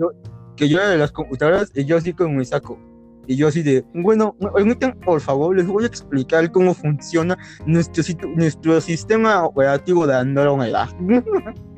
que 0.57 0.69
yo 0.69 0.79
era 0.79 0.89
de 0.91 0.99
las 0.99 1.11
computadoras 1.11 1.73
y 1.75 1.85
yo 1.85 1.97
así 1.97 2.13
con 2.13 2.37
mi 2.37 2.45
saco. 2.45 2.79
Y 3.27 3.37
yo 3.37 3.49
así 3.49 3.63
de, 3.63 3.85
bueno, 3.95 4.37
me 4.41 4.49
permiten, 4.51 4.93
por 5.01 5.21
favor, 5.21 5.57
les 5.57 5.67
voy 5.67 5.85
a 5.85 5.87
explicar 5.87 6.51
cómo 6.53 6.73
funciona 6.75 7.37
nuestro, 7.67 8.03
nuestro 8.37 8.81
sistema 8.81 9.45
operativo 9.45 10.07
de 10.07 10.17
Andrómeda. 10.17 10.89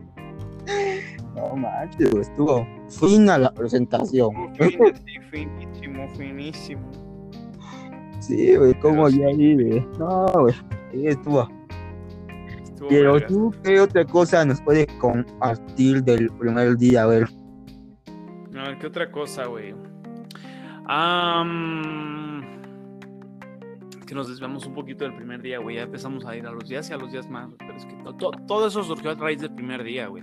no 1.34 1.56
manches, 1.56 2.10
güey, 2.10 2.22
estuvo 2.22 2.66
fina 2.88 3.38
la 3.38 3.52
presentación. 3.52 4.30
Sí, 4.58 4.78
finísimo, 5.30 6.08
finísimo. 6.16 6.90
Sí, 8.20 8.56
güey, 8.56 8.74
como 8.80 9.08
ya 9.08 9.26
ahí, 9.26 9.54
güey. 9.54 9.86
No, 9.98 10.26
güey, 10.32 10.54
sí, 10.92 11.06
estuvo. 11.06 11.48
Estuvo 12.62 12.88
Pero 12.88 13.12
verga. 13.14 13.26
tú, 13.28 13.54
¿qué 13.62 13.80
otra 13.80 14.04
cosa 14.04 14.44
nos 14.44 14.60
puede 14.62 14.86
compartir 14.98 16.02
del 16.04 16.30
primer 16.38 16.76
día? 16.76 17.02
A 17.02 17.06
ver. 17.06 17.28
A 18.56 18.62
ver, 18.68 18.78
¿qué 18.78 18.86
otra 18.86 19.10
cosa, 19.10 19.46
güey? 19.46 19.74
Es 23.98 24.06
que 24.06 24.14
nos 24.14 24.28
desviamos 24.28 24.66
un 24.66 24.74
poquito 24.74 25.04
del 25.04 25.14
primer 25.16 25.40
día, 25.42 25.58
güey. 25.58 25.76
Ya 25.76 25.82
empezamos 25.82 26.24
a 26.26 26.36
ir 26.36 26.46
a 26.46 26.52
los 26.52 26.68
días 26.68 26.88
y 26.90 26.92
a 26.92 26.96
los 26.96 27.10
días 27.12 27.28
más. 27.28 27.48
Pero 27.58 27.74
es 27.76 27.86
que 27.86 27.94
to- 27.96 28.14
to- 28.14 28.30
todo 28.46 28.66
eso 28.68 28.82
surgió 28.84 29.10
a 29.10 29.14
raíz 29.14 29.40
del 29.40 29.54
primer 29.54 29.82
día, 29.82 30.06
güey. 30.08 30.22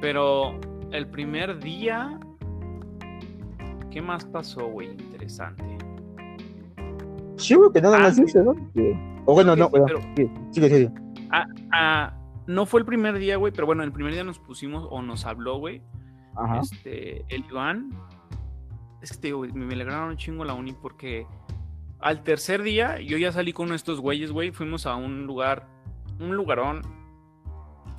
Pero 0.00 0.58
el 0.92 1.06
primer 1.06 1.58
día. 1.60 2.18
¿Qué 3.90 4.00
más 4.00 4.24
pasó, 4.24 4.66
güey? 4.68 4.88
Interesante. 4.92 5.64
Sí, 7.36 7.54
güey, 7.54 7.70
que 7.72 7.80
nada 7.80 7.96
Ah, 7.96 8.00
más 8.02 8.16
sí. 8.16 8.22
eso, 8.22 8.42
¿no? 8.42 8.50
O 9.26 9.34
bueno, 9.34 9.54
Sí, 9.54 9.60
no, 9.60 9.66
sí, 9.66 9.72
pero- 9.72 10.00
sí, 10.16 10.30
sigue, 10.52 10.68
sigue. 10.68 10.90
Ah, 11.72 12.12
no 12.46 12.66
fue 12.66 12.80
el 12.80 12.86
primer 12.86 13.18
día, 13.18 13.36
güey, 13.36 13.52
pero 13.52 13.66
bueno, 13.66 13.82
el 13.82 13.92
primer 13.92 14.12
día 14.12 14.24
nos 14.24 14.38
pusimos 14.38 14.86
o 14.90 15.02
nos 15.02 15.26
habló, 15.26 15.58
güey. 15.58 15.82
Ajá. 16.36 16.60
Este, 16.60 17.24
el 17.28 17.44
Iván. 17.50 17.90
Es 19.02 19.12
que 19.12 19.18
te 19.18 19.26
digo, 19.28 19.38
güey, 19.38 19.52
me, 19.52 19.64
me 19.66 19.74
alegraron 19.74 20.10
un 20.10 20.16
chingo 20.16 20.44
la 20.44 20.54
uni 20.54 20.72
porque 20.72 21.26
al 22.00 22.22
tercer 22.22 22.62
día 22.62 23.00
yo 23.00 23.16
ya 23.18 23.32
salí 23.32 23.52
con 23.52 23.72
estos 23.72 24.00
güeyes, 24.00 24.30
güey. 24.32 24.50
Fuimos 24.52 24.86
a 24.86 24.94
un 24.96 25.26
lugar, 25.26 25.66
un 26.20 26.36
lugarón 26.36 26.82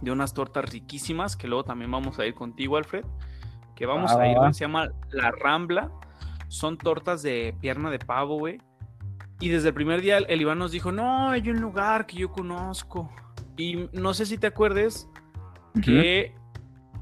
de 0.02 0.12
unas 0.12 0.34
tortas 0.34 0.70
riquísimas 0.72 1.36
que 1.36 1.48
luego 1.48 1.64
también 1.64 1.92
vamos 1.92 2.18
a 2.20 2.26
ir 2.26 2.34
contigo, 2.34 2.78
Alfred. 2.78 3.06
Que 3.76 3.86
vamos 3.86 4.12
a 4.12 4.28
ir, 4.28 4.38
Ah. 4.40 4.52
Se 4.54 4.62
llama 4.66 4.90
La 5.12 5.32
Rambla. 5.32 5.90
Son 6.50 6.78
tortas 6.78 7.22
de 7.24 7.56
pierna 7.62 7.90
de 7.90 8.00
pavo, 8.00 8.38
güey. 8.38 8.60
Y 9.40 9.50
desde 9.50 9.70
el 9.70 9.74
primer 9.74 10.02
día 10.02 10.18
el, 10.18 10.42
Iván 10.42 10.60
nos 10.60 10.72
dijo, 10.72 10.92
no, 10.92 11.30
hay 11.30 11.50
un 11.50 11.60
lugar 11.62 12.06
que 12.06 12.18
yo 12.18 12.32
conozco. 12.32 13.10
Y 13.58 13.88
no 13.94 14.14
sé 14.14 14.26
si 14.26 14.38
te 14.38 14.48
acuerdes 14.48 15.10
que 15.84 16.36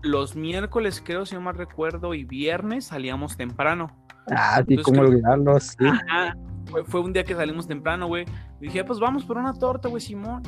los 0.02 0.36
miércoles, 0.36 1.02
creo, 1.06 1.26
si 1.26 1.36
no 1.36 1.42
mal 1.42 1.56
recuerdo, 1.56 2.14
y 2.14 2.24
viernes 2.24 2.86
salíamos 2.86 3.36
temprano. 3.36 3.88
Ah, 4.32 4.62
sí, 4.68 4.78
cómo 4.78 5.00
creo- 5.02 5.10
olvidarlo, 5.10 5.60
sí. 5.60 5.76
Ajá. 5.86 6.36
Fue, 6.68 6.86
fue 6.86 7.02
un 7.02 7.12
día 7.12 7.24
que 7.24 7.34
salimos 7.36 7.68
temprano, 7.68 8.08
güey. 8.08 8.26
Dije, 8.62 8.82
"Ah, 8.82 8.86
pues 8.86 9.00
vamos 9.00 9.26
por 9.26 9.38
una 9.38 9.54
torta, 9.54 9.90
güey, 9.90 10.00
Simón. 10.02 10.44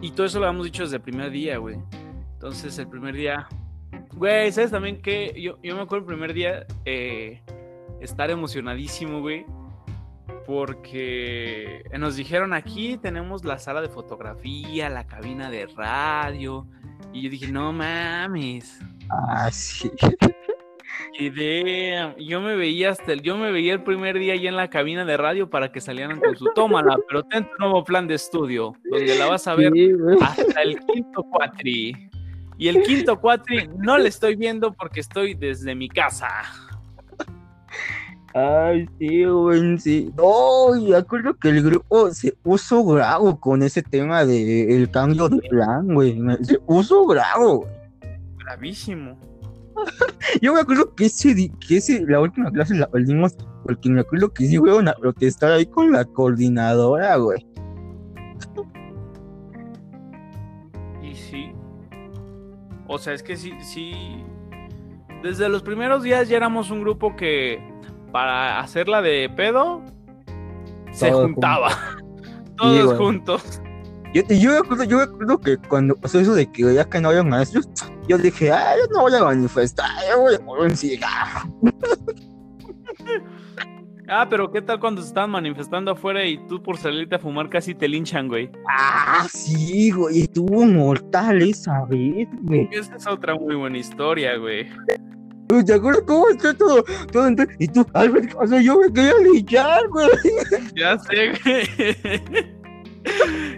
Y 0.00 0.12
todo 0.12 0.26
eso 0.26 0.38
lo 0.38 0.46
habíamos 0.46 0.66
dicho 0.66 0.82
desde 0.84 0.96
el 0.96 1.02
primer 1.02 1.30
día, 1.30 1.58
güey. 1.58 1.78
Entonces, 2.34 2.78
el 2.78 2.88
primer 2.88 3.14
día. 3.14 3.48
Güey, 4.14 4.52
¿sabes 4.52 4.70
también 4.70 5.00
que 5.00 5.34
Yo, 5.40 5.58
yo 5.62 5.76
me 5.76 5.82
acuerdo 5.82 6.04
el 6.04 6.06
primer 6.06 6.32
día 6.34 6.66
eh, 6.84 7.40
estar 8.00 8.30
emocionadísimo, 8.30 9.20
güey. 9.20 9.44
Porque 10.46 11.84
nos 11.98 12.16
dijeron 12.16 12.54
aquí 12.54 12.96
tenemos 12.96 13.44
la 13.44 13.58
sala 13.58 13.82
de 13.82 13.88
fotografía, 13.88 14.88
la 14.88 15.06
cabina 15.06 15.50
de 15.50 15.66
radio. 15.66 16.66
Y 17.12 17.22
yo 17.22 17.30
dije, 17.30 17.50
no 17.50 17.72
mames. 17.72 18.78
Ah, 19.10 19.50
sí. 19.50 19.90
Yo 22.18 22.40
me 22.40 22.56
veía 22.56 22.90
hasta 22.90 23.12
el, 23.12 23.22
yo 23.22 23.36
me 23.36 23.50
veía 23.50 23.72
el 23.74 23.82
primer 23.82 24.18
día 24.18 24.34
allá 24.34 24.48
en 24.48 24.56
la 24.56 24.68
cabina 24.68 25.04
de 25.04 25.16
radio 25.16 25.50
para 25.50 25.70
que 25.72 25.80
salieran 25.80 26.20
con 26.20 26.36
su 26.36 26.46
tómala, 26.54 26.96
pero 27.08 27.22
ten 27.24 27.44
tu 27.44 27.50
nuevo 27.58 27.84
plan 27.84 28.06
de 28.06 28.14
estudio, 28.14 28.74
donde 28.90 29.18
la 29.18 29.26
vas 29.26 29.46
a 29.46 29.54
ver 29.54 29.72
Sí, 29.72 29.90
hasta 30.20 30.62
el 30.62 30.78
quinto 30.80 31.22
cuatri. 31.30 32.10
Y 32.56 32.68
el 32.68 32.82
quinto 32.82 33.20
cuatri 33.20 33.68
no 33.78 33.98
le 33.98 34.08
estoy 34.08 34.36
viendo 34.36 34.72
porque 34.72 35.00
estoy 35.00 35.34
desde 35.34 35.74
mi 35.74 35.88
casa. 35.88 36.28
Ay, 38.34 38.88
sí, 38.98 39.24
güey, 39.24 39.78
sí. 39.78 40.12
No, 40.16 40.76
y 40.76 40.92
acuerdo 40.92 41.34
que 41.34 41.48
el 41.48 41.62
grupo 41.62 42.10
se 42.10 42.32
puso 42.32 42.84
bravo 42.84 43.40
con 43.40 43.62
ese 43.62 43.82
tema 43.82 44.24
de 44.24 44.76
el 44.76 44.90
cambio 44.90 45.28
de 45.28 45.48
plan, 45.48 45.86
güey. 45.94 46.20
Se 46.42 46.58
puso 46.58 47.06
bravo. 47.06 47.66
Bravísimo. 48.36 49.18
Yo 50.42 50.54
me 50.54 50.60
acuerdo 50.60 50.94
que 50.94 51.06
ese, 51.06 51.34
di- 51.34 51.50
que 51.66 51.78
ese, 51.78 52.04
la 52.06 52.20
última 52.20 52.50
clase 52.50 52.74
la 52.74 52.88
perdimos 52.88 53.36
porque 53.64 53.88
me 53.90 54.00
acuerdo 54.00 54.32
que 54.32 54.46
sí 54.46 54.58
fueron 54.58 54.88
a 54.88 54.94
protestar 54.94 55.52
ahí 55.52 55.66
con 55.66 55.92
la 55.92 56.04
coordinadora, 56.04 57.16
güey. 57.16 57.44
Y 61.02 61.14
sí. 61.14 61.52
O 62.86 62.98
sea, 62.98 63.14
es 63.14 63.22
que 63.22 63.36
sí, 63.36 63.52
sí. 63.60 64.22
Desde 65.22 65.48
los 65.48 65.62
primeros 65.62 66.02
días 66.02 66.28
ya 66.28 66.36
éramos 66.36 66.70
un 66.70 66.80
grupo 66.80 67.16
que 67.16 67.60
para 68.12 68.60
hacerla 68.60 69.02
de 69.02 69.28
pedo 69.34 69.82
se 70.92 71.12
juntaba. 71.12 71.70
Todos 72.56 72.96
juntos. 72.96 73.60
Yo, 74.14 74.22
yo 74.28 74.50
me 74.52 74.58
acuerdo, 74.58 74.84
yo 74.84 74.96
me 74.96 75.02
acuerdo 75.04 75.38
que 75.38 75.56
cuando 75.58 75.94
pasó 75.94 76.18
eso 76.18 76.34
de 76.34 76.50
que 76.50 76.74
ya 76.74 76.84
que 76.84 77.00
no 77.00 77.10
había 77.10 77.22
maestros, 77.22 77.68
Yo 78.08 78.16
dije, 78.18 78.50
ah, 78.50 78.74
yo 78.78 78.86
no 78.94 79.02
voy 79.02 79.14
a 79.14 79.22
manifestar, 79.24 79.86
yo 80.10 80.20
voy 80.22 80.34
a 80.34 80.38
poner 80.38 80.70
un 80.70 80.76
cigarro. 80.76 81.40
Ah, 84.10 84.26
pero 84.28 84.50
¿qué 84.50 84.62
tal 84.62 84.80
cuando 84.80 85.02
se 85.02 85.08
estaban 85.08 85.30
manifestando 85.30 85.90
afuera 85.90 86.24
y 86.24 86.38
tú 86.46 86.62
por 86.62 86.78
salirte 86.78 87.16
a 87.16 87.18
fumar 87.18 87.50
casi 87.50 87.74
te 87.74 87.86
linchan, 87.86 88.26
güey? 88.28 88.50
Ah, 88.66 89.26
sí, 89.30 89.90
güey, 89.90 90.22
estuvo 90.22 90.64
mortal 90.64 91.42
esa 91.42 91.84
vez, 91.84 92.26
güey. 92.42 92.66
Esa 92.72 92.96
es 92.96 93.06
otra 93.06 93.34
muy 93.34 93.54
buena 93.54 93.76
historia, 93.76 94.36
güey. 94.38 94.66
¿Te 95.66 95.74
acuerdas 95.74 96.02
cómo 96.06 96.28
está 96.28 96.54
todo? 96.54 96.82
todo 97.12 97.28
y 97.58 97.68
tú, 97.68 97.84
Albert, 97.92 98.34
o 98.38 98.46
sea, 98.46 98.60
yo 98.62 98.78
me 98.80 98.90
quería 98.92 99.12
linchar, 99.22 99.86
güey. 99.88 100.08
Ya 100.74 100.98
sé, 100.98 101.32
güey. 101.44 102.48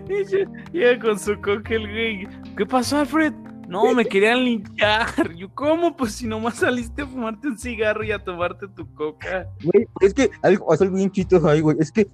Y 0.08 0.24
ya- 0.26 0.46
Llega 0.72 1.00
con 1.00 1.18
su 1.18 1.34
coca 1.40 1.74
el 1.74 1.88
güey. 1.90 2.28
¿Qué 2.56 2.64
pasó, 2.66 2.98
Alfred? 2.98 3.32
No, 3.70 3.94
me 3.94 4.04
querían 4.04 4.44
linchar. 4.44 5.32
Yo, 5.36 5.48
¿cómo? 5.54 5.96
Pues 5.96 6.14
si 6.14 6.26
nomás 6.26 6.56
saliste 6.56 7.02
a 7.02 7.06
fumarte 7.06 7.46
un 7.46 7.56
cigarro 7.56 8.02
y 8.02 8.10
a 8.10 8.18
tomarte 8.18 8.66
tu 8.66 8.92
coca. 8.94 9.48
Güey, 9.62 9.86
es 10.00 10.12
que 10.12 10.28
algo 10.42 10.72
algo 10.72 10.96
bien 10.96 11.08
chistoso 11.12 11.48
ahí, 11.48 11.60
güey. 11.60 11.76
Es 11.78 11.92
que 11.92 12.08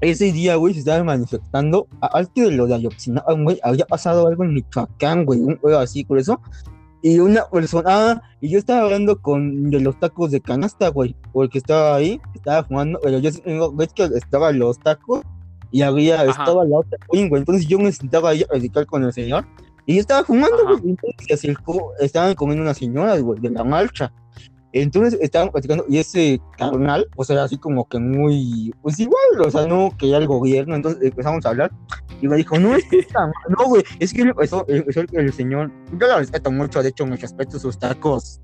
ese 0.00 0.32
día, 0.32 0.56
güey, 0.56 0.72
se 0.72 0.80
estaba 0.80 1.04
manifestando. 1.04 1.86
Antes 2.00 2.46
de 2.48 2.52
lo 2.52 2.66
de 2.66 2.76
Ayotzinapa, 2.76 3.34
güey, 3.34 3.60
había 3.62 3.84
pasado 3.84 4.26
algo 4.26 4.42
en 4.42 4.54
Michoacán, 4.54 5.26
güey, 5.26 5.40
un 5.40 5.58
juego 5.58 5.78
así, 5.78 6.02
por 6.02 6.18
eso. 6.18 6.40
Y 7.02 7.18
una 7.18 7.46
persona, 7.50 8.12
ah, 8.12 8.22
y 8.40 8.48
yo 8.48 8.58
estaba 8.58 8.84
hablando 8.84 9.20
con 9.20 9.70
de 9.70 9.80
los 9.80 10.00
tacos 10.00 10.30
de 10.30 10.40
canasta, 10.40 10.88
güey, 10.88 11.14
porque 11.34 11.58
estaba 11.58 11.94
ahí, 11.94 12.18
estaba 12.34 12.64
fumando, 12.64 12.98
pero 13.02 13.18
yo 13.18 13.30
ves 13.74 13.92
que 13.92 14.04
estaban 14.04 14.58
los 14.58 14.78
tacos 14.78 15.20
y 15.70 15.82
había, 15.82 16.22
Ajá. 16.22 16.30
estaba 16.30 16.64
la 16.64 16.78
otra, 16.78 16.98
güey, 17.08 17.28
güey, 17.28 17.40
entonces 17.40 17.66
yo 17.68 17.78
me 17.78 17.92
sentaba 17.92 18.30
ahí 18.30 18.42
a 18.42 18.46
platicar 18.46 18.86
con 18.86 19.04
el 19.04 19.12
señor 19.12 19.44
y 19.86 19.94
yo 19.94 20.00
estaba 20.00 20.24
fumando, 20.24 20.64
güey, 20.64 20.90
entonces 20.90 21.26
se 21.26 21.34
acercó, 21.34 21.92
estaban 22.00 22.34
comiendo 22.34 22.62
unas 22.62 22.78
señoras, 22.78 23.20
güey, 23.20 23.40
de 23.40 23.50
la 23.50 23.64
marcha. 23.64 24.12
Entonces 24.72 25.16
estaban 25.22 25.50
platicando 25.50 25.84
y 25.88 25.98
ese 25.98 26.40
carnal, 26.58 27.06
o 27.16 27.24
sea, 27.24 27.44
así 27.44 27.56
como 27.56 27.88
que 27.88 28.00
muy, 28.00 28.74
pues 28.82 28.98
igual, 28.98 29.40
o 29.40 29.48
sea, 29.48 29.68
no 29.68 29.96
quería 29.96 30.16
el 30.16 30.26
gobierno, 30.26 30.74
entonces 30.74 31.00
empezamos 31.00 31.46
a 31.46 31.50
hablar 31.50 31.70
y 32.20 32.26
me 32.26 32.36
dijo, 32.36 32.58
no, 32.58 32.74
es 32.74 32.84
que 32.86 32.98
está 32.98 33.20
mal, 33.20 33.32
no, 33.56 33.66
güey, 33.66 33.84
es 34.00 34.12
que 34.12 34.22
empezó, 34.22 34.64
empezó 34.66 35.02
el, 35.12 35.32
señor, 35.32 35.70
yo 35.92 36.08
lo 36.08 36.18
respeto 36.18 36.50
mucho, 36.50 36.82
de 36.82 36.88
hecho, 36.88 37.06
me 37.06 37.16
respeto 37.16 37.56
sus 37.60 37.78
tacos 37.78 38.40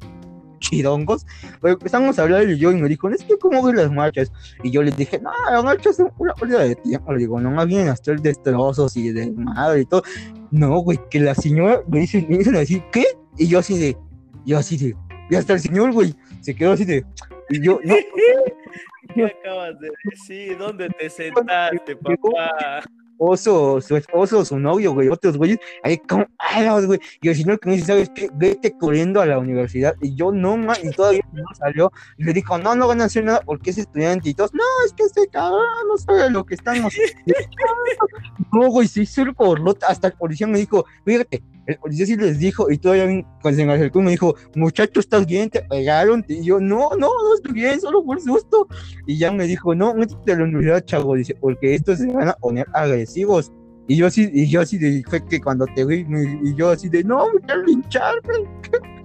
chidongos, 0.61 1.27
pero 1.61 1.75
empezamos 1.75 2.17
a 2.19 2.23
hablar 2.23 2.49
y 2.49 2.59
yo 2.59 2.71
y 2.71 2.77
me 2.77 2.89
dijo, 2.89 3.09
es 3.09 3.25
que 3.25 3.37
cómo 3.37 3.61
ven 3.65 3.75
las 3.75 3.91
marchas, 3.91 4.31
y 4.63 4.71
yo 4.71 4.85
le 4.85 4.93
dije, 4.93 5.19
no, 5.19 5.33
las 5.51 5.65
marchas 5.65 5.97
son 5.97 6.13
una 6.19 6.35
pérdida 6.35 6.61
de 6.61 6.77
tiempo, 6.77 7.13
le 7.13 7.19
digo, 7.19 7.41
no, 7.41 7.51
más 7.51 7.67
bien 7.67 7.89
hacer 7.89 8.21
destrozos 8.21 8.97
y 8.97 9.11
de 9.11 9.33
madre 9.33 9.81
y 9.81 9.85
todo, 9.85 10.05
no, 10.51 10.79
güey, 10.81 10.99
que 11.11 11.21
la 11.21 11.35
señora 11.35 11.83
me 11.89 12.01
dice, 12.01 12.27
me 12.29 12.39
dicen 12.39 12.57
así, 12.57 12.83
¿qué? 12.93 13.05
Y 13.39 13.49
yo 13.49 13.59
así 13.59 13.79
de, 13.79 13.97
yo 14.45 14.59
así 14.59 14.77
de, 14.77 14.97
y 15.31 15.35
hasta 15.35 15.53
el 15.53 15.61
señor, 15.61 15.93
güey, 15.93 16.15
se 16.41 16.55
quedó 16.55 16.73
así 16.73 16.85
de, 16.85 17.05
y 17.51 17.63
yo, 17.63 17.81
no, 17.85 17.95
¿Qué 19.15 19.25
acabas 19.25 19.79
de 19.81 19.91
decir? 20.05 20.57
¿Dónde 20.57 20.89
te 20.91 21.11
sentaste, 21.11 21.97
papá? 21.97 22.83
Oso, 23.21 23.81
su 23.83 23.97
esposo, 23.97 24.45
su 24.45 24.59
novio, 24.59 24.95
güey, 24.95 25.09
otros 25.09 25.37
güeyes, 25.37 25.59
ahí 25.85 25.99
como, 25.99 26.27
ay, 26.39 26.67
no, 26.67 26.87
güey, 26.87 26.99
y 27.21 27.29
el 27.29 27.37
señor 27.37 27.61
que 27.61 27.69
me 27.69 27.75
dice, 27.75 27.89
¿sabes 27.89 28.11
qué? 28.15 28.31
Vete 28.33 28.77
corriendo 28.77 29.21
a 29.21 29.27
la 29.27 29.39
universidad, 29.39 29.95
y 30.01 30.15
yo, 30.15 30.33
no, 30.33 30.57
ma, 30.57 30.75
y 30.83 30.91
todavía 30.91 31.21
no 31.33 31.45
salió, 31.55 31.93
y 32.17 32.25
le 32.25 32.33
dijo, 32.33 32.57
no, 32.59 32.75
no 32.75 32.89
van 32.89 33.03
a 33.03 33.05
hacer 33.05 33.25
nada 33.25 33.43
porque 33.45 33.71
es 33.71 33.79
estudiante, 33.79 34.31
y 34.31 34.35
todos, 34.35 34.55
no, 34.55 34.65
es 34.87 34.95
que 34.95 35.05
este 35.05 35.29
cabrón 35.29 35.61
no 35.87 35.99
sabe 35.99 36.31
lo 36.31 36.45
que 36.45 36.55
estamos 36.55 36.95
no, 38.53 38.69
güey, 38.69 38.89
se 38.89 39.03
hizo 39.03 39.23
el 39.23 39.33
borlote, 39.33 39.85
hasta 39.87 40.09
el 40.09 40.15
policía 40.15 40.47
me 40.47 40.59
dijo, 40.59 40.87
fíjate, 41.05 41.43
el 41.67 41.77
policía 41.77 42.07
sí 42.07 42.17
les 42.17 42.39
dijo, 42.39 42.71
y 42.71 42.79
todavía 42.79 43.25
cuando 43.43 43.61
se 43.61 43.67
me 43.67 43.73
acercó 43.73 44.01
me 44.01 44.11
dijo, 44.11 44.35
muchacho, 44.55 45.01
¿estás 45.01 45.27
bien? 45.27 45.51
¿Te 45.51 45.63
pegaron? 45.63 46.25
Y 46.29 46.43
yo, 46.43 46.61
no, 46.61 46.91
no, 46.99 47.09
no 47.09 47.35
estoy 47.35 47.53
bien, 47.53 47.81
solo 47.81 48.05
por 48.05 48.21
susto, 48.21 48.67
y 49.07 49.19
ya 49.19 49.31
me 49.33 49.47
dijo, 49.47 49.75
no, 49.75 49.95
métete 49.95 50.33
a 50.33 50.37
la 50.37 50.45
universidad, 50.45 50.85
chavo, 50.85 51.15
dice, 51.15 51.35
porque 51.35 51.75
estos 51.75 51.99
se 51.99 52.07
van 52.13 52.29
a 52.29 52.35
poner 52.35 52.67
agresivos. 52.73 53.53
Y 53.89 53.97
yo 53.97 54.07
así, 54.07 54.31
y 54.33 54.49
yo 54.49 54.61
así 54.61 54.79
de, 54.79 55.03
fue 55.09 55.25
que 55.27 55.41
cuando 55.41 55.67
te 55.75 55.85
vi, 55.85 56.07
y 56.43 56.55
yo 56.55 56.71
así 56.71 56.89
de, 56.89 57.03
no, 57.03 57.33
me 57.33 57.41
quiero 57.41 57.63
linchar, 57.65 58.15
güey. 58.25 58.45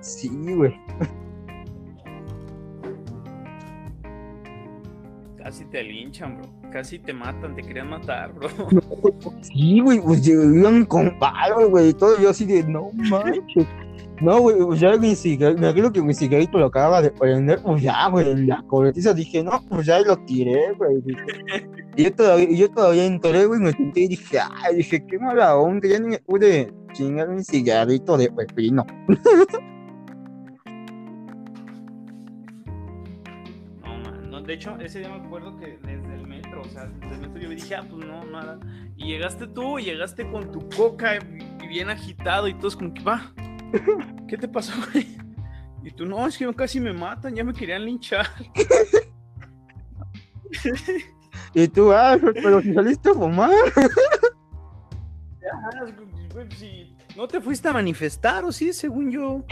Sí, 0.00 0.28
güey. 0.28 0.72
Casi 5.36 5.64
te 5.64 5.82
linchan, 5.82 6.36
bro. 6.36 6.55
Casi 6.72 6.98
te 6.98 7.12
matan, 7.14 7.54
te 7.54 7.62
querían 7.62 7.88
matar, 7.88 8.32
bro. 8.34 8.48
Sí, 9.40 9.80
güey, 9.80 10.00
pues 10.00 10.26
iban 10.28 10.84
con 10.84 11.18
palo, 11.18 11.70
güey, 11.70 11.88
y 11.88 11.94
todo, 11.94 12.20
yo 12.20 12.30
así 12.30 12.44
de, 12.44 12.64
no 12.64 12.90
manches. 12.92 13.66
No, 14.20 14.40
güey, 14.40 14.56
pues 14.58 14.80
ya 14.80 14.96
mi 14.96 15.14
cigarrito, 15.14 15.60
me 15.60 15.68
acuerdo 15.68 15.92
que 15.92 16.02
mi 16.02 16.14
cigarrito 16.14 16.58
lo 16.58 16.66
acababa 16.66 17.02
de 17.02 17.10
prender, 17.10 17.62
pues 17.62 17.82
ya, 17.82 18.08
güey, 18.08 18.30
en 18.30 18.46
la 18.46 18.62
cobertiza 18.62 19.12
dije, 19.14 19.42
no, 19.42 19.62
pues 19.68 19.86
ya 19.86 20.00
lo 20.00 20.16
tiré, 20.24 20.72
güey. 20.74 21.02
Y 21.96 22.04
yo 22.04 22.14
todavía, 22.14 22.50
yo 22.50 22.70
todavía 22.70 23.04
entré, 23.04 23.46
güey, 23.46 23.60
me 23.60 23.72
senté 23.72 24.00
y 24.00 24.08
dije, 24.08 24.38
ay, 24.62 24.76
dije, 24.76 25.06
qué 25.06 25.18
mala 25.18 25.56
onda, 25.56 25.88
ya 25.88 25.98
ni 25.98 26.08
me 26.08 26.18
pude 26.18 26.72
chingar 26.92 27.28
mi 27.28 27.44
cigarrito 27.44 28.16
de 28.16 28.30
pepino. 28.30 28.86
No, 33.82 33.98
man. 33.98 34.30
No, 34.30 34.40
de 34.40 34.54
hecho, 34.54 34.76
ese 34.80 35.00
día 35.00 35.08
me 35.10 35.26
acuerdo 35.26 35.58
que 35.58 35.78
o 36.66 36.70
sea, 36.70 36.90
yo 37.40 37.48
dije, 37.50 37.74
ah, 37.74 37.86
pues 37.88 38.06
no, 38.06 38.24
nada. 38.24 38.58
Y 38.96 39.06
llegaste 39.06 39.46
tú, 39.46 39.78
llegaste 39.78 40.30
con 40.30 40.50
tu 40.52 40.68
coca 40.70 41.16
y 41.16 41.68
bien 41.68 41.90
agitado 41.90 42.48
y 42.48 42.54
todos 42.54 42.76
como 42.76 42.92
que, 42.92 43.02
va, 43.02 43.32
¿qué 44.28 44.36
te 44.36 44.48
pasó, 44.48 44.72
güey? 44.92 45.18
Y 45.82 45.90
tú, 45.90 46.04
no, 46.04 46.26
es 46.26 46.36
que 46.36 46.52
casi 46.54 46.80
me 46.80 46.92
matan, 46.92 47.34
ya 47.34 47.44
me 47.44 47.52
querían 47.52 47.84
linchar. 47.84 48.26
Y 51.54 51.68
tú, 51.68 51.92
ah, 51.92 52.18
pero 52.20 52.60
si 52.60 52.74
saliste 52.74 53.10
a 53.10 53.14
fumar. 53.14 53.50
Si 56.50 56.94
no 57.16 57.26
te 57.26 57.40
fuiste 57.40 57.68
a 57.68 57.72
manifestar, 57.72 58.44
o 58.44 58.52
sí, 58.52 58.72
según 58.72 59.10
yo, 59.10 59.42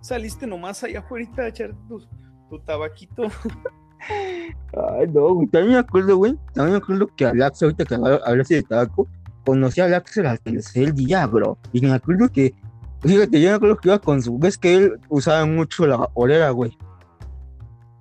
saliste 0.00 0.46
nomás 0.46 0.82
allá 0.82 1.00
afuera 1.00 1.28
a 1.36 1.48
echar 1.48 1.74
tu, 1.86 2.00
tu 2.48 2.58
tabaquito. 2.60 3.24
Ay, 4.08 5.06
no, 5.12 5.34
güey. 5.34 5.46
También 5.48 5.74
me 5.74 5.78
acuerdo, 5.78 6.16
güey. 6.16 6.36
También 6.54 6.72
me 6.72 6.78
acuerdo 6.78 7.08
que 7.16 7.26
Alex, 7.26 7.62
ahorita 7.62 7.84
que 7.84 7.94
habla- 7.94 8.20
hablaste 8.24 8.54
de 8.56 8.62
tabaco, 8.62 9.08
conocí 9.44 9.80
a 9.80 9.84
Alex 9.86 10.18
al 10.18 10.38
tercer 10.40 10.94
día, 10.94 11.26
bro. 11.26 11.58
Y 11.72 11.80
me 11.80 11.92
acuerdo 11.92 12.28
que, 12.28 12.54
fíjate, 13.00 13.40
yo 13.40 13.50
me 13.50 13.56
acuerdo 13.56 13.76
que 13.78 13.88
iba 13.88 13.98
con 13.98 14.22
su. 14.22 14.38
Ves 14.38 14.56
que 14.58 14.74
él 14.74 15.00
usaba 15.08 15.44
mucho 15.46 15.86
la 15.86 15.96
vaporera, 15.96 16.50
güey. 16.50 16.76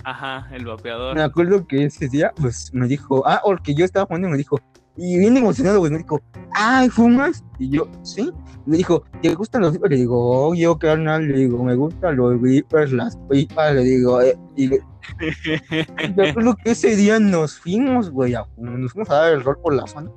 Ajá, 0.03 0.47
el 0.51 0.65
vapeador. 0.65 1.15
Me 1.15 1.21
acuerdo 1.21 1.67
que 1.67 1.83
ese 1.85 2.07
día, 2.07 2.31
pues 2.39 2.73
me 2.73 2.87
dijo, 2.87 3.23
ah, 3.27 3.41
porque 3.43 3.75
yo 3.75 3.83
estaba 3.85 4.05
jugando 4.05 4.27
y 4.27 4.31
me 4.31 4.37
dijo, 4.37 4.59
y 4.99 5.17
bien 5.19 5.37
emocionado, 5.37 5.79
güey, 5.79 5.91
me 5.91 5.97
dijo, 5.99 6.21
ay, 6.53 6.89
¿fumas? 6.89 7.43
Y 7.57 7.69
yo, 7.69 7.87
sí. 8.03 8.31
Me 8.65 8.77
dijo, 8.77 9.03
¿te 9.21 9.33
gustan 9.33 9.61
los 9.61 9.73
vipers? 9.73 9.91
Le 9.91 9.97
digo, 9.97 10.47
oh, 10.49 10.53
yo, 10.53 10.77
carnal, 10.77 11.27
le 11.27 11.37
digo, 11.39 11.63
me 11.63 11.75
gustan 11.75 12.17
los 12.17 12.39
vipers, 12.41 12.91
las 12.91 13.17
pipas, 13.29 13.73
le 13.73 13.83
digo, 13.83 14.21
eh, 14.21 14.37
y 14.55 14.67
le- 14.67 14.81
me 16.15 16.29
acuerdo 16.29 16.55
que 16.63 16.71
ese 16.71 16.95
día 16.95 17.19
nos 17.19 17.57
fuimos, 17.59 18.11
güey, 18.11 18.35
a- 18.35 18.45
nos 18.57 18.91
fuimos 18.93 19.09
a 19.09 19.15
dar 19.15 19.33
el 19.33 19.43
rol 19.43 19.57
por 19.61 19.73
la 19.73 19.87
zona 19.87 20.11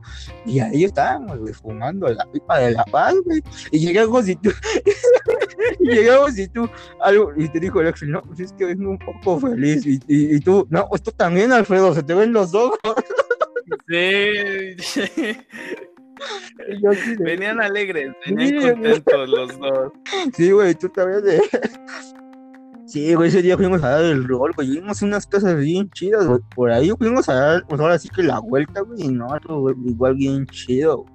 y 0.45 0.59
ahí 0.61 0.85
estábamos, 0.85 1.39
güey, 1.39 1.55
fumando 1.55 2.09
la 2.09 2.27
pipa 2.31 2.59
de 2.59 2.73
la 2.73 2.85
paz, 2.85 3.15
güey, 3.25 3.43
y 3.71 3.79
llegamos 3.79 4.29
y 4.29 4.37
tú, 4.37 4.51
y 5.81 5.89
llegamos 5.89 6.39
y 6.39 6.47
tú, 6.49 6.69
algo, 7.01 7.31
y 7.37 7.49
te 7.49 7.61
dijo 7.61 7.79
Alex, 7.81 8.03
no, 8.03 8.21
pues 8.23 8.41
es 8.41 8.53
que 8.53 8.67
vengo 8.67 8.91
un 8.91 8.99
poco 8.99 9.41
feliz, 9.41 9.87
y, 9.87 9.95
y, 10.09 10.37
y 10.37 10.41
tú, 10.41 10.67
no, 10.69 10.87
pues 10.89 11.03
tú 11.03 11.11
también, 11.13 11.53
Alfredo, 11.53 11.95
se 11.95 12.03
te 12.03 12.13
ven 12.15 12.33
los 12.35 12.53
ojos, 12.55 12.79
Sí. 13.89 14.77
Venían 17.19 17.61
alegres, 17.61 18.13
venían 18.27 18.61
Sí, 18.61 18.69
contentos 18.69 19.29
los 19.29 19.59
dos. 19.59 19.93
sí, 20.35 20.51
güey, 20.53 20.75
tú 20.75 20.89
también 20.89 21.23
de... 21.25 21.41
Sí, 22.87 23.15
güey, 23.15 23.29
ese 23.29 23.41
día 23.41 23.57
fuimos 23.57 23.83
a 23.83 23.89
dar 23.89 24.05
el 24.05 24.29
rol, 24.29 24.53
güey, 24.55 24.69
vimos 24.69 25.01
unas 25.01 25.27
cosas 25.27 25.57
bien 25.57 25.89
chidas, 25.91 26.27
güey, 26.27 26.41
por 26.55 26.71
ahí 26.71 26.91
fuimos 26.99 27.27
a 27.27 27.35
dar, 27.35 27.67
pues 27.67 27.81
ahora 27.81 27.99
sí 27.99 28.11
que 28.11 28.23
la 28.23 28.39
vuelta, 28.39 28.83
güey, 28.83 29.09
no, 29.09 29.29
güey, 29.49 29.75
igual 29.87 30.15
bien 30.15 30.45
chido, 30.47 30.99
güey. 30.99 31.13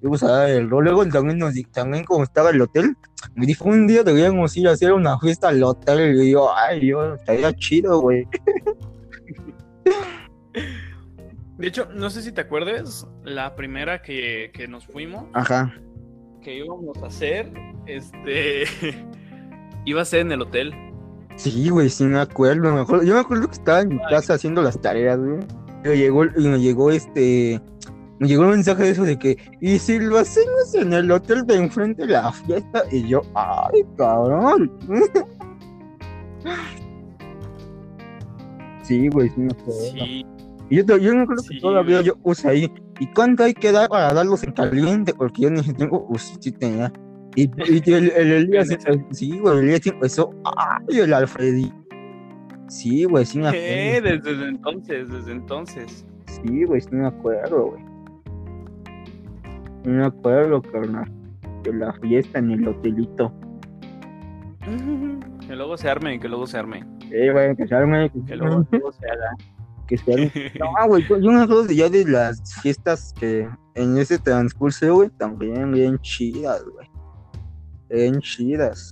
Fuimos 0.00 0.22
a 0.24 0.32
dar 0.32 0.50
el 0.50 0.68
rol, 0.68 0.84
luego 0.84 1.06
también 1.06 1.38
nos 1.38 1.54
también 1.70 2.02
como 2.04 2.24
estaba 2.24 2.50
el 2.50 2.60
hotel, 2.60 2.96
me 3.36 3.46
dijo 3.46 3.68
un 3.68 3.86
día 3.86 4.02
deberíamos 4.02 4.56
ir 4.56 4.66
a 4.66 4.72
hacer 4.72 4.92
una 4.92 5.16
fiesta 5.20 5.48
al 5.50 5.62
hotel, 5.62 6.20
y 6.20 6.32
yo, 6.32 6.52
ay, 6.56 6.88
yo, 6.88 7.14
estaría 7.14 7.52
chido, 7.52 8.00
güey. 8.00 8.26
De 11.60 11.66
hecho, 11.66 11.86
no 11.92 12.08
sé 12.08 12.22
si 12.22 12.32
te 12.32 12.40
acuerdas, 12.40 13.06
la 13.22 13.54
primera 13.54 14.00
que, 14.00 14.50
que 14.54 14.66
nos 14.66 14.86
fuimos, 14.86 15.26
Ajá. 15.34 15.70
que 16.40 16.56
íbamos 16.56 16.96
a 17.02 17.08
hacer, 17.08 17.52
este, 17.84 18.64
iba 19.84 20.00
a 20.00 20.04
ser 20.06 20.20
en 20.20 20.32
el 20.32 20.40
hotel. 20.40 20.72
Sí, 21.36 21.68
güey, 21.68 21.90
sí 21.90 22.04
me 22.04 22.18
acuerdo, 22.18 22.74
me 22.74 22.80
acuerdo. 22.80 23.04
Yo 23.04 23.12
me 23.12 23.20
acuerdo 23.20 23.46
que 23.46 23.54
estaba 23.54 23.82
en 23.82 23.90
mi 23.90 23.98
casa 24.08 24.34
haciendo 24.34 24.62
las 24.62 24.80
tareas, 24.80 25.18
güey. 25.18 25.40
Y 25.84 25.88
me 25.88 25.96
llegó, 25.98 26.24
me 26.24 26.58
llegó 26.58 26.90
este, 26.90 27.60
me 28.20 28.28
llegó 28.28 28.44
un 28.44 28.50
mensaje 28.50 28.84
de 28.84 28.90
eso 28.90 29.04
de 29.04 29.18
que, 29.18 29.36
y 29.60 29.78
si 29.78 29.98
lo 29.98 30.18
hacemos 30.18 30.74
en 30.74 30.94
el 30.94 31.10
hotel 31.10 31.46
de 31.46 31.56
enfrente 31.56 32.06
de 32.06 32.12
la 32.12 32.32
fiesta, 32.32 32.84
y 32.90 33.06
yo, 33.06 33.20
ay, 33.34 33.84
cabrón. 33.98 34.72
sí, 38.82 39.08
güey, 39.08 39.28
sí 39.28 39.40
me 39.40 39.52
acuerdo. 39.52 39.80
Sí, 39.92 40.24
Y 40.70 40.84
yo, 40.84 40.96
yo 40.98 41.12
no 41.14 41.26
creo 41.26 41.36
que 41.38 41.54
Sí, 41.54 41.60
todavía 41.60 42.00
yo 42.00 42.16
puse 42.16 42.48
ahí. 42.48 42.72
¿Y 43.00 43.06
cuánto 43.12 43.42
hay 43.44 43.52
que 43.54 43.72
dar 43.72 43.88
para 43.88 44.14
darlos 44.14 44.42
en 44.44 44.52
caliente? 44.52 45.12
Porque 45.12 45.42
yo 45.42 45.50
ni 45.50 45.62
tengo, 45.74 46.06
pues 46.08 46.36
sí 46.40 46.52
tenía. 46.52 46.92
Y, 47.36 47.42
y 47.44 47.92
el, 47.92 48.10
el 48.12 48.32
Elías, 48.32 48.68
sí, 49.10 49.38
güey, 49.40 49.58
el 49.58 49.64
Elías 49.64 49.86
empezó, 49.86 50.30
ay, 50.56 50.98
el 51.00 51.12
Alfredi. 51.12 51.72
Sí, 52.68 53.04
güey, 53.04 53.26
sí 53.26 53.38
me 53.38 53.48
Eh, 53.52 53.96
acuerdo. 53.98 54.16
desde, 54.18 54.30
desde 54.36 54.48
entonces, 54.48 55.08
desde 55.10 55.32
entonces. 55.32 56.06
Sí, 56.26 56.64
güey, 56.64 56.80
sí 56.80 56.88
me 56.92 57.06
acuerdo, 57.08 57.66
güey. 57.72 57.82
Sí 59.82 59.88
me 59.90 60.04
acuerdo, 60.04 60.62
carnal. 60.62 61.10
De 61.64 61.72
la 61.74 61.92
fiesta 61.94 62.38
en 62.38 62.50
el 62.52 62.68
hotelito. 62.68 63.32
Que 65.46 65.56
luego 65.56 65.76
se 65.76 65.88
arme, 65.90 66.20
que 66.20 66.28
luego 66.28 66.46
se 66.46 66.58
arme. 66.58 66.84
Eh, 67.10 67.32
güey, 67.32 67.56
que 67.56 67.66
se 67.66 67.74
arme, 67.74 68.08
que 68.10 68.20
Que 68.20 68.26
se 68.28 68.36
luego, 68.36 68.54
arme, 68.58 68.66
luego 68.70 68.92
se 68.92 69.04
haga. 69.08 69.30
Que 69.90 69.98
se 69.98 70.12
arme. 70.12 70.32
No, 70.58 70.88
güey, 70.88 71.06
yo 71.08 71.32
me 71.32 71.42
acuerdo 71.42 71.66
ya 71.66 71.88
de 71.88 72.04
las 72.04 72.40
fiestas 72.62 73.12
que 73.18 73.48
en 73.74 73.98
ese 73.98 74.18
transcurso, 74.18 74.94
güey, 74.94 75.10
también 75.10 75.72
bien 75.72 75.98
chidas, 75.98 76.64
güey. 76.64 76.88
Bien 77.90 78.20
chidas. 78.20 78.90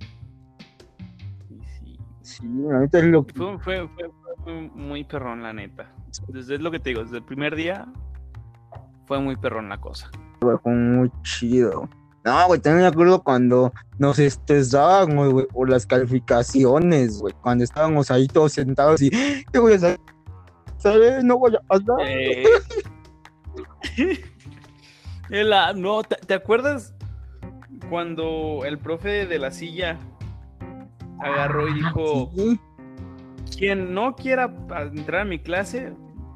Sí, 1.78 1.99
sí. 2.22 2.46
Neta 2.46 2.99
es 2.99 3.05
lo 3.05 3.24
que. 3.24 3.34
Fue, 3.34 3.59
fue, 3.59 3.88
fue, 3.88 4.11
fue 4.42 4.53
muy 4.74 5.05
perrón, 5.05 5.42
la 5.42 5.53
neta. 5.53 5.94
Desde 6.28 6.57
es 6.57 6.61
lo 6.61 6.70
que 6.70 6.80
te 6.80 6.90
digo, 6.90 7.03
desde 7.03 7.18
el 7.18 7.24
primer 7.24 7.55
día 7.55 7.86
fue 9.07 9.20
muy 9.20 9.36
perrón 9.36 9.68
la 9.68 9.80
cosa. 9.80 10.11
güey, 10.40 10.57
fue 10.62 10.74
muy 10.74 11.12
chido. 11.22 11.88
No, 12.24 12.46
güey, 12.49 12.61
también 12.61 12.82
me 12.82 12.88
acuerdo 12.88 13.22
cuando 13.22 13.72
nos 13.99 14.18
estresaban, 14.18 15.16
güey, 15.16 15.30
güey, 15.30 15.46
por 15.46 15.70
las 15.70 15.86
calificaciones, 15.86 17.20
güey. 17.20 17.32
Cuando 17.40 17.64
estábamos 17.64 18.11
ahí 18.11 18.26
todos 18.26 18.53
sentados 18.53 19.01
y, 19.01 19.11
¿qué 19.11 19.59
voy 19.59 19.74
a 19.74 19.76
hacer? 19.76 20.01
¿Sabes? 20.79 21.22
No 21.24 21.39
voy 21.39 21.55
a 21.55 21.61
pasar. 21.61 21.97
Eh, 22.07 22.45
ah, 25.53 25.72
no, 25.74 26.03
¿te, 26.03 26.16
te 26.16 26.35
acuerdas 26.35 26.95
cuando 27.91 28.62
el 28.64 28.79
profe 28.79 29.26
de 29.26 29.39
la 29.39 29.51
silla 29.51 29.99
agarró 31.20 31.68
y 31.68 31.74
dijo, 31.74 32.31
Sí, 32.35 32.61
quien 33.57 33.93
no 33.95 34.14
quiera 34.14 34.53
entrar 34.93 35.22
a 35.22 35.24
mi 35.24 35.39
clase, 35.39 35.93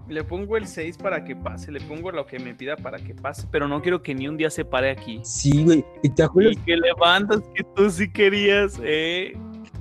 le 0.09 0.25
pongo 0.25 0.57
el 0.57 0.67
6 0.67 0.99
para 0.99 1.25
que 1.25 1.37
pase, 1.37 1.71
le 1.71 1.81
pongo 1.81 2.11
lo 2.11 2.27
que 2.27 2.39
me 2.39 2.55
pida 2.55 2.77
para 2.77 2.99
que 2.99 3.15
pase, 3.15 3.47
pero 3.51 3.69
no 3.69 3.81
quiero 3.81 4.03
que 4.03 4.15
ni 4.15 4.29
un 4.29 4.37
día 4.37 4.51
se 4.51 4.65
pare 4.65 4.91
aquí. 4.91 5.21
sí, 5.25 5.65
güey. 5.65 5.85
¿Y 6.03 6.09
te 6.11 6.23
acuerdas? 6.23 6.55
Y 6.55 6.57
que 6.57 6.77
levantas 6.77 7.41
que 7.55 7.65
tú 7.75 7.91
sí 7.91 8.11
querías, 8.11 8.81
eh. 8.83 9.37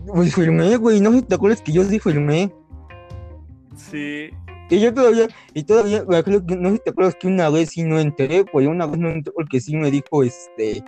Pues 0.05 0.33
firmé, 0.33 0.77
güey. 0.77 0.99
No 0.99 1.21
te 1.23 1.35
acuerdas 1.35 1.61
que 1.61 1.71
yo 1.71 1.83
sí 1.83 1.99
firmé. 1.99 2.51
Sí. 3.75 4.29
Y 4.71 4.79
yo 4.79 4.93
todavía, 4.93 5.27
y 5.53 5.63
todavía, 5.63 5.99
acuerdo 5.99 6.45
que- 6.45 6.55
no 6.55 6.69
sé 6.69 6.75
si 6.77 6.81
te 6.85 6.89
acuerdas 6.91 7.15
que 7.19 7.27
una 7.27 7.49
vez 7.49 7.69
sí 7.71 7.83
no 7.83 7.99
enteré, 7.99 8.45
pues 8.45 8.65
una 8.67 8.85
vez 8.85 8.97
no 8.97 9.09
entré 9.09 9.33
porque 9.33 9.59
sí 9.59 9.75
me 9.75 9.91
dijo, 9.91 10.23
este, 10.23 10.81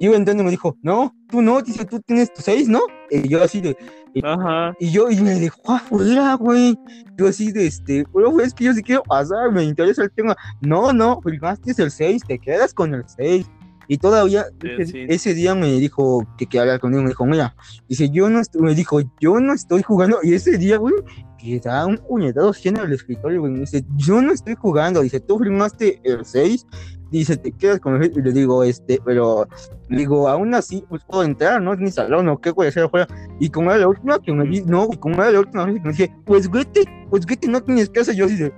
iba 0.00 0.16
entrando 0.16 0.42
y 0.42 0.46
me 0.46 0.50
dijo, 0.50 0.74
no, 0.82 1.14
tú 1.28 1.42
no, 1.42 1.60
dice, 1.60 1.84
tú 1.84 2.00
tienes 2.00 2.32
tu 2.32 2.40
seis, 2.40 2.66
¿no? 2.66 2.80
Y 3.10 3.28
yo 3.28 3.42
así 3.42 3.60
de, 3.60 3.76
Ajá. 4.24 4.74
y 4.80 4.90
yo, 4.90 5.10
y 5.10 5.20
me 5.20 5.34
dejó 5.34 5.74
afuera, 5.74 6.34
güey. 6.34 6.78
Yo 7.18 7.28
así 7.28 7.52
de, 7.52 7.66
este, 7.66 8.06
pero 8.12 8.40
es 8.40 8.54
que 8.54 8.64
yo 8.64 8.72
sí 8.72 8.82
quiero 8.82 9.02
pasar, 9.02 9.52
me 9.52 9.64
interesa 9.64 10.02
el 10.02 10.10
tema. 10.10 10.34
No, 10.62 10.92
no, 10.94 11.20
firmaste 11.20 11.74
el 11.82 11.90
6, 11.90 12.22
te 12.26 12.38
quedas 12.38 12.72
con 12.72 12.94
el 12.94 13.04
6. 13.06 13.46
Y 13.88 13.98
todavía 13.98 14.46
ese, 14.62 14.86
sí. 14.86 15.06
ese 15.08 15.34
día 15.34 15.54
me 15.54 15.72
dijo 15.72 16.26
que 16.36 16.46
quería 16.46 16.62
hablar 16.62 16.80
conmigo, 16.80 17.02
me 17.02 17.10
dijo, 17.10 17.26
mira, 17.26 17.54
dice, 17.88 18.10
yo 18.10 18.28
no 18.28 18.40
estoy, 18.40 18.62
me 18.62 18.74
dijo, 18.74 19.00
yo 19.20 19.38
no 19.40 19.52
estoy 19.52 19.82
jugando. 19.82 20.18
Y 20.22 20.34
ese 20.34 20.58
día, 20.58 20.78
güey, 20.78 20.94
que 21.38 21.60
da 21.60 21.86
un 21.86 21.98
puñetado 21.98 22.52
en 22.64 22.76
el 22.76 22.92
escritorio, 22.92 23.40
güey, 23.40 23.52
me 23.52 23.60
dice, 23.60 23.84
yo 23.96 24.20
no 24.20 24.32
estoy 24.32 24.54
jugando. 24.54 25.02
Dice, 25.02 25.20
tú 25.20 25.38
firmaste 25.38 26.00
el 26.04 26.24
6, 26.24 26.66
dice, 27.10 27.36
te 27.36 27.52
quedas 27.52 27.80
con 27.80 27.94
el 27.96 28.02
6. 28.04 28.16
Y 28.16 28.22
le 28.22 28.32
digo, 28.32 28.64
este, 28.64 29.00
pero, 29.04 29.46
digo, 29.88 30.28
aún 30.28 30.54
así, 30.54 30.84
pues 30.88 31.04
puedo 31.04 31.22
entrar, 31.22 31.62
¿no? 31.62 31.74
Es 31.74 31.78
mi 31.78 31.90
salón, 31.90 32.28
¿o 32.28 32.38
qué 32.40 32.50
voy 32.50 32.66
a 32.66 32.68
hacer 32.70 32.84
afuera? 32.84 33.06
Y 33.38 33.50
como 33.50 33.70
era 33.70 33.80
la 33.80 33.88
última 33.88 34.18
que 34.20 34.32
me 34.32 34.44
di, 34.48 34.62
no, 34.62 34.88
como 34.88 35.16
era 35.16 35.30
la 35.30 35.40
última 35.40 35.64
vez 35.66 35.76
que 35.76 35.80
me 35.80 35.90
dije, 35.90 36.14
pues 36.24 36.50
vete, 36.50 36.84
pues 37.10 37.24
vete, 37.24 37.48
no 37.48 37.62
tienes 37.62 37.88
casa. 37.90 38.12
Yo 38.12 38.26
de, 38.26 38.52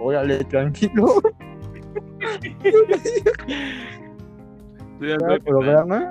órale, 0.00 0.44
tranquilo. 0.44 1.22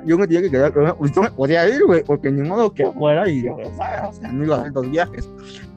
Yo 0.06 0.18
me 0.18 0.28
tenía 0.28 0.42
que 0.42 0.52
quedar 0.52 0.74
pues 0.98 1.12
yo 1.12 1.22
me 1.22 1.32
podía 1.32 1.68
ir, 1.70 1.84
güey, 1.86 2.04
porque 2.04 2.32
ni 2.32 2.48
modo 2.48 2.74
que 2.74 2.86
fuera 2.92 3.28
y 3.30 3.42
regresara, 3.42 4.10
o 4.10 4.14
sea, 4.14 4.32
no 4.32 4.44
iba 4.44 4.58
a 4.58 4.60
hacer 4.62 4.74
los 4.74 4.90
viajes. 4.90 5.30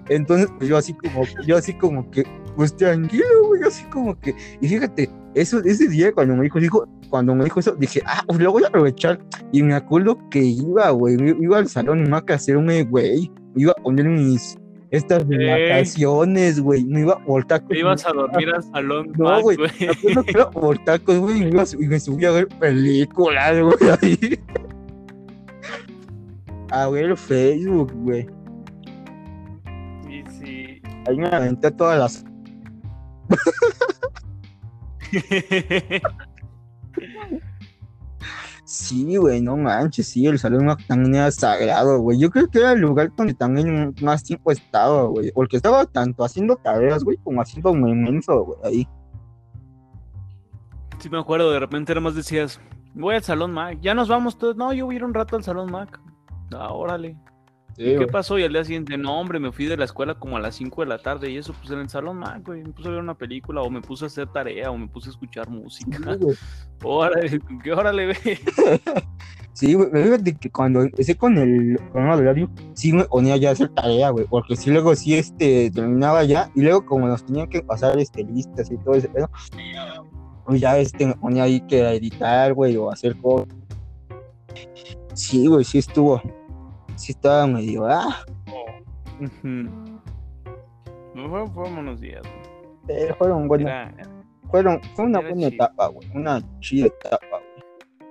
Entonces, 0.09 0.49
pues 0.59 0.71
yo 0.71 0.77
así 0.77 0.95
como, 0.95 1.25
yo 1.45 1.57
así 1.57 1.75
como 1.75 2.09
que, 2.11 2.25
pues 2.57 2.77
tranquilo, 2.77 3.25
güey, 3.49 3.63
así 3.63 3.85
como 3.85 4.19
que, 4.21 4.35
y 4.61 4.69
fíjate, 4.69 5.11
eso, 5.35 5.59
ese 5.65 5.89
día 5.89 6.13
cuando 6.13 6.37
me 6.37 6.45
dijo, 6.45 6.61
dijo, 6.61 6.89
cuando 7.11 7.35
me 7.35 7.45
dijo 7.45 7.61
eso, 7.61 7.75
dije, 7.75 8.03
ah, 8.07 8.23
pues 8.27 8.39
lo 8.39 8.53
voy 8.53 8.65
a 8.65 8.69
aprovechar, 8.69 9.19
y 9.53 9.63
me 9.63 9.75
acuerdo 9.75 10.19
que 10.31 10.41
iba, 10.41 10.91
güey, 10.91 11.17
iba 11.41 11.59
al 11.59 11.69
salón 11.69 12.05
y 12.05 12.09
me 12.09 12.17
a 12.17 12.25
hacerme, 12.29 12.85
güey, 12.85 13.31
iba 13.57 13.73
a 13.73 13.83
poner 13.83 14.07
mis, 14.07 14.57
estas 14.91 15.27
vacaciones, 15.27 16.61
güey, 16.61 16.85
me 16.85 17.01
iba 17.01 17.15
a 17.15 17.25
voltar 17.25 17.67
Te 17.67 17.79
ibas 17.79 18.07
a 18.07 18.13
dormir 18.13 18.51
al 18.55 18.63
salón, 18.63 19.13
No, 19.17 19.43
güey, 19.43 19.57
acuerdo 19.57 20.25
que 20.25 20.33
güey, 21.19 21.49
y 21.49 21.87
me 21.87 22.01
subí 22.01 22.25
a 22.25 22.31
ver 22.31 22.49
películas, 22.49 23.61
güey, 23.61 23.77
ahí. 24.03 24.41
A 26.71 26.89
ver 26.89 27.17
Facebook, 27.17 27.93
güey. 27.95 28.27
Sí, 30.07 30.25
sí. 30.41 30.83
Ahí 31.07 31.17
me 31.17 31.29
aventé 31.29 31.71
todas 31.71 31.99
las... 31.99 32.25
Sí, 38.77 39.17
güey, 39.17 39.41
no 39.41 39.57
manches, 39.57 40.07
sí, 40.07 40.27
el 40.27 40.39
salón 40.39 40.67
Mac 40.67 40.85
también 40.87 41.15
era 41.15 41.31
sagrado, 41.31 41.99
güey. 41.99 42.19
Yo 42.19 42.29
creo 42.29 42.47
que 42.47 42.59
era 42.59 42.73
el 42.73 42.81
lugar 42.81 43.11
donde 43.17 43.33
también 43.33 43.95
más 44.03 44.23
tiempo 44.23 44.53
estaba, 44.53 45.05
güey. 45.05 45.33
Porque 45.33 45.57
estaba 45.57 45.87
tanto 45.87 46.23
haciendo 46.23 46.57
tareas, 46.57 47.03
güey, 47.03 47.17
como 47.25 47.41
haciendo 47.41 47.73
muy 47.73 47.93
inmenso, 47.93 48.45
güey, 48.45 48.59
ahí. 48.65 48.89
Sí, 50.99 51.09
me 51.09 51.19
acuerdo, 51.19 51.51
de 51.51 51.59
repente 51.59 51.95
nada 51.95 52.03
más 52.03 52.15
decías, 52.15 52.61
voy 52.93 53.15
al 53.15 53.23
salón 53.23 53.53
Mac, 53.53 53.79
ya 53.81 53.95
nos 53.95 54.09
vamos 54.09 54.37
todos. 54.37 54.57
No, 54.57 54.75
yo 54.75 54.85
voy 54.85 54.99
un 54.99 55.15
rato 55.15 55.37
al 55.37 55.43
salón 55.43 55.73
Mac. 55.73 55.99
Ah, 56.53 56.71
órale. 56.75 57.17
Sí, 57.77 57.85
¿Qué 57.85 57.97
güey. 57.97 58.07
pasó? 58.07 58.39
Y 58.39 58.43
al 58.43 58.55
día 58.55 58.65
siguiente, 58.65 58.97
no, 58.97 59.21
hombre, 59.21 59.39
me 59.39 59.53
fui 59.53 59.67
de 59.67 59.77
la 59.77 59.85
escuela 59.85 60.15
como 60.15 60.39
a 60.39 60.41
las 60.41 60.55
5 60.55 60.81
de 60.81 60.89
la 60.89 60.97
tarde 60.97 61.31
y 61.31 61.37
eso, 61.37 61.53
pues 61.53 61.71
en 61.71 61.81
el 61.81 61.91
salón 61.91 62.17
Mac, 62.17 62.43
güey. 62.43 62.63
Me 62.63 62.71
puse 62.71 62.89
a 62.89 62.93
ver 62.93 63.01
una 63.01 63.13
película 63.13 63.61
o 63.61 63.69
me 63.69 63.83
puse 63.83 64.05
a 64.05 64.07
hacer 64.07 64.29
tarea 64.29 64.71
o 64.71 64.79
me 64.79 64.89
puse 64.89 65.11
a 65.11 65.13
escuchar 65.13 65.51
música. 65.51 65.99
Sí. 66.19 66.27
Órale, 66.83 67.39
¿qué 67.63 67.73
órale, 67.73 68.07
ve? 68.07 68.17
Sí, 69.53 69.73
güey, 69.73 69.91
fíjate 69.91 70.37
que 70.37 70.51
cuando 70.51 70.83
empecé 70.83 71.17
con 71.17 71.39
el 71.39 71.79
programa 71.91 72.19
de 72.19 72.25
radio, 72.25 72.51
sí 72.75 72.93
me 72.93 73.05
ponía 73.05 73.39
ya 73.39 73.49
a 73.49 73.53
hacer 73.53 73.71
tarea, 73.71 74.11
güey, 74.11 74.27
porque 74.27 74.55
sí 74.55 74.71
luego 74.71 74.95
sí, 74.95 75.15
este, 75.15 75.71
terminaba 75.71 76.25
ya, 76.25 76.51
y 76.55 76.61
luego 76.61 76.85
como 76.85 77.09
nos 77.09 77.25
tenían 77.25 77.49
que 77.49 77.63
pasar, 77.63 77.99
este, 77.99 78.23
listas 78.23 78.71
y 78.71 78.77
todo 78.77 78.97
ese 78.97 79.09
pedo, 79.09 79.31
pues 80.45 80.61
ya, 80.61 80.79
este, 80.79 81.07
me 81.07 81.15
ponía 81.15 81.45
ahí 81.45 81.63
que 81.63 81.87
a 81.87 81.95
editar, 81.95 82.53
güey, 82.53 82.77
o 82.77 82.91
hacer 82.91 83.17
cosas. 83.17 83.49
Sí, 85.15 85.47
güey, 85.47 85.65
sí 85.65 85.79
estuvo, 85.79 86.21
sí 86.97 87.13
estaba 87.13 87.47
medio, 87.47 87.87
ah. 87.87 88.25
No 91.15 91.29
fueron, 91.29 91.53
fueron 91.53 91.75
buenos 91.75 92.01
días. 92.01 92.23
fueron 93.19 93.49
buenas, 93.49 93.93
Era- 93.95 94.09
fueron, 94.51 94.81
fue 94.95 95.05
una 95.07 95.21
buena 95.21 95.37
chido. 95.37 95.49
etapa, 95.49 95.87
güey, 95.89 96.09
una 96.15 96.61
chida 96.61 96.87
etapa, 96.87 97.19
güey. 97.31 97.43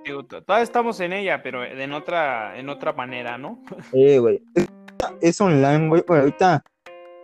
digo, 0.04 0.24
todavía 0.24 0.62
estamos 0.62 1.00
en 1.00 1.12
ella, 1.12 1.42
pero 1.42 1.64
en 1.64 1.92
otra, 1.92 2.58
en 2.58 2.68
otra 2.68 2.92
manera, 2.92 3.38
¿no? 3.38 3.60
Eh, 3.92 4.18
güey. 4.18 4.42
Es, 4.54 4.68
es 5.20 5.40
online, 5.40 5.88
güey. 5.88 6.02
Pero 6.06 6.20
ahorita, 6.20 6.62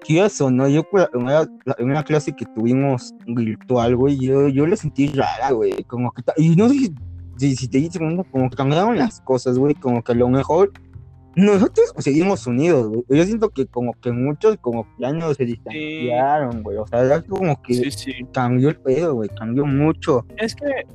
quieras 0.00 0.40
o 0.40 0.50
no, 0.50 0.68
yo 0.68 0.84
la 0.92 1.08
primera, 1.08 1.46
la 1.64 1.74
primera 1.74 2.02
clase 2.02 2.32
que 2.34 2.44
tuvimos 2.46 3.14
virtual, 3.26 3.96
güey, 3.96 4.18
yo, 4.18 4.48
yo 4.48 4.66
la 4.66 4.76
sentí 4.76 5.08
rara, 5.08 5.50
güey. 5.52 5.84
Como 5.84 6.12
que, 6.12 6.22
y 6.36 6.56
no 6.56 6.68
sé 6.68 6.74
si, 7.38 7.56
si, 7.56 7.68
te 7.68 7.78
dices, 7.78 7.98
como 7.98 8.24
como 8.24 8.50
que 8.50 8.56
cambiaron 8.56 8.96
las 8.96 9.20
cosas, 9.20 9.58
güey. 9.58 9.74
Como 9.74 10.02
que 10.02 10.12
a 10.12 10.14
lo 10.16 10.28
mejor 10.28 10.72
nosotros 11.36 11.92
seguimos 11.98 12.46
unidos, 12.46 12.88
güey. 12.88 13.04
Yo 13.18 13.24
siento 13.24 13.50
que 13.50 13.66
como 13.66 13.94
que 14.00 14.12
muchos 14.12 14.56
como 14.60 14.84
que 14.84 14.90
ya 15.02 15.12
no 15.12 15.32
se 15.34 15.44
distanciaron, 15.46 16.62
güey. 16.62 16.76
O 16.78 16.86
sea, 16.86 17.06
ya 17.08 17.22
como 17.22 17.60
que 17.62 17.74
Sí, 17.74 17.90
sí. 17.90 18.12
cambió 18.32 18.68
el 18.68 18.76
pedo, 18.76 19.14
güey. 19.14 19.28
Cambió 19.30 19.64
mucho. 19.66 20.26
Es 20.38 20.54
que 20.54 20.86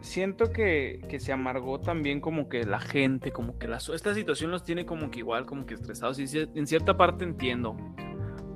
siento 0.00 0.52
que, 0.52 1.00
que 1.08 1.20
se 1.20 1.32
amargó 1.32 1.80
también 1.80 2.20
como 2.20 2.48
que 2.48 2.64
la 2.64 2.80
gente, 2.80 3.30
como 3.30 3.58
que 3.58 3.68
la, 3.68 3.76
esta 3.76 4.14
situación 4.14 4.50
los 4.50 4.62
tiene 4.64 4.86
como 4.86 5.10
que 5.10 5.18
igual, 5.18 5.44
como 5.44 5.66
que 5.66 5.74
estresados. 5.74 6.18
Y 6.18 6.24
en 6.54 6.66
cierta 6.66 6.96
parte 6.96 7.24
entiendo. 7.24 7.76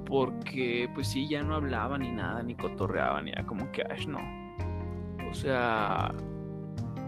porque 0.07 0.91
pues 0.95 1.09
sí, 1.09 1.29
ya 1.29 1.43
no 1.43 1.55
hablaban 1.55 2.03
ni 2.03 2.11
nada, 2.13 2.43
ni 2.43 2.55
cotorreaban, 2.55 3.27
ya 3.27 3.45
como 3.47 3.71
que, 3.73 3.83
ay, 3.89 4.07
no. 4.07 4.19
O 5.31 5.35
sea, 5.35 6.15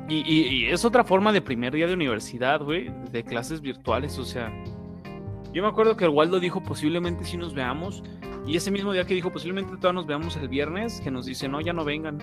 y, 0.09 0.23
y, 0.27 0.67
es 0.67 0.85
otra 0.85 1.05
forma 1.05 1.33
de 1.33 1.41
primer 1.41 1.73
día 1.73 1.87
de 1.87 1.95
universidad, 1.95 2.63
güey, 2.63 2.91
de 3.11 3.25
clases 3.25 3.61
virtuales, 3.61 4.19
o 4.19 4.25
sea. 4.25 4.53
Yo 5.53 5.63
me 5.63 5.69
acuerdo 5.69 5.97
que 5.97 6.05
el 6.05 6.11
Waldo 6.11 6.41
dijo 6.41 6.63
posiblemente 6.63 7.25
sí 7.25 7.37
nos 7.37 7.55
veamos, 7.55 8.03
y 8.47 8.57
ese 8.57 8.71
mismo 8.71 8.93
día 8.93 9.05
que 9.07 9.15
dijo 9.15 9.31
posiblemente 9.31 9.77
todos 9.81 9.95
nos 9.95 10.07
veamos 10.07 10.37
el 10.37 10.49
viernes, 10.49 11.01
que 11.01 11.11
nos 11.11 11.27
dice, 11.27 11.49
no, 11.49 11.61
ya 11.61 11.73
no 11.73 11.85
vengan, 11.85 12.19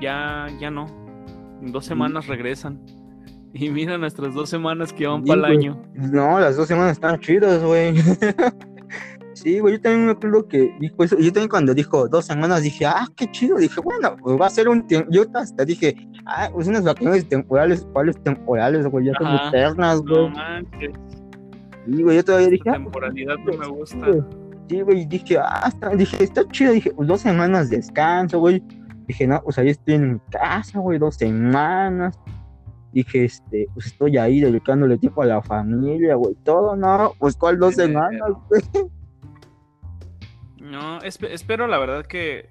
ya, 0.00 0.46
ya 0.60 0.70
no, 0.70 0.86
en 1.60 1.72
dos 1.72 1.84
semanas 1.84 2.26
regresan. 2.26 2.80
Y 3.54 3.68
mira 3.68 3.98
nuestras 3.98 4.32
dos 4.32 4.48
semanas 4.48 4.94
que 4.94 5.06
van 5.06 5.24
para 5.24 5.40
el 5.40 5.44
año. 5.44 5.82
No, 5.92 6.40
las 6.40 6.56
dos 6.56 6.68
semanas 6.68 6.92
están 6.92 7.20
chidas, 7.20 7.62
güey. 7.62 7.92
Sí, 9.42 9.58
güey, 9.58 9.74
yo 9.74 9.80
también 9.80 10.06
me 10.06 10.12
acuerdo 10.12 10.46
que 10.46 10.72
dijo 10.78 11.02
eso. 11.02 11.18
Yo 11.18 11.32
también 11.32 11.48
cuando 11.48 11.74
dijo 11.74 12.08
dos 12.08 12.26
semanas 12.26 12.62
dije, 12.62 12.86
ah, 12.86 13.08
qué 13.16 13.28
chido. 13.32 13.56
Dije, 13.56 13.80
bueno, 13.80 14.16
pues 14.22 14.40
va 14.40 14.46
a 14.46 14.50
ser 14.50 14.68
un 14.68 14.86
tiempo. 14.86 15.08
Yo 15.10 15.24
hasta 15.34 15.64
dije, 15.64 15.96
ah, 16.26 16.48
pues 16.52 16.68
unas 16.68 16.84
vacaciones 16.84 17.28
temporales, 17.28 17.84
¿cuáles 17.92 18.22
temporales, 18.22 18.86
güey? 18.86 19.06
Ya 19.06 19.14
son 19.18 19.48
eternas, 19.48 20.00
güey. 20.02 20.14
No 20.14 20.28
manches. 20.28 20.92
Sí, 21.86 22.02
güey, 22.04 22.16
yo 22.18 22.24
todavía 22.24 22.48
dije. 22.50 22.62
La 22.66 22.72
ah, 22.72 22.74
pues, 22.76 22.84
temporalidad 22.84 23.34
no 23.44 23.58
me 23.58 23.66
gusta. 23.66 24.06
Sí, 24.68 24.80
güey, 24.80 25.06
dije, 25.06 25.38
ah, 25.38 25.64
está, 25.66 25.88
dije, 25.90 26.22
está 26.22 26.46
chido. 26.48 26.72
Dije, 26.72 26.92
pues 26.92 27.08
dos 27.08 27.20
semanas 27.20 27.68
de 27.68 27.78
descanso, 27.78 28.38
güey. 28.38 28.62
Dije, 29.08 29.26
no, 29.26 29.42
pues 29.42 29.58
ahí 29.58 29.70
estoy 29.70 29.94
en 29.94 30.12
mi 30.12 30.20
casa, 30.30 30.78
güey, 30.78 31.00
dos 31.00 31.16
semanas. 31.16 32.16
Dije, 32.92 33.24
este, 33.24 33.66
pues 33.74 33.86
estoy 33.86 34.18
ahí 34.18 34.40
dedicándole 34.40 34.98
tiempo 34.98 35.22
a 35.22 35.26
la 35.26 35.42
familia, 35.42 36.14
güey, 36.14 36.36
todo, 36.44 36.76
no, 36.76 37.12
pues 37.18 37.34
cuál 37.36 37.58
dos 37.58 37.74
semanas, 37.74 38.30
güey. 38.48 38.62
No, 40.72 41.00
espero 41.02 41.66
la 41.66 41.76
verdad 41.76 42.06
que 42.06 42.48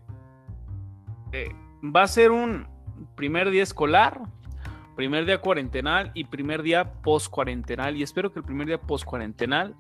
eh, 1.32 1.50
va 1.84 2.04
a 2.04 2.08
ser 2.08 2.30
un 2.30 2.68
primer 3.16 3.50
día 3.50 3.64
escolar, 3.64 4.22
primer 4.96 5.26
día 5.26 5.42
cuarentenal 5.42 6.12
y 6.14 6.26
primer 6.26 6.62
día 6.62 6.94
post 7.02 7.32
cuarentenal. 7.32 7.98
Y 7.98 8.04
espero 8.04 8.32
que 8.32 8.38
el 8.38 8.46
primer 8.46 8.68
día 8.68 8.80
post 8.80 9.06
cuarentenal 9.06 9.76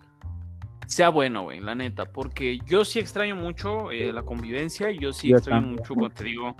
sea 0.87 1.09
bueno, 1.09 1.43
güey, 1.43 1.59
la 1.59 1.75
neta, 1.75 2.05
porque 2.05 2.57
yo 2.65 2.83
sí 2.83 2.97
extraño 2.97 3.35
mucho 3.35 3.91
eh, 3.91 4.11
la 4.11 4.23
convivencia. 4.23 4.89
Y 4.89 4.97
yo 4.97 5.13
sí 5.13 5.31
extraño 5.31 5.67
mucho, 5.67 5.93
cuando 5.93 6.09
te 6.09 6.23
digo, 6.23 6.55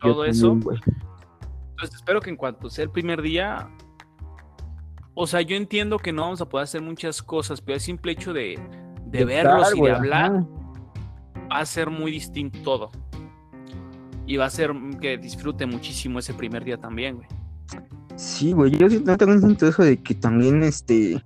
todo 0.00 0.24
eso. 0.24 0.52
Entonces 0.52 1.96
espero 1.96 2.20
que 2.20 2.30
en 2.30 2.36
cuanto 2.36 2.70
sea 2.70 2.84
el 2.84 2.90
primer 2.90 3.20
día, 3.20 3.68
o 5.14 5.26
sea, 5.26 5.40
yo 5.40 5.56
entiendo 5.56 5.98
que 5.98 6.12
no 6.12 6.22
vamos 6.22 6.40
a 6.40 6.48
poder 6.48 6.62
hacer 6.62 6.82
muchas 6.82 7.20
cosas, 7.20 7.60
pero 7.60 7.74
el 7.74 7.80
simple 7.80 8.12
hecho 8.12 8.32
de, 8.32 8.60
verlos 9.10 9.74
y 9.74 9.80
de 9.80 9.90
hablar 9.90 10.44
va 11.50 11.60
a 11.60 11.66
ser 11.66 11.90
muy 11.90 12.10
distinto 12.12 12.58
todo. 12.62 12.90
Y 14.26 14.36
va 14.36 14.46
a 14.46 14.50
ser 14.50 14.72
que 15.00 15.18
disfrute 15.18 15.66
muchísimo 15.66 16.18
ese 16.18 16.34
primer 16.34 16.64
día 16.64 16.78
también, 16.78 17.16
güey. 17.16 17.28
Sí, 18.16 18.52
güey, 18.52 18.72
yo 18.72 18.88
tengo 19.16 19.32
un 19.32 19.56
eso 19.60 19.82
de 19.82 20.02
que 20.02 20.14
también, 20.14 20.62
este, 20.62 21.22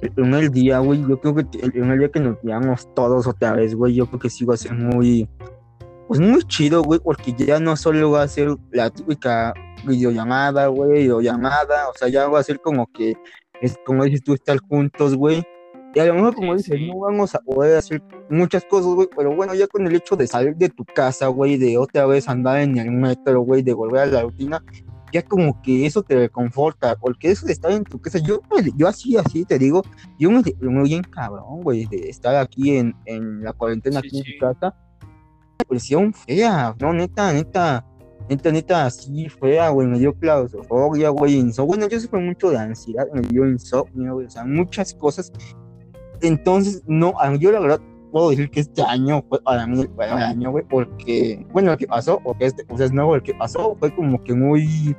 en 0.00 0.34
el 0.34 0.50
día, 0.50 0.78
güey, 0.78 1.00
yo 1.06 1.20
creo 1.20 1.34
que 1.34 1.46
en 1.52 1.90
el 1.90 1.98
día 1.98 2.08
que 2.08 2.20
nos 2.20 2.36
veamos 2.42 2.88
todos 2.94 3.26
otra 3.26 3.52
vez, 3.52 3.74
güey, 3.74 3.94
yo 3.94 4.06
creo 4.06 4.18
que 4.18 4.30
sí 4.30 4.44
va 4.44 4.54
a 4.54 4.56
ser 4.56 4.72
muy, 4.72 5.28
pues 6.08 6.20
muy 6.20 6.42
chido, 6.44 6.82
güey, 6.82 7.00
porque 7.00 7.34
ya 7.34 7.60
no 7.60 7.76
solo 7.76 8.10
va 8.10 8.22
a 8.22 8.28
ser 8.28 8.56
la 8.70 8.90
típica 8.90 9.52
videollamada, 9.84 10.68
güey, 10.68 11.10
o 11.10 11.20
llamada, 11.20 11.88
o 11.88 11.94
sea, 11.94 12.08
ya 12.08 12.26
va 12.28 12.40
a 12.40 12.42
ser 12.42 12.60
como 12.60 12.90
que, 12.92 13.14
es 13.60 13.78
como 13.84 14.04
dices 14.04 14.24
tú, 14.24 14.32
estar 14.34 14.58
juntos, 14.58 15.14
güey, 15.14 15.44
y 15.94 16.00
a 16.00 16.06
lo 16.06 16.14
mejor, 16.14 16.34
como 16.34 16.56
dices, 16.56 16.80
no 16.80 17.00
vamos 17.00 17.34
a 17.34 17.40
poder 17.40 17.76
hacer 17.76 18.02
muchas 18.30 18.64
cosas, 18.64 18.94
güey, 18.94 19.08
pero 19.14 19.34
bueno, 19.34 19.54
ya 19.54 19.66
con 19.66 19.86
el 19.86 19.94
hecho 19.94 20.16
de 20.16 20.26
salir 20.26 20.56
de 20.56 20.70
tu 20.70 20.84
casa, 20.84 21.26
güey, 21.26 21.58
de 21.58 21.76
otra 21.76 22.06
vez 22.06 22.28
andar 22.28 22.60
en 22.60 22.78
el 22.78 22.90
metro, 22.90 23.42
güey, 23.42 23.62
de 23.62 23.74
volver 23.74 24.00
a 24.00 24.06
la 24.06 24.22
rutina, 24.22 24.64
ya 25.12 25.22
como 25.22 25.60
que 25.60 25.84
eso 25.84 26.02
te 26.02 26.16
reconforta, 26.16 26.96
porque 26.96 27.30
eso 27.30 27.44
de 27.44 27.52
estar 27.52 27.70
en 27.70 27.84
tu 27.84 28.00
casa, 28.00 28.18
yo, 28.18 28.40
yo 28.76 28.88
así, 28.88 29.18
así 29.18 29.44
te 29.44 29.58
digo, 29.58 29.82
yo 30.18 30.30
me 30.30 30.42
muy 30.62 30.88
bien 30.88 31.02
cabrón, 31.02 31.60
güey, 31.60 31.84
de 31.86 32.08
estar 32.08 32.34
aquí 32.36 32.76
en, 32.76 32.96
en 33.04 33.42
la 33.44 33.52
cuarentena, 33.52 33.98
aquí 33.98 34.18
en 34.18 34.24
tu 34.24 34.46
casa, 34.46 34.74
presión 35.68 36.14
fea, 36.14 36.74
no, 36.80 36.94
neta, 36.94 37.34
neta, 37.34 37.86
neta, 38.30 38.50
neta, 38.50 38.86
así 38.86 39.28
fea, 39.28 39.68
güey, 39.68 39.86
me 39.86 39.98
dio 39.98 40.14
claustrofobia, 40.14 41.10
güey, 41.10 41.34
insomnio, 41.34 41.66
bueno, 41.66 41.88
yo 41.88 42.00
sufro 42.00 42.18
mucho 42.18 42.48
de 42.48 42.56
ansiedad, 42.56 43.06
me 43.12 43.20
dio 43.20 43.46
insomnio, 43.46 44.14
güey, 44.14 44.26
o 44.26 44.30
sea, 44.30 44.46
muchas 44.46 44.94
cosas 44.94 45.30
entonces, 46.22 46.82
no, 46.86 47.14
yo 47.38 47.52
la 47.52 47.60
verdad 47.60 47.80
puedo 48.12 48.30
decir 48.30 48.50
que 48.50 48.60
este 48.60 48.82
año 48.82 49.24
fue 49.28 49.42
para 49.42 49.66
mí 49.66 49.80
el 49.80 50.12
año, 50.12 50.50
güey, 50.50 50.64
porque, 50.68 51.44
bueno, 51.52 51.72
lo 51.72 51.78
que 51.78 51.86
pasó, 51.86 52.20
o 52.24 52.36
que 52.36 52.46
este, 52.46 52.64
o 52.68 52.76
sea, 52.76 52.86
es 52.86 52.92
nuevo, 52.92 53.14
el 53.16 53.22
que 53.22 53.34
pasó 53.34 53.76
fue 53.80 53.92
como 53.94 54.22
que 54.22 54.34
muy, 54.34 54.94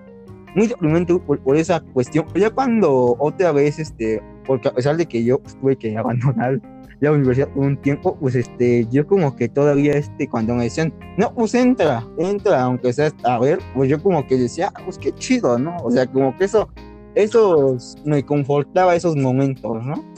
muy 0.56 0.68
deprimente 0.68 1.18
por, 1.20 1.40
por, 1.40 1.56
esa 1.56 1.80
cuestión. 1.80 2.26
Ya 2.36 2.50
cuando 2.50 3.16
otra 3.20 3.52
vez, 3.52 3.80
este, 3.80 4.22
porque 4.46 4.68
a 4.68 4.74
pesar 4.74 4.98
de 4.98 5.06
que 5.06 5.24
yo 5.24 5.40
tuve 5.62 5.78
que 5.78 5.96
abandonar 5.98 6.60
la 7.00 7.12
universidad 7.12 7.50
por 7.50 7.66
un 7.66 7.78
tiempo, 7.78 8.16
pues 8.20 8.34
este, 8.34 8.88
yo 8.90 9.06
como 9.06 9.36
que 9.36 9.50
todavía, 9.50 9.94
este, 9.94 10.28
cuando 10.28 10.56
me 10.56 10.64
decían, 10.64 10.94
no, 11.18 11.34
pues 11.34 11.54
entra, 11.54 12.06
entra, 12.18 12.64
aunque 12.64 12.94
sea 12.94 13.12
a 13.24 13.40
ver, 13.40 13.60
pues 13.76 13.90
yo 13.90 14.02
como 14.02 14.26
que 14.26 14.38
decía, 14.38 14.72
ah, 14.74 14.82
pues 14.86 14.98
qué 14.98 15.12
chido, 15.14 15.60
¿no? 15.60 15.76
O 15.84 15.92
sea, 15.92 16.08
como 16.08 16.36
que 16.38 16.46
eso, 16.46 16.70
eso 17.16 17.78
me 18.06 18.24
confortaba 18.24 18.96
esos 18.96 19.16
momentos, 19.16 19.86
¿no? 19.86 20.13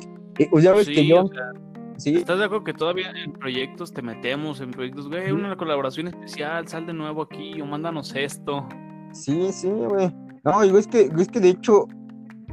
Pues 0.49 0.63
ya 0.63 0.73
ves 0.73 0.88
que 0.88 1.05
yo. 1.05 1.29
¿sí? 1.97 2.15
¿Estás 2.15 2.39
de 2.39 2.45
acuerdo 2.45 2.63
que 2.63 2.73
todavía 2.73 3.11
en 3.11 3.33
proyectos 3.33 3.93
te 3.93 4.01
metemos, 4.01 4.59
en 4.61 4.71
proyectos, 4.71 5.07
güey, 5.07 5.31
una 5.31 5.55
colaboración 5.55 6.07
especial, 6.07 6.67
sal 6.67 6.86
de 6.86 6.93
nuevo 6.93 7.23
aquí 7.23 7.61
o 7.61 7.65
mándanos 7.65 8.15
esto? 8.15 8.67
Sí, 9.11 9.51
sí, 9.51 9.69
güey. 9.69 10.13
No, 10.43 10.61
digo, 10.61 10.77
es 10.77 10.88
que, 10.88 11.09
es 11.17 11.27
que 11.29 11.39
de 11.39 11.49
hecho, 11.49 11.88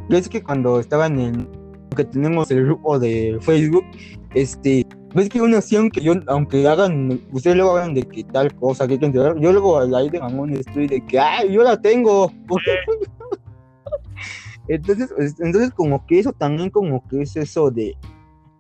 es 0.09 0.29
que 0.29 0.43
cuando 0.43 0.81
estaban 0.81 1.19
en 1.19 1.49
que 1.97 2.05
tenemos 2.05 2.51
el 2.51 2.65
grupo 2.65 2.99
de 2.99 3.37
Facebook, 3.41 3.85
este, 4.35 4.87
ves 5.15 5.29
que 5.29 5.43
una 5.43 5.59
opción 5.59 5.91
que 5.91 6.01
yo, 6.01 6.15
aunque 6.29 6.67
hagan, 6.67 7.21
ustedes 7.33 7.57
luego 7.57 7.77
hagan 7.77 7.95
de 7.95 8.03
que 8.03 8.25
tal 8.25 8.55
cosa 8.55 8.87
que 8.87 8.95
hay 8.95 9.01
que 9.01 9.07
entregar, 9.07 9.39
yo 9.39 9.53
luego 9.53 9.79
al 9.79 9.95
aire 9.95 10.21
mamón 10.21 10.55
estoy 10.55 10.87
de 10.87 11.05
que, 11.05 11.19
ay, 11.19 11.53
yo 11.53 11.63
la 11.63 11.81
tengo. 11.81 12.33
Entonces, 14.75 15.13
entonces 15.39 15.71
como 15.73 16.07
que 16.07 16.19
eso 16.19 16.33
también 16.33 16.71
como 16.71 17.07
que 17.07 17.21
es 17.23 17.37
eso 17.37 17.71
de, 17.71 17.95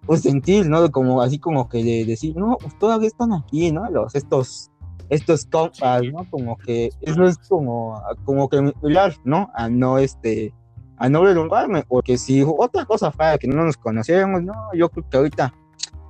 pues 0.04 0.20
sentir, 0.20 0.68
¿no? 0.68 0.90
Como 0.90 1.22
así 1.22 1.38
como 1.38 1.70
que 1.70 1.82
de 1.82 2.04
decir, 2.04 2.36
no, 2.36 2.58
pues 2.60 2.78
todavía 2.78 3.08
están 3.08 3.32
aquí, 3.32 3.72
¿no? 3.72 3.88
Los, 3.90 4.14
estos, 4.14 4.70
estos 5.08 5.46
compas, 5.46 6.02
¿no? 6.12 6.28
Como 6.30 6.58
que 6.58 6.90
eso 7.00 7.24
es 7.24 7.38
como, 7.48 8.02
como 8.24 8.46
que 8.50 8.74
mirar, 8.82 9.14
¿no? 9.24 9.50
A 9.54 9.70
no 9.70 9.96
este, 9.96 10.52
a 10.98 11.08
no 11.08 11.24
relumbrarme, 11.24 11.82
porque 11.88 12.18
si 12.18 12.44
otra 12.46 12.84
cosa 12.84 13.10
fue 13.10 13.38
que 13.38 13.48
no 13.48 13.64
nos 13.64 13.78
conociéramos, 13.78 14.42
no, 14.42 14.54
yo 14.74 14.90
creo 14.90 15.08
que 15.08 15.16
ahorita 15.16 15.54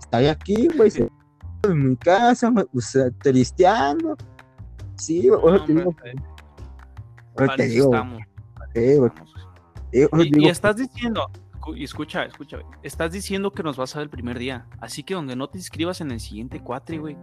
estaría 0.00 0.32
aquí, 0.32 0.68
güey, 0.76 0.90
en 1.62 1.90
mi 1.90 1.96
casa, 1.96 2.52
pues, 2.72 2.98
tristeando. 3.22 4.16
Sí, 4.96 5.28
no, 5.28 5.64
te 5.64 5.72
digo. 7.66 7.90
te 8.72 8.80
digo. 8.80 9.12
Y, 9.92 10.48
estás 10.48 10.76
diciendo, 10.76 11.30
escucha, 11.76 12.24
escucha, 12.24 12.58
estás 12.82 13.12
diciendo 13.12 13.52
que 13.52 13.62
nos 13.62 13.76
vas 13.76 13.94
a 13.94 13.98
ver 13.98 14.04
el 14.04 14.10
primer 14.10 14.38
día. 14.38 14.66
Así 14.80 15.02
que 15.02 15.14
donde 15.14 15.36
no 15.36 15.48
te 15.48 15.58
inscribas 15.58 16.00
en 16.00 16.10
el 16.10 16.20
siguiente 16.20 16.60
cuatri, 16.60 16.98
güey. 16.98 17.16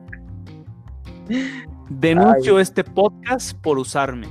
Denuncio 1.90 2.60
este 2.60 2.84
podcast 2.84 3.58
por 3.60 3.78
usarme. 3.80 4.28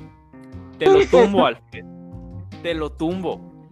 Te 0.78 0.86
lo 0.86 1.04
tumbo, 1.06 1.46
Alfred. 1.46 1.84
Te 2.62 2.74
lo 2.74 2.90
tumbo. 2.90 3.68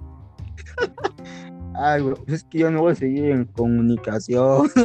Ay, 1.75 2.03
bro, 2.03 2.17
es 2.27 2.43
que 2.45 2.59
yo 2.61 2.71
no 2.71 2.83
voy 2.83 2.93
a 2.93 2.97
seguir 2.97 3.27
en 3.27 3.45
comunicación. 3.45 4.71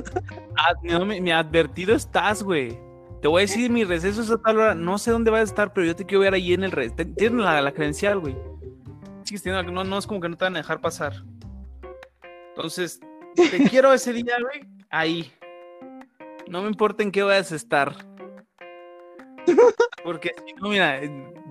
Ah, 0.58 0.74
no, 0.84 1.06
me, 1.06 1.34
advertido 1.34 1.96
estás, 1.96 2.44
güey. 2.44 2.78
Te 3.22 3.28
voy 3.28 3.40
a 3.40 3.46
decir, 3.48 3.72
mi 3.72 3.84
receso 3.84 4.22
es 4.22 4.30
a 4.30 4.38
tal 4.38 4.58
hora. 4.58 4.76
No 4.76 5.00
sé 5.00 5.10
dónde 5.10 5.32
vas 5.32 5.40
a 5.40 5.44
estar, 5.44 5.74
pero 5.74 5.88
yo 5.88 5.96
te 5.96 6.06
quiero 6.06 6.22
ver 6.22 6.36
ahí 6.36 6.54
en 6.54 6.64
el 6.64 6.72
receso. 6.72 7.10
Tienes 7.16 7.40
la, 7.40 7.62
la 7.62 7.72
credencial, 7.72 8.20
güey 8.20 8.36
no, 9.46 9.84
no 9.84 9.98
es 9.98 10.08
como 10.08 10.20
que 10.20 10.30
no 10.30 10.38
te 10.38 10.46
van 10.46 10.56
a 10.56 10.60
dejar 10.60 10.82
pasar. 10.82 11.14
Entonces, 12.50 13.00
te 13.36 13.64
quiero 13.70 13.94
ese 13.94 14.14
día, 14.14 14.36
güey, 14.42 14.68
ahí. 14.90 15.32
No 16.48 16.62
me 16.62 16.68
importa 16.68 17.04
en 17.04 17.12
qué 17.12 17.24
vayas 17.24 17.52
a 17.52 17.56
estar. 17.56 17.96
Porque 20.04 20.32
si 20.46 20.54
no, 20.56 20.70
mira, 20.70 21.00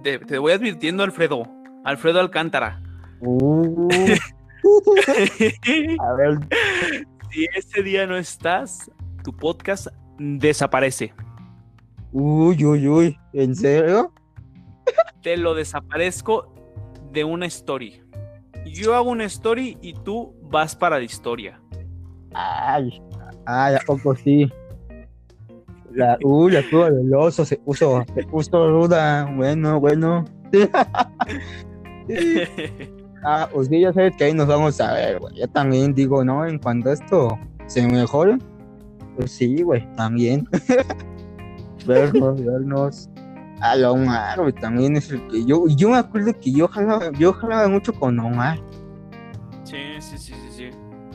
te, 0.02 0.38
voy 0.38 0.52
advirtiendo, 0.52 1.02
Alfredo. 1.02 1.44
Alfredo 1.84 2.20
Alcántara. 2.20 2.82
Uh. 3.20 3.88
a 6.00 6.12
ver. 6.14 6.38
Si 7.30 7.46
ese 7.54 7.82
día 7.82 8.06
no 8.06 8.16
estás, 8.16 8.90
tu 9.24 9.34
podcast 9.34 9.88
desaparece. 10.18 11.14
Uy, 12.12 12.64
uy, 12.64 12.88
uy. 12.88 13.18
¿En 13.32 13.54
serio? 13.54 14.12
Te 15.22 15.36
lo 15.36 15.54
desaparezco 15.54 16.52
de 17.12 17.24
una 17.24 17.46
story. 17.46 18.02
Yo 18.66 18.94
hago 18.94 19.10
una 19.10 19.24
story 19.24 19.78
y 19.80 19.94
tú 19.94 20.34
vas 20.42 20.76
para 20.76 20.98
la 20.98 21.04
historia. 21.04 21.60
Ay, 22.32 23.02
ay, 23.46 23.74
¿a 23.74 23.80
poco 23.86 24.14
sí? 24.14 24.50
La, 25.92 26.18
uy, 26.22 26.52
la 26.52 26.62
cueva 26.70 26.90
del 26.90 27.12
oso 27.14 27.44
se 27.44 27.56
puso, 27.56 28.04
se 28.14 28.22
puso 28.24 28.70
ruda. 28.70 29.24
Bueno, 29.36 29.80
bueno. 29.80 30.24
Ah, 33.22 33.46
pues 33.52 33.68
ya 33.68 33.92
sabes 33.92 34.16
que 34.16 34.24
ahí 34.24 34.32
nos 34.32 34.46
vamos 34.46 34.80
a 34.80 34.94
ver, 34.94 35.18
güey. 35.18 35.36
Yo 35.36 35.46
también 35.48 35.92
digo, 35.92 36.24
¿no? 36.24 36.46
En 36.46 36.58
cuanto 36.58 36.90
esto 36.90 37.38
se 37.66 37.86
mejore, 37.86 38.38
pues 39.16 39.30
sí, 39.30 39.62
güey, 39.62 39.86
también. 39.94 40.48
vernos, 41.86 42.42
vernos. 42.42 43.10
A 43.60 43.76
la 43.76 43.92
Omar, 43.92 44.40
güey, 44.40 44.52
también 44.54 44.96
es 44.96 45.10
el 45.10 45.26
que 45.28 45.44
yo. 45.44 45.64
Yo 45.68 45.90
me 45.90 45.98
acuerdo 45.98 46.32
que 46.40 46.50
yo 46.50 46.66
jalaba, 46.68 47.10
yo 47.12 47.32
jalaba 47.34 47.68
mucho 47.68 47.92
con 47.92 48.18
Omar. 48.18 48.58
Sí, 49.64 49.76
sí, 49.98 50.16
sí, 50.16 50.32
sí, 50.32 50.50
sí. 50.50 50.70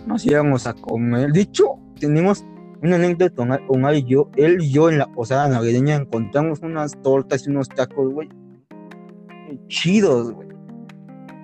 Nos 0.05 0.25
íbamos 0.25 0.67
a 0.67 0.73
comer. 0.73 1.31
De 1.31 1.41
hecho, 1.41 1.79
tenemos 1.99 2.45
una 2.83 2.97
anécdota 2.97 3.35
con 3.35 3.51
Omar 3.67 3.95
y 3.95 4.03
yo. 4.03 4.29
Él 4.35 4.61
y 4.61 4.71
yo 4.71 4.89
en 4.89 4.99
la 4.99 5.07
posada 5.07 5.47
navideña 5.49 5.95
encontramos 5.95 6.59
unas 6.59 6.91
tortas 7.01 7.47
y 7.47 7.49
unos 7.49 7.67
tacos, 7.67 8.13
güey. 8.13 8.29
Chidos, 9.67 10.31
güey. 10.31 10.49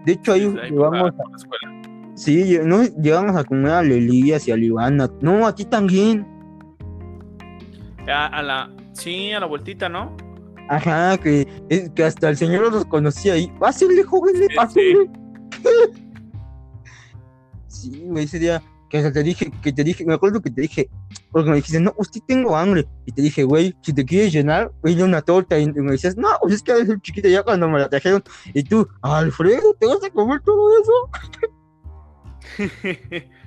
De 0.06 0.14
hecho, 0.14 0.34
ahí 0.34 0.54
llevamos 0.70 1.12
escuela. 1.36 1.82
Sí, 2.14 2.60
no, 2.64 2.84
llegamos 2.84 3.36
a 3.36 3.44
comer 3.44 3.72
a 3.72 3.82
Lelías 3.82 4.48
y 4.48 4.52
a 4.52 4.56
Libana. 4.56 5.10
No, 5.22 5.48
aquí 5.48 5.66
también. 5.66 6.28
A, 8.08 8.28
a 8.28 8.44
la, 8.44 8.70
sí, 8.94 9.32
a 9.32 9.40
la 9.40 9.48
vueltita, 9.48 9.90
¿no? 9.90 10.16
Ajá, 10.70 11.18
que, 11.18 11.48
es, 11.70 11.90
que 11.92 12.04
hasta 12.04 12.30
el 12.30 12.38
señor 12.38 12.72
los 12.72 12.86
conocía 12.86 13.34
ahí. 13.34 13.52
Pásenle, 13.60 14.04
Sí, 14.04 14.48
pásenle. 14.56 15.10
Sí, 17.68 18.04
güey, 18.06 18.26
ese 18.26 18.38
día 18.38 18.62
que 18.90 18.98
hasta 18.98 19.12
te 19.12 19.24
dije, 19.24 19.52
que 19.64 19.72
te 19.74 19.84
dije, 19.84 20.06
me 20.06 20.14
acuerdo 20.14 20.42
que 20.42 20.52
te 20.52 20.62
dije, 20.62 20.90
porque 21.32 21.50
me 21.50 21.56
dijiste, 21.56 21.80
no, 21.80 21.94
usted 21.98 22.20
tengo 22.28 22.56
hambre. 22.56 22.88
Y 23.06 23.12
te 23.14 23.22
dije, 23.22 23.44
güey, 23.44 23.76
si 23.82 23.94
te 23.94 24.06
quieres 24.06 24.34
llenar, 24.34 24.72
pide 24.84 25.04
una 25.04 25.22
torta. 25.22 25.58
Y 25.58 25.72
me 25.72 25.94
decías, 25.94 26.18
no, 26.18 26.28
pues 26.42 26.56
es 26.56 26.62
que 26.62 26.74
eres 26.74 26.90
un 26.90 27.02
chiquito 27.02 27.30
ya 27.30 27.42
cuando 27.42 27.70
me 27.70 27.80
la 27.80 27.90
trajeron. 27.90 28.22
Y 28.54 28.64
tú, 28.64 28.88
Alfredo, 29.02 29.74
¿te 29.80 29.88
vas 29.88 30.04
a 30.04 30.10
comer 30.10 30.42
todo 30.42 30.72
eso? 30.82 31.10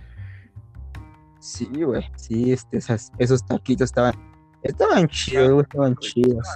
Sí, 1.44 1.68
güey, 1.74 2.02
sí, 2.16 2.54
este, 2.54 2.78
esas, 2.78 3.12
esos 3.18 3.44
taquitos 3.44 3.90
estaban, 3.90 4.14
estaban 4.62 5.06
chidos, 5.08 5.64
estaban 5.64 5.94
chidos. 5.96 6.48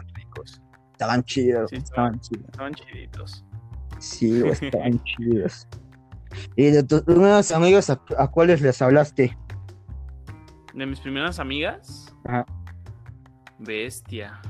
Estaban 0.92 1.22
chidos, 1.24 1.70
Sí, 1.70 1.76
estaban 1.76 2.18
chidos. 2.20 2.44
estaban 2.46 2.74
chiditos. 2.74 3.44
Sí, 3.98 4.42
estaban 4.48 5.02
chidos. 5.04 5.66
Y 6.56 6.64
de 6.70 6.82
tus 6.82 7.06
nuevos 7.06 7.50
amigos, 7.52 7.88
¿a, 7.90 8.00
a 8.18 8.28
cuáles 8.28 8.60
les 8.60 8.80
hablaste? 8.82 9.36
De 10.74 10.86
mis 10.86 11.00
primeras 11.00 11.38
amigas. 11.38 12.14
Ajá. 12.24 12.44
Bestia. 13.58 14.40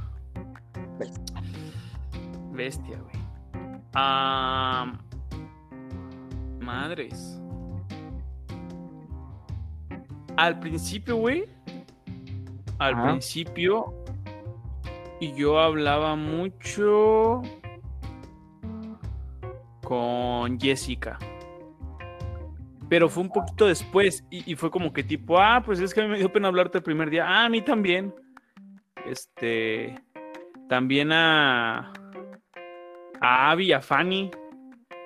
Bestia. 0.98 1.42
Bestia, 2.52 2.98
güey. 3.00 3.16
Ah, 3.94 4.92
madres. 6.60 7.40
Al 10.36 10.58
principio, 10.60 11.16
güey. 11.16 11.44
Al 12.78 12.94
Ajá. 12.94 13.02
principio. 13.10 13.97
Y 15.20 15.32
yo 15.34 15.58
hablaba 15.58 16.14
mucho 16.16 17.42
con 19.82 20.58
Jessica. 20.60 21.18
Pero 22.88 23.08
fue 23.08 23.22
un 23.24 23.30
poquito 23.30 23.66
después 23.66 24.24
y, 24.30 24.50
y 24.50 24.54
fue 24.54 24.70
como 24.70 24.92
que 24.92 25.02
tipo, 25.02 25.38
ah, 25.38 25.62
pues 25.64 25.80
es 25.80 25.92
que 25.92 26.00
a 26.00 26.04
mí 26.04 26.10
me 26.10 26.18
dio 26.18 26.32
pena 26.32 26.48
hablarte 26.48 26.78
el 26.78 26.84
primer 26.84 27.10
día. 27.10 27.24
Ah, 27.26 27.44
a 27.44 27.48
mí 27.48 27.62
también. 27.62 28.14
Este, 29.06 29.94
también 30.68 31.12
a, 31.12 31.92
a 33.20 33.50
Abby, 33.50 33.72
a 33.72 33.80
Fanny, 33.80 34.30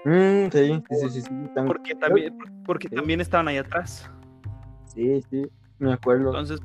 Mm, 0.04 0.50
sí, 0.50 0.82
sí, 0.90 1.10
sí, 1.10 1.22
sí, 1.22 1.30
porque 1.64 1.94
también, 1.94 2.36
porque 2.66 2.88
también 2.88 3.20
estaban 3.20 3.46
ahí 3.46 3.58
atrás. 3.58 4.10
sí, 4.84 5.22
sí, 5.30 5.46
me 5.78 5.92
acuerdo. 5.92 6.30
Entonces, 6.30 6.60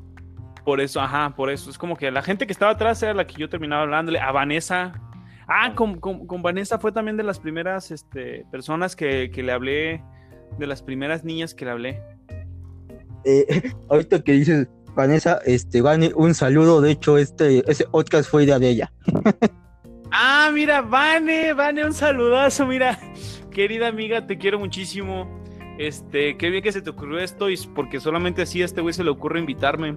por 0.67 0.81
eso, 0.81 0.99
ajá, 0.99 1.33
por 1.33 1.49
eso. 1.49 1.69
Es 1.69 1.77
como 1.77 1.95
que 1.95 2.11
la 2.11 2.21
gente 2.21 2.45
que 2.45 2.51
estaba 2.51 2.73
atrás 2.73 3.01
era 3.01 3.13
la 3.13 3.25
que 3.25 3.35
yo 3.35 3.47
terminaba 3.47 3.83
hablándole. 3.83 4.19
A 4.19 4.33
Vanessa. 4.33 4.91
Ah, 5.47 5.71
con, 5.73 5.97
con- 5.97 6.27
con 6.27 6.41
Vanessa 6.41 6.77
fue 6.77 6.91
también 6.91 7.15
de 7.15 7.23
las 7.23 7.39
primeras 7.39 7.89
este, 7.89 8.45
personas 8.51 8.93
que, 8.93 9.31
que 9.31 9.43
le 9.43 9.53
hablé, 9.53 10.03
de 10.59 10.67
las 10.67 10.81
primeras 10.81 11.23
niñas 11.23 11.53
que 11.53 11.63
le 11.63 11.71
hablé. 11.71 12.01
Eh, 13.23 13.71
ahorita 13.89 14.21
que 14.21 14.33
dices, 14.33 14.67
Vanessa, 14.93 15.39
este, 15.45 15.81
Vane, 15.81 16.11
un 16.13 16.35
saludo, 16.35 16.81
de 16.81 16.91
hecho, 16.91 17.17
este, 17.17 17.63
ese 17.71 17.85
podcast 17.85 18.29
fue 18.29 18.43
idea 18.43 18.59
de 18.59 18.67
ella. 18.67 18.91
Ah, 20.11 20.51
mira, 20.53 20.81
Vane, 20.81 21.53
Vane, 21.53 21.85
un 21.85 21.93
saludazo, 21.93 22.65
mira. 22.65 22.99
Querida 23.51 23.87
amiga, 23.87 24.27
te 24.27 24.37
quiero 24.37 24.59
muchísimo. 24.59 25.43
Este, 25.77 26.35
qué 26.35 26.49
bien 26.49 26.61
que 26.63 26.71
se 26.73 26.81
te 26.81 26.89
ocurrió 26.89 27.19
esto, 27.19 27.49
y 27.49 27.57
porque 27.73 27.99
solamente 28.01 28.41
así 28.41 28.61
a 28.61 28.65
este 28.65 28.81
güey 28.81 28.93
se 28.93 29.03
le 29.05 29.11
ocurre 29.11 29.39
invitarme. 29.39 29.95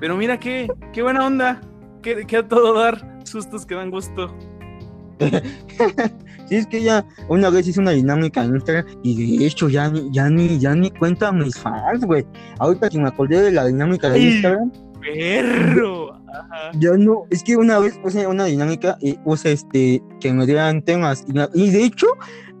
Pero 0.00 0.16
mira 0.16 0.38
qué, 0.38 0.68
qué 0.92 1.02
buena 1.02 1.26
onda. 1.26 1.60
Que, 2.02 2.26
que 2.26 2.36
a 2.38 2.46
todo 2.46 2.74
dar 2.74 3.20
sustos 3.24 3.64
que 3.66 3.74
dan 3.74 3.90
gusto. 3.90 4.34
Sí, 6.46 6.56
es 6.56 6.66
que 6.66 6.76
ella 6.76 7.06
una 7.30 7.48
vez 7.48 7.66
hizo 7.66 7.80
una 7.80 7.92
dinámica 7.92 8.44
en 8.44 8.54
Instagram 8.56 8.84
y 9.02 9.38
de 9.38 9.46
hecho 9.46 9.70
ya 9.70 9.88
ni, 9.88 10.10
ya 10.12 10.28
ni, 10.28 10.58
ya 10.58 10.74
ni 10.74 10.90
cuenta 10.90 11.32
mis 11.32 11.58
fans, 11.58 12.04
güey. 12.04 12.26
Ahorita 12.58 12.90
que 12.90 12.98
me 12.98 13.08
acordé 13.08 13.40
de 13.40 13.50
la 13.50 13.64
dinámica 13.64 14.10
de. 14.10 14.18
Instagram, 14.20 14.70
Perro. 15.00 16.12
Ajá. 16.28 16.72
ya 16.78 16.90
no, 16.98 17.22
es 17.30 17.42
que 17.42 17.56
una 17.56 17.78
vez 17.78 17.96
puse 17.96 18.26
una 18.26 18.44
dinámica 18.44 18.98
y 19.00 19.14
puse 19.14 19.52
este, 19.52 20.02
que 20.20 20.34
me 20.34 20.44
dieran 20.44 20.82
temas. 20.82 21.24
Y, 21.28 21.32
la- 21.32 21.48
y 21.54 21.70
de 21.70 21.84
hecho, 21.84 22.08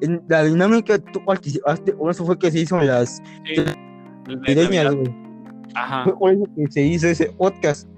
en 0.00 0.22
la 0.28 0.44
dinámica 0.44 0.96
tú 0.98 1.22
participaste, 1.22 1.92
por 1.92 2.10
eso 2.10 2.24
fue 2.24 2.38
que 2.38 2.50
se 2.50 2.60
hizo 2.60 2.80
las 2.80 3.20
Sí. 3.44 3.62
Navideñas, 4.28 4.94
güey. 4.94 5.23
Ajá. 5.74 6.04
Que 6.56 6.66
se 6.70 6.82
hizo 6.82 7.08
ese 7.08 7.26
podcast. 7.26 7.88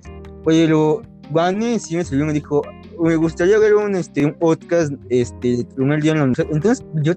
Oye, 0.45 0.69
lo 0.69 1.03
Vane 1.31 1.79
sí 1.79 1.97
me 1.97 2.03
escribió 2.03 2.25
y 2.25 2.29
me 2.29 2.35
dijo, 2.35 2.63
me 3.01 3.17
gustaría 3.17 3.59
ver 3.59 3.75
un, 3.75 3.95
este, 3.95 4.25
un 4.25 4.35
podcast 4.35 4.93
este, 5.11 5.67
primer 5.75 6.03
día 6.03 6.13
en 6.13 6.19
la 6.19 6.25
universidad. 6.25 6.55
Entonces, 6.55 6.87
yo 7.03 7.13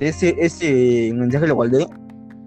ese, 0.00 0.36
ese 0.38 1.12
mensaje 1.14 1.46
lo 1.46 1.54
guardé 1.54 1.86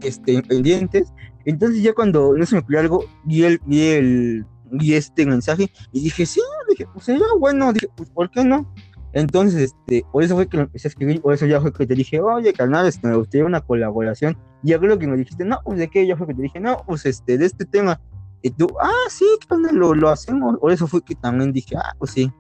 este, 0.02 0.36
en 0.36 0.42
pendientes. 0.44 1.14
Entonces, 1.46 1.82
ya 1.82 1.94
cuando 1.94 2.36
no 2.38 2.46
se 2.46 2.56
me 2.56 2.62
ocurrió 2.62 2.80
algo, 2.82 3.06
vi 3.24 3.44
el, 3.44 3.60
vi 3.66 3.82
el, 3.88 4.46
vi 4.72 4.94
este 4.94 5.26
mensaje 5.26 5.72
y 5.92 6.04
dije, 6.04 6.26
sí, 6.26 6.42
dije, 6.70 6.86
pues 6.94 7.06
sería 7.06 7.26
bueno, 7.40 7.74
dije, 7.74 7.88
pues, 7.96 8.10
¿por 8.10 8.30
qué 8.30 8.44
no? 8.44 8.72
Entonces, 9.14 9.74
este, 9.74 10.06
por 10.12 10.24
eso 10.24 10.36
fue 10.36 10.48
que 10.48 10.58
lo 10.58 10.64
empecé 10.64 10.88
a 10.88 10.90
escribir, 10.90 11.22
por 11.22 11.34
eso 11.34 11.46
ya 11.46 11.60
fue 11.60 11.74
que 11.74 11.86
te 11.86 11.96
dije, 11.96 12.22
oye, 12.22 12.54
carnal, 12.54 12.88
este, 12.88 13.08
me 13.08 13.16
gustaría 13.16 13.46
una 13.46 13.62
colaboración. 13.62 14.38
Y 14.64 14.70
ya 14.70 14.80
creo 14.80 14.98
que 14.98 15.08
me 15.08 15.18
dijiste, 15.18 15.46
no, 15.46 15.60
pues 15.64 15.80
de 15.80 15.90
qué, 15.90 16.06
ya 16.06 16.16
fue 16.16 16.28
que 16.28 16.34
te 16.34 16.42
dije, 16.44 16.60
no, 16.60 16.84
pues 16.86 17.06
este, 17.06 17.38
de 17.38 17.46
este 17.46 17.66
tema. 17.66 18.00
Y 18.42 18.50
tú, 18.52 18.68
ah, 18.82 18.92
sí, 19.10 19.26
lo, 19.72 19.94
lo 19.94 20.10
hacemos. 20.10 20.58
Por 20.60 20.72
eso 20.72 20.88
fue 20.88 21.04
que 21.04 21.16
también 21.16 21.52
dije, 21.54 21.76
ah, 21.78 21.96
pues 21.98 22.12
sí, 22.12 22.32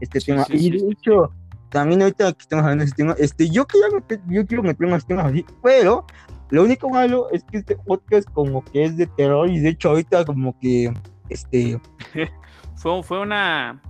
este 0.00 0.20
Sí, 0.20 0.26
tema. 0.26 0.44
sí, 0.44 0.52
y 0.56 0.70
de 0.70 0.78
sí, 0.80 0.88
hecho, 0.92 1.30
también 1.70 2.02
ahorita 2.02 2.32
que 2.32 2.42
estamos 2.42 2.62
hablando 2.64 2.82
de 2.82 2.88
este 2.90 3.02
tema, 3.02 3.14
este, 3.18 3.48
yo 3.48 3.66
quería 3.66 3.86
yo 4.28 4.46
quiero 4.46 4.62
meter 4.62 4.88
más 4.88 5.06
temas 5.06 5.26
así, 5.26 5.44
pero 5.62 6.04
lo 6.50 6.62
único 6.64 6.88
malo 6.88 7.28
es 7.32 7.42
que 7.44 7.58
este 7.58 7.76
podcast 7.76 8.28
como 8.30 8.64
que 8.64 8.84
es 8.84 8.96
de 8.96 9.06
terror 9.06 9.50
y 9.50 9.58
de 9.58 9.70
hecho 9.70 9.90
ahorita 9.90 10.24
como 10.24 10.56
que, 10.60 10.92
este, 11.28 11.80
Fue, 12.76 13.02
fue 13.02 13.20
una. 13.20 13.80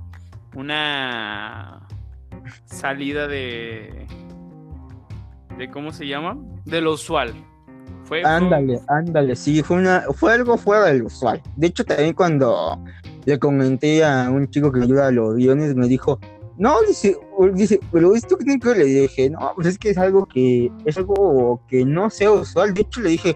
Una. 0.55 1.87
Salida 2.67 3.27
de. 3.27 4.07
De 5.59 5.71
¿Cómo 5.71 5.93
se 5.93 6.07
llama? 6.07 6.39
De 6.65 6.81
lo 6.81 6.93
usual. 6.93 7.33
Fue, 8.05 8.23
fue- 8.23 8.31
Ándale, 8.31 8.81
ándale, 8.89 9.35
sí, 9.37 9.63
fue 9.63 9.79
una, 9.79 10.05
fue 10.15 10.33
algo 10.35 10.57
fuera 10.57 10.87
del 10.87 11.03
usual. 11.05 11.43
De 11.57 11.67
hecho, 11.69 11.85
también 11.85 12.15
cuando 12.15 12.79
le 13.25 13.39
comenté 13.39 14.05
a 14.05 14.31
un 14.31 14.49
chico 14.49 14.71
que 14.71 14.79
me 14.79 14.85
ayuda 14.85 15.09
a 15.09 15.11
los 15.11 15.35
guiones, 15.35 15.75
me 15.75 15.89
dijo, 15.89 16.21
no, 16.57 16.81
dice, 16.83 17.17
dice, 17.55 17.81
pero 17.91 18.15
esto 18.15 18.37
ver?". 18.39 18.77
le 18.79 18.85
dije, 18.85 19.31
no, 19.31 19.53
pues 19.57 19.67
es 19.69 19.79
que 19.79 19.91
es 19.91 19.99
algo 19.99 20.27
que, 20.27 20.71
es 20.85 20.97
algo 20.97 21.61
que 21.69 21.85
no 21.85 22.09
sea 22.11 22.31
usual. 22.31 22.73
De 22.75 22.83
hecho, 22.83 23.01
le 23.01 23.11
dije, 23.11 23.35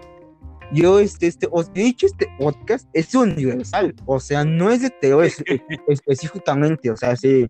yo, 0.71 0.99
este, 0.99 1.27
este, 1.27 1.47
o- 1.51 1.63
de 1.63 1.87
hecho, 1.87 2.05
este 2.05 2.27
podcast 2.39 2.87
es 2.93 3.13
universal, 3.13 3.93
o 4.05 4.21
sea, 4.21 4.45
no 4.45 4.69
es 4.69 4.81
de 4.83 4.89
terror 4.89 5.25
es- 5.25 5.43
específicamente, 5.87 6.89
o 6.91 6.95
sea, 6.95 7.15
sí. 7.17 7.47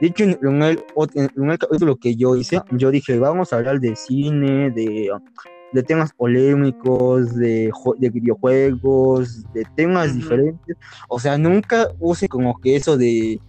De 0.00 0.08
hecho, 0.08 0.24
en 0.24 0.38
en 0.42 0.62
el, 0.62 0.84
en 1.14 1.50
el 1.50 1.58
capítulo 1.58 1.96
que 1.96 2.16
yo 2.16 2.34
hice, 2.36 2.60
yo 2.72 2.90
dije, 2.90 3.18
vamos 3.18 3.52
a 3.52 3.56
hablar 3.56 3.80
de 3.80 3.94
cine, 3.96 4.70
de 4.70 5.10
de 5.72 5.82
temas 5.82 6.12
polémicos, 6.12 7.34
de, 7.34 7.68
de 7.98 8.10
videojuegos, 8.10 9.42
de 9.52 9.64
temas 9.74 10.10
Ujú. 10.10 10.16
diferentes. 10.18 10.76
O 11.08 11.18
sea, 11.18 11.36
nunca 11.36 11.88
use 11.98 12.28
como 12.28 12.60
que 12.60 12.76
eso 12.76 12.96
de 12.96 13.40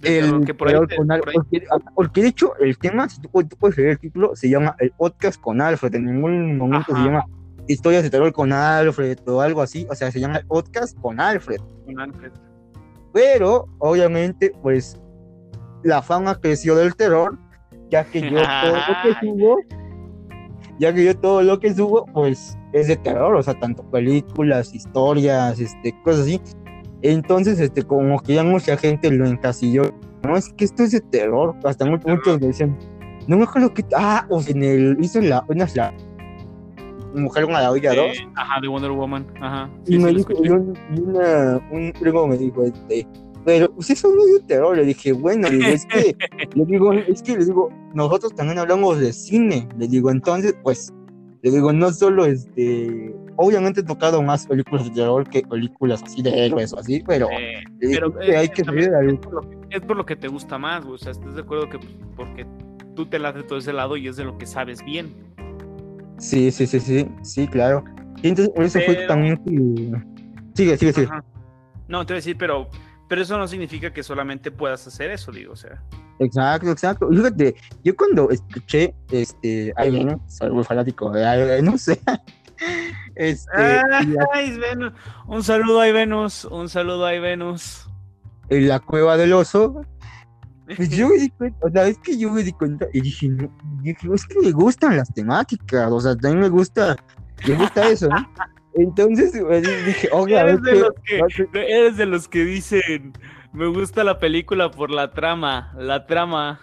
de 0.00 0.18
el 0.18 0.44
que 0.46 0.54
por 0.54 0.68
ahí 0.68 0.74
te- 0.88 0.96
con 0.96 1.06
por 1.08 1.14
ahí- 1.28 1.34
porque, 1.34 1.62
porque 1.94 2.22
de 2.22 2.28
hecho 2.28 2.56
el 2.58 2.78
tema, 2.78 3.06
si 3.08 3.20
tú, 3.20 3.28
tú 3.44 3.56
puedes 3.58 3.76
leer 3.76 3.90
el 3.90 3.98
título, 3.98 4.34
se 4.34 4.48
llama 4.48 4.76
El 4.78 4.92
Podcast 4.92 5.38
con 5.40 5.60
Alfred. 5.60 5.94
En 5.94 6.04
ningún 6.06 6.56
momento 6.56 6.92
Ajá. 6.94 7.02
se 7.02 7.08
llama 7.10 7.24
historias 7.68 8.02
de 8.02 8.10
terror 8.10 8.32
con 8.32 8.52
Alfred 8.52 9.18
o 9.26 9.40
algo 9.42 9.60
así, 9.60 9.86
o 9.90 9.94
sea, 9.94 10.10
se 10.10 10.20
llama 10.20 10.40
podcast 10.48 10.98
con 11.00 11.20
Alfred. 11.20 11.60
Con 11.84 11.98
Alfred. 12.00 12.30
Pero, 13.12 13.66
obviamente, 13.78 14.52
pues, 14.62 14.98
la 15.82 16.02
fama 16.02 16.34
creció 16.40 16.74
del 16.74 16.94
terror, 16.94 17.38
ya 17.90 18.04
que 18.04 18.20
yo 18.22 18.40
todo 18.40 18.76
lo 18.76 19.02
que 19.02 19.14
subo, 19.20 19.56
ya 20.78 20.92
que 20.92 21.04
yo 21.04 21.16
todo 21.16 21.42
lo 21.42 21.58
que 21.58 21.74
subo, 21.74 22.06
pues, 22.06 22.58
es 22.72 22.88
de 22.88 22.96
terror, 22.96 23.34
o 23.34 23.42
sea, 23.42 23.58
tanto 23.58 23.82
películas, 23.90 24.74
historias, 24.74 25.58
este, 25.60 25.94
cosas 26.02 26.22
así. 26.22 26.40
Entonces, 27.02 27.60
este, 27.60 27.82
como 27.82 28.18
que 28.20 28.34
ya 28.34 28.42
mucha 28.42 28.76
gente 28.76 29.10
lo 29.10 29.26
encasilló. 29.26 29.82
No, 30.22 30.36
es 30.36 30.52
que 30.54 30.64
esto 30.64 30.82
es 30.82 30.92
de 30.92 31.00
terror. 31.00 31.54
Hasta 31.64 31.84
muchos, 31.86 32.06
muchos 32.10 32.40
me 32.40 32.48
decían, 32.48 32.76
no 33.28 33.36
me 33.36 33.44
acuerdo 33.44 33.72
que. 33.72 33.84
Ah, 33.96 34.26
o 34.28 34.40
sea, 34.40 34.54
en 34.54 34.62
el. 34.62 34.96
Hizo 35.00 35.20
la. 35.20 35.44
Una, 35.48 35.66
la 35.74 35.92
Mujer 37.14 37.44
con 37.44 37.54
la 37.54 37.70
Olla 37.70 37.94
2. 37.94 37.98
Eh, 37.98 38.28
ajá, 38.34 38.60
de 38.60 38.68
Wonder 38.68 38.90
Woman. 38.90 39.26
Ajá. 39.40 39.70
y 39.86 39.92
Sí, 39.92 39.98
me 39.98 40.08
sí, 40.08 40.12
lo 40.12 40.18
dijo, 40.18 40.44
y 40.44 40.48
un, 40.50 40.78
y 40.94 41.00
una, 41.00 41.60
un 41.70 41.92
primo 41.98 42.26
me 42.26 42.36
dijo, 42.36 42.64
este. 42.64 43.06
Pero 43.46 43.72
usted 43.76 43.94
es 43.94 44.02
un 44.02 44.16
de 44.16 44.40
terror. 44.48 44.76
Le 44.76 44.84
dije, 44.84 45.12
bueno, 45.12 45.48
le 45.48 45.58
digo, 45.58 45.68
es 45.68 45.86
que. 45.86 46.16
le 46.54 46.64
digo, 46.66 46.92
es 46.92 47.22
que 47.22 47.38
le 47.38 47.44
digo, 47.44 47.70
nosotros 47.94 48.34
también 48.34 48.58
hablamos 48.58 48.98
de 48.98 49.12
cine. 49.12 49.68
Le 49.78 49.86
digo, 49.86 50.10
entonces, 50.10 50.54
pues. 50.64 50.92
Le 51.42 51.52
digo, 51.52 51.72
no 51.72 51.92
solo 51.92 52.26
este. 52.26 53.14
Obviamente 53.36 53.82
he 53.82 53.84
tocado 53.84 54.20
más 54.20 54.48
películas 54.48 54.86
de 54.86 54.90
terror 54.90 55.28
que 55.28 55.42
películas 55.42 56.02
así 56.02 56.22
de 56.22 56.46
héroes 56.46 56.72
o 56.72 56.80
así, 56.80 57.04
pero. 57.06 57.28
Eh, 57.30 57.62
digo, 57.78 57.92
pero 57.92 58.18
que 58.18 58.32
eh, 58.32 58.36
hay 58.36 58.48
que 58.48 58.64
también 58.64 58.90
salir 58.90 59.08
la 59.08 59.14
es, 59.14 59.20
por 59.20 59.34
lo 59.34 59.48
que, 59.48 59.76
es 59.76 59.80
por 59.80 59.96
lo 59.96 60.06
que 60.06 60.16
te 60.16 60.26
gusta 60.26 60.58
más. 60.58 60.84
O 60.84 60.98
sea, 60.98 61.12
¿estás 61.12 61.36
de 61.36 61.40
acuerdo 61.40 61.68
que 61.68 61.78
pues, 61.78 61.92
porque 62.16 62.46
tú 62.96 63.06
te 63.06 63.20
late 63.20 63.44
todo 63.44 63.60
ese 63.60 63.72
lado 63.72 63.96
y 63.96 64.08
es 64.08 64.16
de 64.16 64.24
lo 64.24 64.36
que 64.38 64.46
sabes 64.46 64.84
bien? 64.84 65.14
Sí, 66.18 66.50
sí, 66.50 66.66
sí, 66.66 66.80
sí, 66.80 67.08
sí, 67.22 67.46
claro. 67.46 67.84
Y 68.24 68.28
entonces 68.28 68.52
por 68.52 68.64
eso 68.64 68.80
fue 68.84 68.94
Pero- 68.94 69.06
también 69.06 69.36
que... 69.44 70.00
Sigue, 70.54 70.76
sigue, 70.78 70.92
sigue. 70.92 71.06
Ajá. 71.06 71.24
No, 71.88 72.04
te 72.04 72.12
voy 72.12 72.16
a 72.16 72.18
decir, 72.18 72.36
pero, 72.36 72.68
pero 73.08 73.22
eso 73.22 73.38
no 73.38 73.46
significa 73.46 73.92
que 73.92 74.02
solamente 74.02 74.50
puedas 74.50 74.86
hacer 74.86 75.10
eso, 75.10 75.32
digo, 75.32 75.52
o 75.52 75.56
sea. 75.56 75.82
Exacto, 76.18 76.70
exacto. 76.70 77.08
Fíjate, 77.08 77.54
yo 77.84 77.94
cuando 77.94 78.30
escuché, 78.30 78.94
este, 79.10 79.72
ay, 79.76 79.90
bueno, 79.90 80.24
soy 80.28 80.50
muy 80.50 80.64
fanático 80.64 81.10
de 81.10 81.24
ay, 81.24 81.62
no 81.62 81.76
sé. 81.78 82.00
Este, 83.16 83.82
y 84.46 84.58
Venus. 84.58 84.92
Un 85.26 85.42
saludo 85.42 85.80
a 85.82 85.92
Venus, 85.92 86.46
un 86.46 86.68
saludo 86.70 87.06
a 87.06 87.12
Venus. 87.12 87.86
en 88.48 88.68
la 88.68 88.80
cueva 88.80 89.18
del 89.18 89.34
oso, 89.34 89.82
pues 90.74 90.90
yo 90.90 91.08
me 91.10 91.18
di 91.18 91.30
cuenta, 91.30 91.66
o 91.66 91.70
sea, 91.70 91.86
es 91.86 91.98
que 91.98 92.18
yo 92.18 92.30
me 92.30 92.42
di 92.42 92.52
cuenta 92.52 92.86
y 92.92 93.00
dije, 93.00 93.28
no, 93.28 93.50
dije, 93.82 94.08
es 94.12 94.26
que 94.26 94.38
me 94.40 94.52
gustan 94.52 94.96
las 94.96 95.12
temáticas, 95.12 95.90
o 95.90 96.00
sea, 96.00 96.16
también 96.16 96.40
me 96.40 96.48
gusta, 96.48 96.96
me 97.46 97.54
gusta 97.54 97.88
eso, 97.88 98.08
¿no? 98.08 98.26
Entonces 98.76 99.32
pues, 99.40 99.62
dije, 99.86 100.08
oiga, 100.12 100.42
Eres 100.42 100.62
de, 100.62 100.70
qué- 100.72 100.78
los 100.78 100.92
que, 101.52 101.60
eres 101.78 101.96
de 101.96 102.06
los 102.06 102.28
que 102.28 102.44
dicen, 102.44 103.12
me 103.52 103.66
gusta 103.68 104.04
la 104.04 104.18
película 104.18 104.70
por 104.70 104.90
la 104.90 105.10
trama, 105.12 105.74
la 105.78 106.06
trama. 106.06 106.60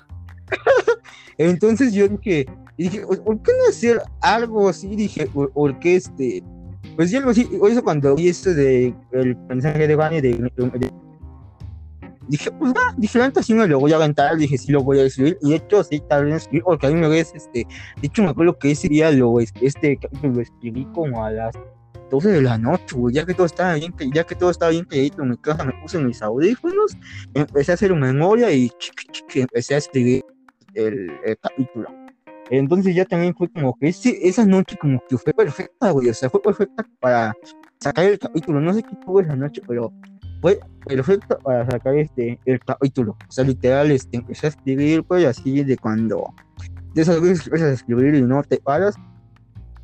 Entonces 1.37 1.93
yo 1.93 2.07
dije, 2.07 2.45
dije, 2.77 3.01
"¿Por- 3.01 3.23
¿por 3.23 3.41
qué 3.41 3.51
no 3.57 3.69
hacer 3.69 4.01
algo 4.21 4.69
así? 4.69 4.95
Dije, 4.95 5.25
"¿Por- 5.27 5.51
porque 5.51 5.95
este, 5.95 6.43
pues 6.95 7.09
yo 7.09 7.27
así, 7.27 7.49
eso 7.69 7.83
cuando 7.83 8.15
vi 8.15 8.27
esto 8.29 8.53
de 8.53 8.93
el 9.11 9.35
mensaje 9.49 9.87
de 9.87 9.95
Vane 9.95 10.21
de, 10.21 10.33
de- 10.33 10.91
dije, 12.27 12.51
pues 12.51 12.71
va, 12.73 12.93
dije, 12.97 13.17
neta 13.19 13.41
sí 13.41 13.53
me 13.55 13.67
lo 13.67 13.79
voy 13.79 13.91
a 13.93 13.95
aventar, 13.95 14.37
dije, 14.37 14.57
sí 14.57 14.71
lo 14.71 14.83
voy 14.83 14.99
a 14.99 15.03
escribir, 15.05 15.37
y 15.41 15.49
de 15.49 15.55
hecho 15.55 15.83
sí, 15.83 16.01
tal 16.07 16.25
vez 16.25 16.47
porque 16.63 16.87
a 16.87 16.89
mí 16.91 16.95
me 16.95 17.09
ves, 17.09 17.33
este, 17.35 17.65
de 17.99 18.07
hecho 18.07 18.21
me 18.23 18.29
acuerdo 18.29 18.57
que 18.59 18.71
ese 18.71 18.87
día 18.87 19.11
lo, 19.11 19.39
este 19.39 19.97
capítulo 19.97 20.33
lo 20.35 20.41
escribí 20.41 20.85
como 20.93 21.25
a 21.25 21.31
las 21.31 21.55
12 22.13 22.29
de 22.29 22.41
la 22.43 22.59
noche, 22.59 22.95
güey, 22.95 23.15
ya 23.15 23.25
que 23.25 23.33
todo 23.33 23.47
estaba 23.47 23.73
bien, 23.73 23.91
ya 24.13 24.23
que 24.23 24.35
todo 24.35 24.51
estaba 24.51 24.69
bien 24.69 24.85
calladito 24.85 25.23
en 25.23 25.29
mi 25.31 25.37
casa, 25.37 25.63
me 25.63 25.73
puse 25.81 25.97
mis 25.97 26.21
audífonos, 26.21 26.95
empecé 27.33 27.71
a 27.71 27.73
hacer 27.73 27.91
memoria 27.95 28.51
y 28.51 28.71
empecé 29.33 29.73
a 29.73 29.77
escribir 29.79 30.23
el, 30.75 31.11
el 31.25 31.37
capítulo. 31.39 31.89
Entonces 32.51 32.93
ya 32.93 33.05
también 33.05 33.33
fue 33.33 33.49
como 33.49 33.75
que 33.79 33.87
ese, 33.87 34.15
esa 34.21 34.45
noche 34.45 34.77
como 34.79 35.03
que 35.09 35.17
fue 35.17 35.33
perfecta, 35.33 35.89
güey, 35.89 36.09
o 36.09 36.13
sea, 36.13 36.29
fue 36.29 36.39
perfecta 36.39 36.85
para 36.99 37.33
sacar 37.79 38.05
el 38.05 38.19
capítulo, 38.19 38.61
no 38.61 38.75
sé 38.75 38.83
qué 38.83 38.95
tuvo 39.03 39.19
esa 39.19 39.35
noche, 39.35 39.63
pero 39.67 39.91
fue 40.39 40.59
perfecta 40.85 41.39
para 41.39 41.65
sacar 41.65 41.95
este, 41.95 42.39
el 42.45 42.59
capítulo, 42.59 43.17
o 43.27 43.31
sea, 43.31 43.43
literal, 43.43 43.89
este, 43.89 44.17
empecé 44.17 44.45
a 44.45 44.49
escribir, 44.49 45.03
pues, 45.03 45.25
así 45.25 45.63
de 45.63 45.77
cuando, 45.77 46.31
de 46.93 47.01
esas 47.01 47.19
veces 47.19 47.41
que 47.41 47.45
empiezas 47.45 47.69
a 47.71 47.73
escribir 47.73 48.13
y 48.13 48.21
no 48.21 48.43
te 48.43 48.57
paras, 48.57 48.93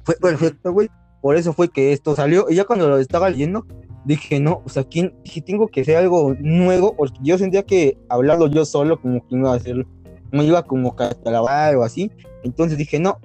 fue 0.04 0.16
perfecto, 0.22 0.74
güey, 0.74 0.90
por 1.22 1.36
eso 1.36 1.54
fue 1.54 1.70
que 1.70 1.94
esto 1.94 2.16
salió, 2.16 2.46
y 2.50 2.56
ya 2.56 2.66
cuando 2.66 2.90
lo 2.90 2.98
estaba 2.98 3.30
leyendo, 3.30 3.66
dije, 4.06 4.40
no, 4.40 4.62
o 4.66 4.70
sea, 4.70 4.84
¿quién? 4.84 5.14
dije, 5.24 5.42
tengo 5.42 5.68
que 5.68 5.82
hacer 5.82 5.98
algo 5.98 6.36
nuevo, 6.40 6.96
porque 6.96 7.20
yo 7.22 7.38
sentía 7.38 7.64
que 7.64 7.98
hablando 8.10 8.48
yo 8.48 8.66
solo, 8.66 9.02
como 9.02 9.26
que 9.28 9.36
iba 9.36 9.52
a 9.52 9.56
hacer, 9.56 9.86
me 10.32 10.44
iba 10.44 10.64
como 10.64 10.90
a 10.90 10.96
catalabar 10.96 11.76
o 11.76 11.84
así, 11.84 12.12
entonces 12.44 12.78
dije, 12.78 13.00
no, 13.00 13.20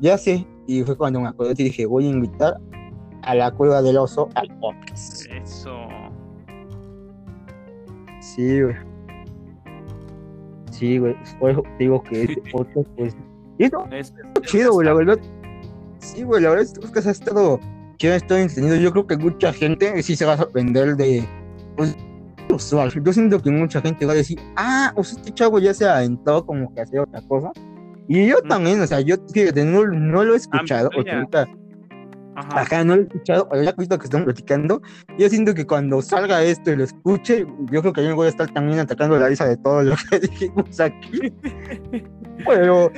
ya 0.00 0.18
sé. 0.18 0.46
Y 0.66 0.82
fue 0.82 0.96
cuando 0.96 1.20
me 1.20 1.28
acordé 1.28 1.54
y 1.58 1.64
dije, 1.64 1.86
voy 1.86 2.06
a 2.06 2.10
invitar 2.10 2.58
a 3.22 3.34
la 3.34 3.50
cueva 3.50 3.82
del 3.82 3.98
oso 3.98 4.28
al 4.34 4.48
podcast. 4.58 5.26
Eso. 5.30 5.76
Sí, 8.20 8.62
güey. 8.62 8.76
Sí, 10.70 10.98
güey. 10.98 11.14
Por 11.38 11.50
eso 11.50 11.62
te 11.62 11.84
digo 11.84 12.02
que 12.02 12.22
este 12.22 12.42
podcast, 12.52 12.88
pues. 12.96 13.16
Y 13.58 13.64
esto 13.64 13.84
Es, 13.90 14.14
chido, 14.42 14.72
güey, 14.72 14.86
la 14.86 14.94
verdad. 14.94 15.18
Sí, 16.00 16.22
güey, 16.22 16.42
la 16.42 16.50
verdad, 16.50 16.64
este 16.64 16.80
podcast 16.80 17.06
ha 17.06 17.10
estado 17.10 17.60
chido, 17.98 18.12
ha 18.14 18.16
estado 18.16 18.40
entretenido. 18.40 18.76
Yo 18.76 18.90
creo 18.92 19.06
que 19.06 19.16
mucha 19.16 19.52
gente 19.52 20.02
sí 20.02 20.16
se 20.16 20.24
va 20.24 20.32
a 20.34 20.38
sorprender 20.38 20.96
de. 20.96 21.26
Pues, 21.76 21.96
usual. 22.52 22.90
Yo 23.04 23.12
siento 23.12 23.40
que 23.40 23.50
mucha 23.50 23.80
gente 23.80 24.04
va 24.06 24.12
a 24.12 24.16
decir, 24.16 24.38
ah, 24.56 24.92
o 24.96 25.04
sea, 25.04 25.18
este 25.20 25.32
chavo 25.32 25.58
ya 25.60 25.72
se 25.72 25.88
aventó 25.88 26.44
como 26.44 26.74
que 26.74 26.80
hacer 26.80 26.98
otra 27.00 27.20
cosa. 27.28 27.52
Y 28.08 28.26
yo 28.26 28.38
Mm. 28.44 28.48
también, 28.48 28.80
o 28.80 28.86
sea, 28.88 29.00
yo 29.00 29.14
fíjate, 29.32 29.64
no, 29.64 29.86
no 29.86 30.24
lo 30.24 30.34
he 30.34 30.36
escuchado, 30.36 30.88
tú 30.90 31.04
ya. 31.04 31.14
ahorita 31.18 31.48
Ajá. 32.34 32.60
Ajá, 32.62 32.84
no 32.84 32.96
lo 32.96 33.02
he 33.02 33.04
escuchado, 33.04 33.48
ya 33.62 33.72
que 33.72 33.78
visto 33.78 33.98
que 33.98 34.04
están 34.04 34.24
platicando, 34.24 34.80
yo 35.18 35.28
siento 35.28 35.54
que 35.54 35.64
cuando 35.66 36.00
salga 36.02 36.42
esto 36.42 36.72
y 36.72 36.76
lo 36.76 36.84
escuche, 36.84 37.46
yo 37.70 37.80
creo 37.82 37.92
que 37.92 38.02
yo 38.04 38.16
voy 38.16 38.26
a 38.26 38.30
estar 38.30 38.50
también 38.52 38.78
atacando 38.80 39.16
la 39.18 39.28
risa 39.28 39.46
de 39.46 39.56
todo 39.58 39.82
lo 39.84 39.94
que 40.10 40.18
dijimos 40.20 40.80
aquí. 40.80 41.32
Pero 42.46 42.90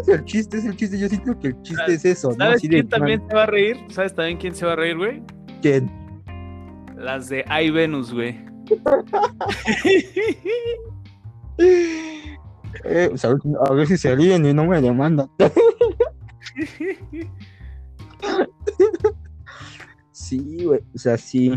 es 0.00 0.08
el 0.08 0.24
chiste, 0.24 0.58
es 0.58 0.64
el 0.64 0.76
chiste, 0.76 0.98
yo 0.98 1.08
siento 1.08 1.38
que 1.38 1.48
el 1.48 1.62
chiste 1.62 1.94
es 1.94 2.04
eso, 2.04 2.30
¿no? 2.30 2.36
¿Sabes 2.36 2.62
de 2.62 2.68
quién 2.68 2.88
también 2.88 3.22
se 3.28 3.34
va 3.34 3.42
a 3.44 3.46
reír? 3.46 3.76
¿Sabes 3.90 4.14
también 4.14 4.38
quién 4.38 4.54
se 4.54 4.66
va 4.66 4.72
a 4.72 4.76
reír, 4.76 4.96
güey? 4.96 5.22
que 5.62 5.82
Las 6.96 7.28
de 7.28 7.44
Ay 7.48 7.70
Venus, 7.70 8.12
güey. 8.12 8.38
eh, 11.58 13.08
pues, 13.10 13.24
a, 13.24 13.34
ver, 13.72 13.86
si 13.86 13.96
se 13.96 14.14
ríen 14.14 14.46
y 14.46 14.54
no 14.54 14.66
me 14.66 14.80
demandan. 14.80 15.30
Sí, 20.12 20.64
güey, 20.64 20.80
o 20.94 20.98
sea, 20.98 21.16
sí. 21.16 21.54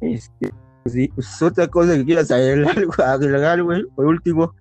Este, 0.00 0.52
pues 0.82 0.94
sí, 0.94 1.08
pues 1.08 1.42
otra 1.42 1.66
cosa 1.66 1.96
que 1.96 2.04
quieras 2.04 2.30
agregar, 2.30 2.76
agregar, 3.04 3.62
güey, 3.62 3.84
por 3.96 4.06
último. 4.06 4.54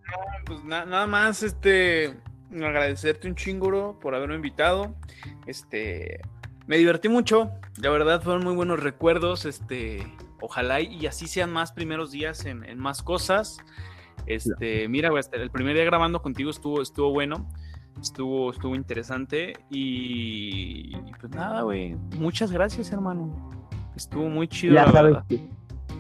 Pues 0.45 0.63
na- 0.63 0.85
nada 0.85 1.05
más, 1.05 1.43
este, 1.43 2.17
agradecerte 2.53 3.27
un 3.27 3.35
chinguro 3.35 3.97
por 3.99 4.15
haberme 4.15 4.35
invitado. 4.35 4.95
Este, 5.47 6.21
me 6.67 6.77
divertí 6.77 7.09
mucho, 7.09 7.51
la 7.81 7.89
verdad 7.89 8.21
fueron 8.21 8.43
muy 8.43 8.53
buenos 8.55 8.79
recuerdos, 8.81 9.45
este, 9.45 10.05
ojalá 10.41 10.81
y 10.81 11.05
así 11.07 11.27
sean 11.27 11.51
más 11.51 11.71
primeros 11.71 12.11
días 12.11 12.45
en, 12.45 12.63
en 12.63 12.77
más 12.79 13.01
cosas. 13.01 13.57
Este, 14.25 14.87
mira, 14.87 15.09
güey, 15.09 15.23
el 15.33 15.49
primer 15.51 15.75
día 15.75 15.83
grabando 15.85 16.21
contigo 16.21 16.51
estuvo, 16.51 16.81
estuvo 16.81 17.11
bueno, 17.11 17.49
estuvo, 18.01 18.51
estuvo 18.51 18.75
interesante 18.75 19.53
y, 19.69 20.95
y 20.95 21.11
pues 21.19 21.31
nada, 21.33 21.61
güey, 21.63 21.95
muchas 22.17 22.51
gracias, 22.51 22.91
hermano. 22.91 23.49
Estuvo 23.95 24.29
muy 24.29 24.47
chido, 24.47 24.75
Ya 24.75 24.85
la 24.85 24.91
sabes 24.91 25.13
verdad. 25.13 25.25
que, 25.27 25.49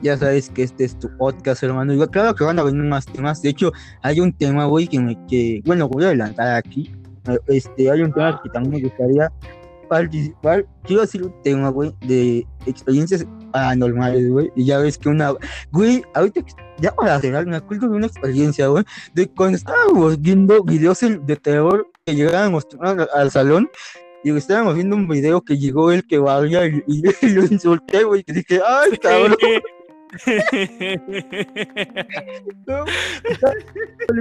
ya 0.01 0.17
sabes 0.17 0.49
que 0.49 0.63
este 0.63 0.85
es 0.85 0.97
tu 0.97 1.09
podcast, 1.17 1.63
hermano. 1.63 1.93
Y 1.93 2.07
claro 2.07 2.35
que 2.35 2.43
van 2.43 2.59
a 2.59 2.63
venir 2.63 2.83
más 2.83 3.05
temas. 3.05 3.41
De 3.41 3.49
hecho, 3.49 3.71
hay 4.01 4.19
un 4.19 4.33
tema, 4.33 4.65
güey, 4.65 4.87
que 4.87 4.99
me, 4.99 5.17
que, 5.27 5.61
bueno, 5.65 5.87
voy 5.87 6.03
a 6.03 6.07
adelantar 6.07 6.55
aquí. 6.55 6.91
Este, 7.47 7.91
hay 7.91 8.01
un 8.01 8.13
tema 8.13 8.39
que 8.43 8.49
también 8.49 8.81
me 8.81 8.89
gustaría 8.89 9.31
participar. 9.89 10.65
Quiero 10.83 11.01
decir 11.01 11.23
un 11.23 11.33
tema, 11.43 11.69
güey, 11.69 11.93
de 12.01 12.47
experiencias 12.65 13.25
paranormales, 13.51 14.29
güey. 14.29 14.51
Y 14.55 14.65
ya 14.65 14.79
ves 14.79 14.97
que 14.97 15.09
una, 15.09 15.33
güey, 15.71 16.03
ahorita, 16.13 16.41
ya 16.79 16.95
para 16.95 17.19
cerrar, 17.19 17.45
me 17.45 17.57
acuerdo 17.57 17.89
de 17.89 17.95
una 17.97 18.07
experiencia, 18.07 18.67
güey, 18.67 18.83
de 19.13 19.27
cuando 19.27 19.57
estábamos 19.57 20.19
viendo 20.19 20.63
videos 20.63 20.99
de 21.01 21.35
terror 21.35 21.87
que 22.05 22.15
llegábamos 22.15 22.65
al, 22.79 23.07
al 23.13 23.31
salón 23.31 23.69
y 24.23 24.35
estábamos 24.35 24.75
viendo 24.75 24.95
un 24.95 25.07
video 25.07 25.41
que 25.41 25.57
llegó 25.57 25.91
el 25.91 26.05
que 26.05 26.19
valía 26.19 26.65
y, 26.67 26.83
y 26.87 27.01
lo 27.33 27.45
insulté, 27.45 28.03
güey, 28.03 28.23
que 28.23 28.33
dije, 28.33 28.61
ay, 28.65 28.97
cabrón, 28.97 29.35
no, 32.67 32.85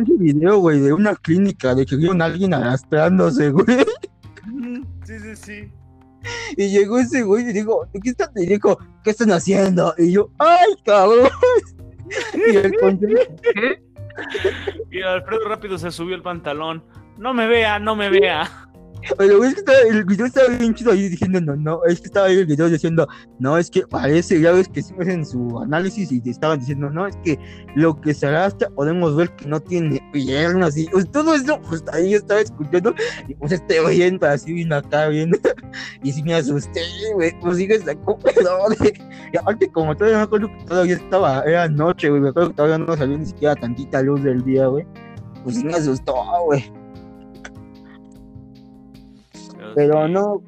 ese 0.02 0.16
video, 0.18 0.58
güey, 0.58 0.80
de 0.80 0.92
una 0.92 1.16
clínica, 1.16 1.74
de 1.74 1.84
que 1.84 1.96
vieron 1.96 2.22
a 2.22 2.26
alguien 2.26 2.54
arrastrándose, 2.54 3.50
güey. 3.50 3.66
sí, 5.04 5.18
sí, 5.18 5.36
sí. 5.36 5.72
Y 6.56 6.68
llegó 6.68 6.98
ese 6.98 7.22
güey 7.22 7.48
y 7.48 7.52
dijo, 7.52 7.88
¿qué 8.02 8.10
están? 8.10 8.30
Y 8.36 8.46
dijo, 8.46 8.78
¿qué 9.02 9.10
están 9.10 9.32
haciendo? 9.32 9.94
Y 9.98 10.12
yo, 10.12 10.30
¡ay, 10.38 10.74
cabrón! 10.84 11.28
Y 12.34 12.56
el 12.56 12.72
¿Qué? 12.72 13.82
Y 14.90 15.02
Alfredo 15.02 15.48
rápido 15.48 15.78
se 15.78 15.90
subió 15.90 16.14
el 16.14 16.22
pantalón. 16.22 16.84
No 17.16 17.32
me 17.32 17.46
vea, 17.46 17.78
no 17.78 17.96
me 17.96 18.10
vea. 18.10 18.69
Pero 19.16 19.44
es 19.44 19.54
que 19.54 19.72
el 19.88 20.04
video 20.04 20.26
estaba 20.26 20.48
bien 20.48 20.74
chido 20.74 20.92
ahí 20.92 21.08
diciendo, 21.08 21.40
no, 21.40 21.56
no, 21.56 21.84
es 21.84 22.00
que 22.00 22.06
estaba 22.06 22.26
ahí 22.26 22.38
el 22.38 22.46
video 22.46 22.68
diciendo, 22.68 23.06
no, 23.38 23.56
es 23.56 23.70
que 23.70 23.86
parece, 23.86 24.40
ya 24.40 24.52
ves 24.52 24.68
que 24.68 24.82
sí 24.82 24.94
hacen 25.00 25.24
su 25.24 25.58
análisis 25.60 26.12
y 26.12 26.20
te 26.20 26.30
estaban 26.30 26.58
diciendo, 26.58 26.90
no, 26.90 27.06
es 27.06 27.16
que 27.24 27.38
lo 27.74 28.00
que 28.00 28.14
se 28.14 28.26
arrastra 28.26 28.68
podemos 28.70 29.16
ver 29.16 29.30
que 29.36 29.46
no 29.46 29.60
tiene 29.60 30.00
piernas 30.12 30.76
y 30.76 30.86
pues, 30.86 31.10
todo 31.10 31.34
eso, 31.34 31.60
pues 31.68 31.82
ahí 31.92 32.10
yo 32.10 32.18
estaba 32.18 32.40
escuchando 32.40 32.94
y 33.28 33.34
pues 33.34 33.52
estoy 33.52 33.78
oyendo 33.78 34.26
así 34.26 34.52
bien 34.52 34.72
acá 34.72 35.08
viendo 35.08 35.38
y 36.02 36.12
sí 36.12 36.22
me 36.22 36.34
asusté, 36.34 36.82
güey, 37.14 37.38
pues 37.40 37.56
sí 37.56 37.66
me 37.66 37.78
sacó 37.78 38.18
perdón, 38.18 38.74
y 39.32 39.36
aparte 39.36 39.70
como 39.70 39.96
todavía 39.96 40.18
me 40.18 40.24
acuerdo 40.24 40.48
que 40.48 40.64
todavía 40.64 40.94
estaba, 40.96 41.42
era 41.42 41.68
noche, 41.68 42.10
güey, 42.10 42.20
me 42.20 42.28
acuerdo 42.30 42.50
que 42.50 42.56
todavía 42.56 42.78
no 42.78 42.96
salió 42.96 43.18
ni 43.18 43.26
siquiera 43.26 43.56
tantita 43.56 44.02
luz 44.02 44.22
del 44.22 44.44
día, 44.44 44.66
güey, 44.66 44.86
pues 45.42 45.56
sí 45.56 45.64
me 45.64 45.74
asustó, 45.74 46.14
güey. 46.44 46.79
Pero 49.74 50.08
no, 50.08 50.42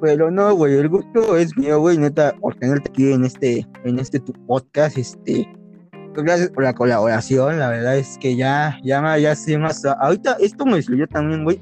pero 0.00 0.30
no, 0.30 0.54
güey, 0.54 0.74
el 0.74 0.88
gusto 0.88 1.36
es 1.36 1.56
mío, 1.56 1.80
güey, 1.80 1.98
neta, 1.98 2.34
por 2.40 2.54
tenerte 2.56 2.90
aquí 2.90 3.12
en 3.12 3.24
este, 3.24 3.66
en 3.84 3.98
este 3.98 4.20
tu 4.20 4.32
podcast, 4.46 4.98
este, 4.98 5.48
pues, 6.14 6.24
gracias 6.24 6.50
por 6.50 6.64
la 6.64 6.74
colaboración, 6.74 7.58
la 7.58 7.70
verdad 7.70 7.96
es 7.96 8.18
que 8.18 8.36
ya, 8.36 8.78
ya, 8.82 9.18
ya 9.18 9.34
sé 9.34 9.58
más, 9.58 9.84
ahorita 9.84 10.36
esto 10.40 10.66
me 10.66 10.82
sirvió 10.82 11.06
también, 11.08 11.44
güey, 11.44 11.60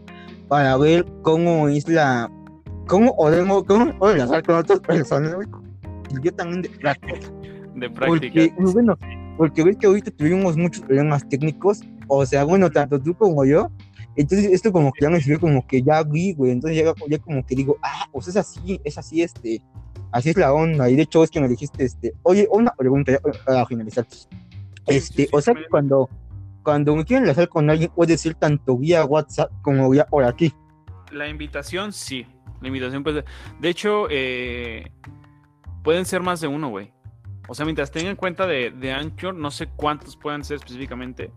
para 0.49 0.77
ver 0.77 1.05
cómo 1.23 1.69
es 1.69 1.89
la, 1.89 2.31
cómo 2.87 3.17
podemos, 3.17 3.65
cómo 3.65 3.93
hablar 4.05 4.43
con 4.43 4.57
otras 4.57 4.81
personas, 4.81 5.35
güey, 5.35 5.49
yo 6.23 6.33
también 6.33 6.63
de 6.63 6.71
práctica. 6.71 7.19
De 7.77 7.91
práctica. 7.91 8.53
Porque, 8.57 8.73
bueno, 8.73 8.99
porque 9.37 9.65
ves 9.65 9.77
que 9.77 9.87
ahorita 9.87 10.11
tuvimos 10.13 10.57
muchos 10.57 10.83
problemas 10.83 11.29
técnicos, 11.29 11.81
o 12.09 12.27
sea, 12.27 12.45
bueno, 12.45 12.71
tanto 12.71 13.01
tú 13.01 13.15
como 13.15 13.45
yo, 13.45 13.71
entonces 14.17 14.53
esto 14.53 14.73
como 14.73 14.93
que 14.93 15.03
ya 15.03 15.11
me 15.11 15.21
sirvió 15.21 15.41
como 15.41 15.67
que 15.67 15.83
ya 15.83 16.03
vi, 16.03 16.35
güey, 16.35 16.53
entonces 16.53 16.79
ya, 16.79 16.93
ya, 17.09 17.19
como 17.19 17.45
que 17.45 17.55
digo, 17.55 17.77
ah, 17.83 18.09
pues 18.13 18.29
es 18.29 18.37
así, 18.37 18.81
es 18.85 18.97
así, 18.99 19.23
este, 19.23 19.63
así 20.13 20.31
es 20.31 20.37
la 20.37 20.53
onda, 20.53 20.89
y 20.89 20.97
de 20.97 21.03
hecho 21.03 21.25
es 21.25 21.31
que 21.31 21.41
me 21.41 21.49
dijiste, 21.49 21.85
este, 21.85 22.15
oye, 22.23 22.47
una 22.51 22.73
pregunta 22.73 23.13
ya 23.13 23.21
para 23.45 23.67
finalizar, 23.67 24.07
este, 24.87 25.29
o 25.33 25.41
sea, 25.41 25.55
cuando, 25.71 26.09
cuando 26.63 26.95
me 26.95 27.05
quieren 27.05 27.25
enlazar 27.25 27.49
con 27.49 27.69
alguien, 27.71 27.91
puede 27.95 28.17
ser 28.17 28.35
tanto 28.35 28.77
vía 28.77 29.05
WhatsApp 29.05 29.51
como 29.63 29.89
vía 29.91 30.07
por 30.07 30.25
aquí. 30.25 30.53
La 31.11 31.29
invitación, 31.29 31.93
sí, 31.93 32.27
la 32.61 32.69
invitación, 32.69 33.03
pues, 33.03 33.25
de 33.61 33.69
hecho, 33.69 34.07
eh, 34.11 34.91
pueden 35.83 36.05
ser 36.05 36.23
más 36.23 36.41
de 36.41 36.49
uno, 36.49 36.71
güey. 36.71 36.93
O 37.47 37.55
sea, 37.55 37.67
mientras 37.67 37.91
tengan 37.91 38.17
cuenta 38.17 38.47
de, 38.47 38.71
de 38.71 38.93
Anchor, 38.93 39.35
no 39.35 39.51
sé 39.51 39.67
cuántos 39.67 40.17
puedan 40.17 40.45
ser 40.45 40.57
específicamente, 40.57 41.31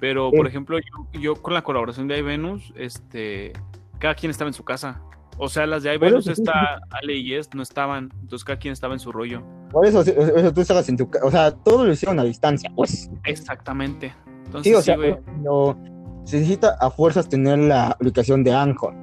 pero, 0.00 0.30
por 0.30 0.46
ejemplo, 0.46 0.78
yo, 1.12 1.34
con 1.36 1.52
la 1.52 1.62
colaboración 1.62 2.08
de 2.08 2.18
iVenus, 2.18 2.72
este, 2.74 3.52
cada 3.98 4.14
quien 4.14 4.30
estaba 4.30 4.48
en 4.48 4.54
su 4.54 4.64
casa. 4.64 5.02
O 5.36 5.48
sea, 5.48 5.66
las 5.66 5.82
de 5.82 5.94
iVenus 5.94 6.26
está 6.26 6.80
Ale 6.90 7.14
y 7.14 7.24
Yes 7.24 7.50
no 7.54 7.62
estaban, 7.62 8.10
entonces 8.20 8.44
cada 8.44 8.58
quien 8.58 8.72
estaba 8.72 8.94
en 8.94 9.00
su 9.00 9.12
rollo. 9.12 9.42
Por 9.70 9.86
eso, 9.86 10.00
eso 10.00 10.52
tú 10.52 10.60
estabas 10.60 10.88
en 10.88 10.96
tu 10.96 11.08
casa, 11.08 11.24
o 11.24 11.30
sea, 11.30 11.50
todo 11.50 11.84
lo 11.84 11.92
hicieron 11.92 12.18
a 12.18 12.24
distancia, 12.24 12.70
pues. 12.74 13.10
Exactamente. 13.24 14.14
Entonces, 14.46 14.72
sí, 14.72 14.74
o 14.74 14.82
sea, 14.82 14.96
no, 15.42 15.78
se 16.24 16.38
necesita 16.38 16.76
a 16.80 16.90
fuerzas 16.90 17.28
tener 17.28 17.58
la 17.58 17.88
aplicación 17.88 18.42
de 18.42 18.52
Anchor. 18.52 18.94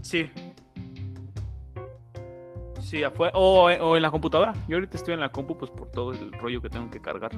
Sí. 0.00 0.30
Sí, 2.80 3.02
afuera, 3.02 3.32
o, 3.36 3.64
o 3.64 3.96
en 3.96 4.02
la 4.02 4.10
computadora. 4.10 4.52
Yo 4.68 4.76
ahorita 4.76 4.96
estoy 4.96 5.14
en 5.14 5.20
la 5.20 5.30
compu, 5.30 5.56
pues 5.56 5.70
por 5.70 5.90
todo 5.90 6.12
el 6.12 6.32
rollo 6.32 6.60
que 6.60 6.68
tengo 6.68 6.88
que 6.90 7.00
cargar. 7.00 7.32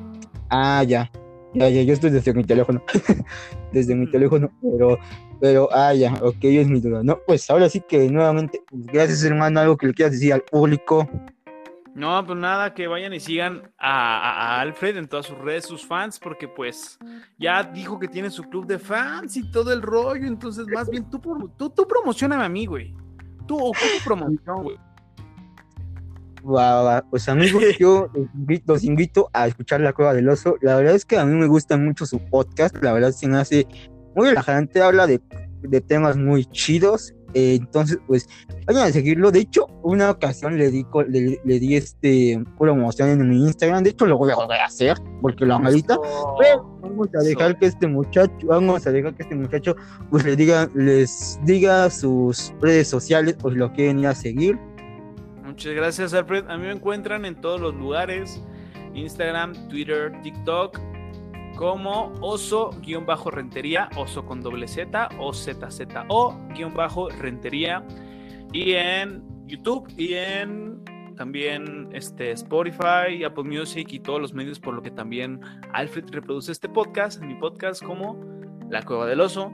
Ah, 0.50 0.82
ya. 0.82 1.10
Ya, 1.56 1.70
ya, 1.70 1.82
yo 1.82 1.94
estoy 1.94 2.10
desde 2.10 2.34
mi 2.34 2.44
teléfono. 2.44 2.82
desde 3.72 3.94
mi 3.94 4.10
teléfono, 4.10 4.50
pero, 4.60 4.98
pero, 5.40 5.68
ah, 5.72 5.94
ya, 5.94 6.12
ok, 6.20 6.36
es 6.42 6.68
mi 6.68 6.80
duda. 6.80 7.02
No, 7.02 7.18
pues 7.26 7.48
ahora 7.48 7.70
sí 7.70 7.80
que 7.80 8.10
nuevamente, 8.10 8.60
pues, 8.68 8.86
gracias 8.86 9.24
hermano, 9.24 9.60
algo 9.60 9.76
que 9.78 9.86
le 9.86 9.94
quieras 9.94 10.12
decir 10.12 10.34
al 10.34 10.42
público. 10.42 11.08
No, 11.94 12.22
pues 12.26 12.38
nada, 12.38 12.74
que 12.74 12.86
vayan 12.86 13.14
y 13.14 13.20
sigan 13.20 13.72
a, 13.78 14.60
Alfred 14.60 14.98
en 14.98 15.08
todas 15.08 15.24
sus 15.24 15.38
redes, 15.38 15.64
sus 15.64 15.86
fans, 15.86 16.18
porque 16.18 16.46
pues 16.46 16.98
ya 17.38 17.62
dijo 17.62 17.98
que 17.98 18.06
tiene 18.06 18.28
su 18.28 18.42
club 18.42 18.66
de 18.66 18.78
fans 18.78 19.38
y 19.38 19.50
todo 19.50 19.72
el 19.72 19.80
rollo, 19.80 20.26
entonces 20.26 20.66
más 20.68 20.90
bien 20.90 21.08
tú, 21.08 21.18
tú, 21.56 21.70
tú 21.70 21.88
promocioname 21.88 22.44
a 22.44 22.50
mí, 22.50 22.66
güey. 22.66 22.94
Tú 23.48 23.56
ocupa 23.56 23.80
promoción, 24.04 24.62
güey. 24.62 24.76
Pues 27.10 27.28
amigos, 27.28 27.62
yo 27.80 28.08
los 28.66 28.84
invito, 28.84 29.28
a 29.32 29.46
escuchar 29.46 29.80
La 29.80 29.92
Cueva 29.92 30.14
del 30.14 30.28
Oso. 30.28 30.56
La 30.60 30.76
verdad 30.76 30.94
es 30.94 31.04
que 31.04 31.18
a 31.18 31.24
mí 31.24 31.34
me 31.34 31.46
gusta 31.46 31.76
mucho 31.76 32.06
su 32.06 32.18
podcast. 32.18 32.76
La 32.82 32.92
verdad 32.92 33.10
se 33.10 33.26
me 33.26 33.38
hace 33.38 33.66
muy 34.14 34.28
relajante. 34.28 34.80
Habla 34.80 35.06
de, 35.06 35.20
temas 35.88 36.16
muy 36.16 36.44
chidos. 36.46 37.12
Eh, 37.34 37.56
entonces, 37.56 37.98
pues, 38.06 38.28
vayan 38.66 38.88
a 38.88 38.92
seguirlo. 38.92 39.30
De 39.32 39.40
hecho, 39.40 39.66
una 39.82 40.10
ocasión 40.10 40.56
le 40.56 40.70
di, 40.70 40.86
le, 41.08 41.58
di 41.58 41.74
este 41.74 42.42
promoción 42.58 43.08
en 43.08 43.28
mi 43.28 43.44
Instagram. 43.44 43.82
De 43.82 43.90
hecho, 43.90 44.06
lo 44.06 44.16
voy 44.16 44.30
a 44.30 44.36
volver 44.36 44.60
a 44.60 44.66
hacer 44.66 44.96
porque 45.20 45.44
lo 45.44 45.56
amerita. 45.56 45.98
Pero 46.38 46.78
vamos 46.80 47.08
a 47.14 47.24
dejar 47.24 47.58
que 47.58 47.66
este 47.66 47.88
muchacho, 47.88 48.32
vamos 48.46 48.86
a 48.86 48.92
dejar 48.92 49.14
que 49.16 49.24
este 49.24 49.34
muchacho, 49.34 49.74
pues 50.10 50.24
le 50.24 50.36
diga, 50.36 50.70
les 50.74 51.40
diga 51.44 51.90
sus 51.90 52.54
redes 52.60 52.88
sociales, 52.88 53.36
pues 53.38 53.56
lo 53.56 53.72
quieren 53.72 53.98
ir 53.98 54.06
a 54.06 54.14
seguir. 54.14 54.56
Muchas 55.56 55.74
gracias, 55.74 56.12
Alfred. 56.12 56.50
A 56.50 56.58
mí 56.58 56.66
me 56.66 56.72
encuentran 56.72 57.24
en 57.24 57.40
todos 57.40 57.58
los 57.58 57.74
lugares: 57.74 58.44
Instagram, 58.92 59.54
Twitter, 59.70 60.12
TikTok, 60.20 60.78
como 61.56 62.12
oso-rentería, 62.20 63.88
oso 63.96 64.26
con 64.26 64.42
doble 64.42 64.68
Z, 64.68 65.08
o 65.18 65.32
ZZO-rentería, 65.32 67.82
y 68.52 68.72
en 68.72 69.24
YouTube 69.46 69.90
y 69.96 70.12
en 70.12 70.84
también 71.16 71.88
este, 71.92 72.32
Spotify, 72.32 73.24
Apple 73.24 73.44
Music 73.44 73.88
y 73.92 74.00
todos 74.00 74.20
los 74.20 74.34
medios, 74.34 74.60
por 74.60 74.74
lo 74.74 74.82
que 74.82 74.90
también 74.90 75.40
Alfred 75.72 76.04
reproduce 76.10 76.52
este 76.52 76.68
podcast, 76.68 77.22
mi 77.22 77.36
podcast 77.36 77.82
como 77.82 78.22
La 78.68 78.82
Cueva 78.82 79.06
del 79.06 79.22
Oso. 79.22 79.50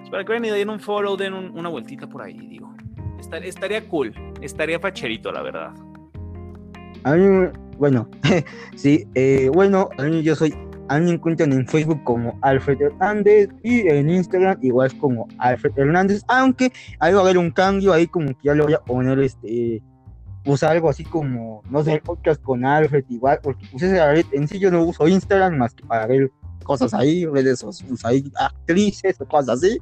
Pues 0.00 0.10
para 0.10 0.24
que 0.24 0.32
vayan 0.32 0.46
y 0.46 0.50
den 0.50 0.68
un 0.68 0.80
follow, 0.80 1.16
den 1.16 1.32
una 1.32 1.68
vueltita 1.68 2.08
por 2.08 2.22
ahí, 2.22 2.44
digo 2.48 2.74
estaría 3.42 3.86
cool, 3.88 4.14
estaría 4.40 4.78
facherito, 4.78 5.32
la 5.32 5.42
verdad. 5.42 5.72
A 7.04 7.14
mí, 7.14 7.48
bueno, 7.78 8.08
sí, 8.76 9.06
eh, 9.14 9.50
bueno, 9.52 9.88
a 9.98 10.02
mí 10.02 10.22
yo 10.22 10.34
soy, 10.34 10.54
a 10.88 10.98
mí 10.98 11.06
me 11.06 11.12
encuentran 11.12 11.52
en 11.52 11.66
Facebook 11.66 12.02
como 12.04 12.38
Alfred 12.42 12.80
Hernández 12.80 13.48
y 13.62 13.88
en 13.88 14.10
Instagram 14.10 14.58
igual 14.62 14.88
es 14.88 14.94
como 14.94 15.28
Alfred 15.38 15.72
Hernández, 15.76 16.22
aunque 16.28 16.72
ahí 17.00 17.12
va 17.12 17.20
a 17.20 17.22
haber 17.22 17.38
un 17.38 17.50
cambio, 17.50 17.92
ahí 17.92 18.06
como 18.06 18.28
que 18.28 18.38
ya 18.44 18.54
le 18.54 18.62
voy 18.62 18.74
a 18.74 18.80
poner 18.80 19.18
este, 19.18 19.82
pues 20.44 20.62
algo 20.62 20.88
así 20.88 21.04
como, 21.04 21.62
no 21.68 21.82
sé, 21.82 22.00
podcast 22.04 22.40
con 22.42 22.64
Alfred 22.64 23.04
igual, 23.08 23.40
porque 23.42 23.66
pues 23.70 23.82
en 23.82 24.48
sí 24.48 24.58
yo 24.58 24.70
no 24.70 24.82
uso 24.82 25.08
Instagram 25.08 25.56
más 25.56 25.74
que 25.74 25.84
para 25.84 26.06
ver 26.06 26.30
cosas 26.64 26.94
ahí, 26.94 27.26
redes 27.26 27.58
sociales, 27.58 28.04
ahí 28.04 28.32
actrices 28.36 29.20
o 29.20 29.26
cosas 29.26 29.58
así, 29.58 29.78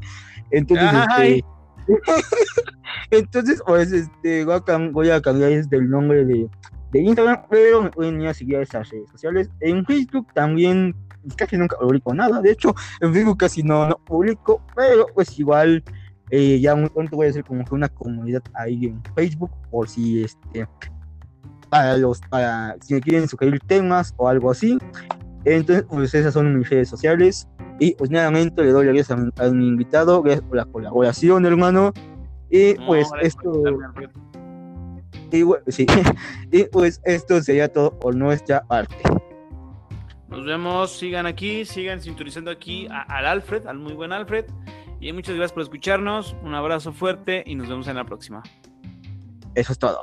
entonces, 0.50 0.86
este, 1.18 1.44
Entonces, 3.10 3.62
pues, 3.66 3.92
este, 3.92 4.44
voy 4.44 5.10
a, 5.10 5.20
cambiar 5.20 5.52
este, 5.52 5.76
el 5.76 5.88
nombre 5.88 6.24
de, 6.24 6.48
Instagram, 6.94 7.46
pero 7.48 7.82
me 7.82 7.90
pueden 7.90 8.20
ir 8.20 8.28
a 8.28 8.34
seguir 8.34 8.56
a 8.56 8.62
esas 8.62 8.90
redes 8.90 9.10
sociales. 9.10 9.48
En 9.60 9.84
Facebook 9.86 10.26
también 10.34 10.94
casi 11.36 11.56
nunca 11.56 11.78
publico 11.78 12.12
nada. 12.12 12.42
De 12.42 12.50
hecho, 12.50 12.74
en 13.00 13.14
Facebook 13.14 13.38
casi 13.38 13.62
no, 13.62 13.88
no 13.88 13.96
publico, 14.04 14.62
pero 14.76 15.06
pues 15.14 15.38
igual 15.38 15.82
eh, 16.30 16.60
ya 16.60 16.74
muy 16.74 16.88
pronto 16.88 17.16
voy 17.16 17.26
a 17.26 17.30
hacer 17.30 17.44
como 17.44 17.64
que 17.64 17.74
una 17.74 17.88
comunidad 17.88 18.42
ahí 18.54 18.86
en 18.86 19.02
Facebook 19.14 19.50
por 19.70 19.88
si 19.88 20.24
este 20.24 20.66
para 21.68 21.96
los 21.96 22.20
para 22.22 22.76
si 22.80 22.94
me 22.94 23.00
quieren 23.00 23.28
sugerir 23.28 23.60
temas 23.66 24.14
o 24.16 24.28
algo 24.28 24.50
así. 24.50 24.78
Entonces, 25.44 25.84
pues 25.88 26.14
esas 26.14 26.34
son 26.34 26.58
mis 26.58 26.68
redes 26.68 26.88
sociales. 26.88 27.48
Y 27.78 27.94
pues 27.94 28.10
nuevamente 28.10 28.62
le 28.62 28.70
doy 28.70 28.86
las 28.86 28.94
gracias 28.94 29.18
a, 29.38 29.50
mi 29.50 29.68
invitado, 29.68 30.22
gracias 30.22 30.44
por 30.46 30.56
la 30.56 30.64
colaboración, 30.66 31.46
hermano. 31.46 31.92
Y 32.50 32.74
pues 32.74 33.08
esto. 33.20 33.52
Y, 35.32 35.44
sí. 35.72 35.86
y 36.52 36.64
pues 36.64 37.00
esto 37.04 37.40
sería 37.42 37.72
todo 37.72 37.98
por 37.98 38.14
nuestra 38.14 38.62
parte. 38.64 38.96
Nos 40.28 40.44
vemos, 40.46 40.96
sigan 40.96 41.26
aquí, 41.26 41.64
sigan 41.64 42.00
sintonizando 42.00 42.50
aquí 42.50 42.88
al 42.90 43.26
Alfred, 43.26 43.66
al 43.66 43.78
muy 43.78 43.94
buen 43.94 44.12
Alfred. 44.12 44.46
Y 45.00 45.12
muchas 45.12 45.34
gracias 45.34 45.52
por 45.52 45.62
escucharnos. 45.62 46.36
Un 46.42 46.54
abrazo 46.54 46.92
fuerte 46.92 47.42
y 47.44 47.54
nos 47.54 47.68
vemos 47.68 47.88
en 47.88 47.96
la 47.96 48.04
próxima. 48.04 48.42
Eso 49.54 49.72
es 49.72 49.78
todo. 49.78 50.00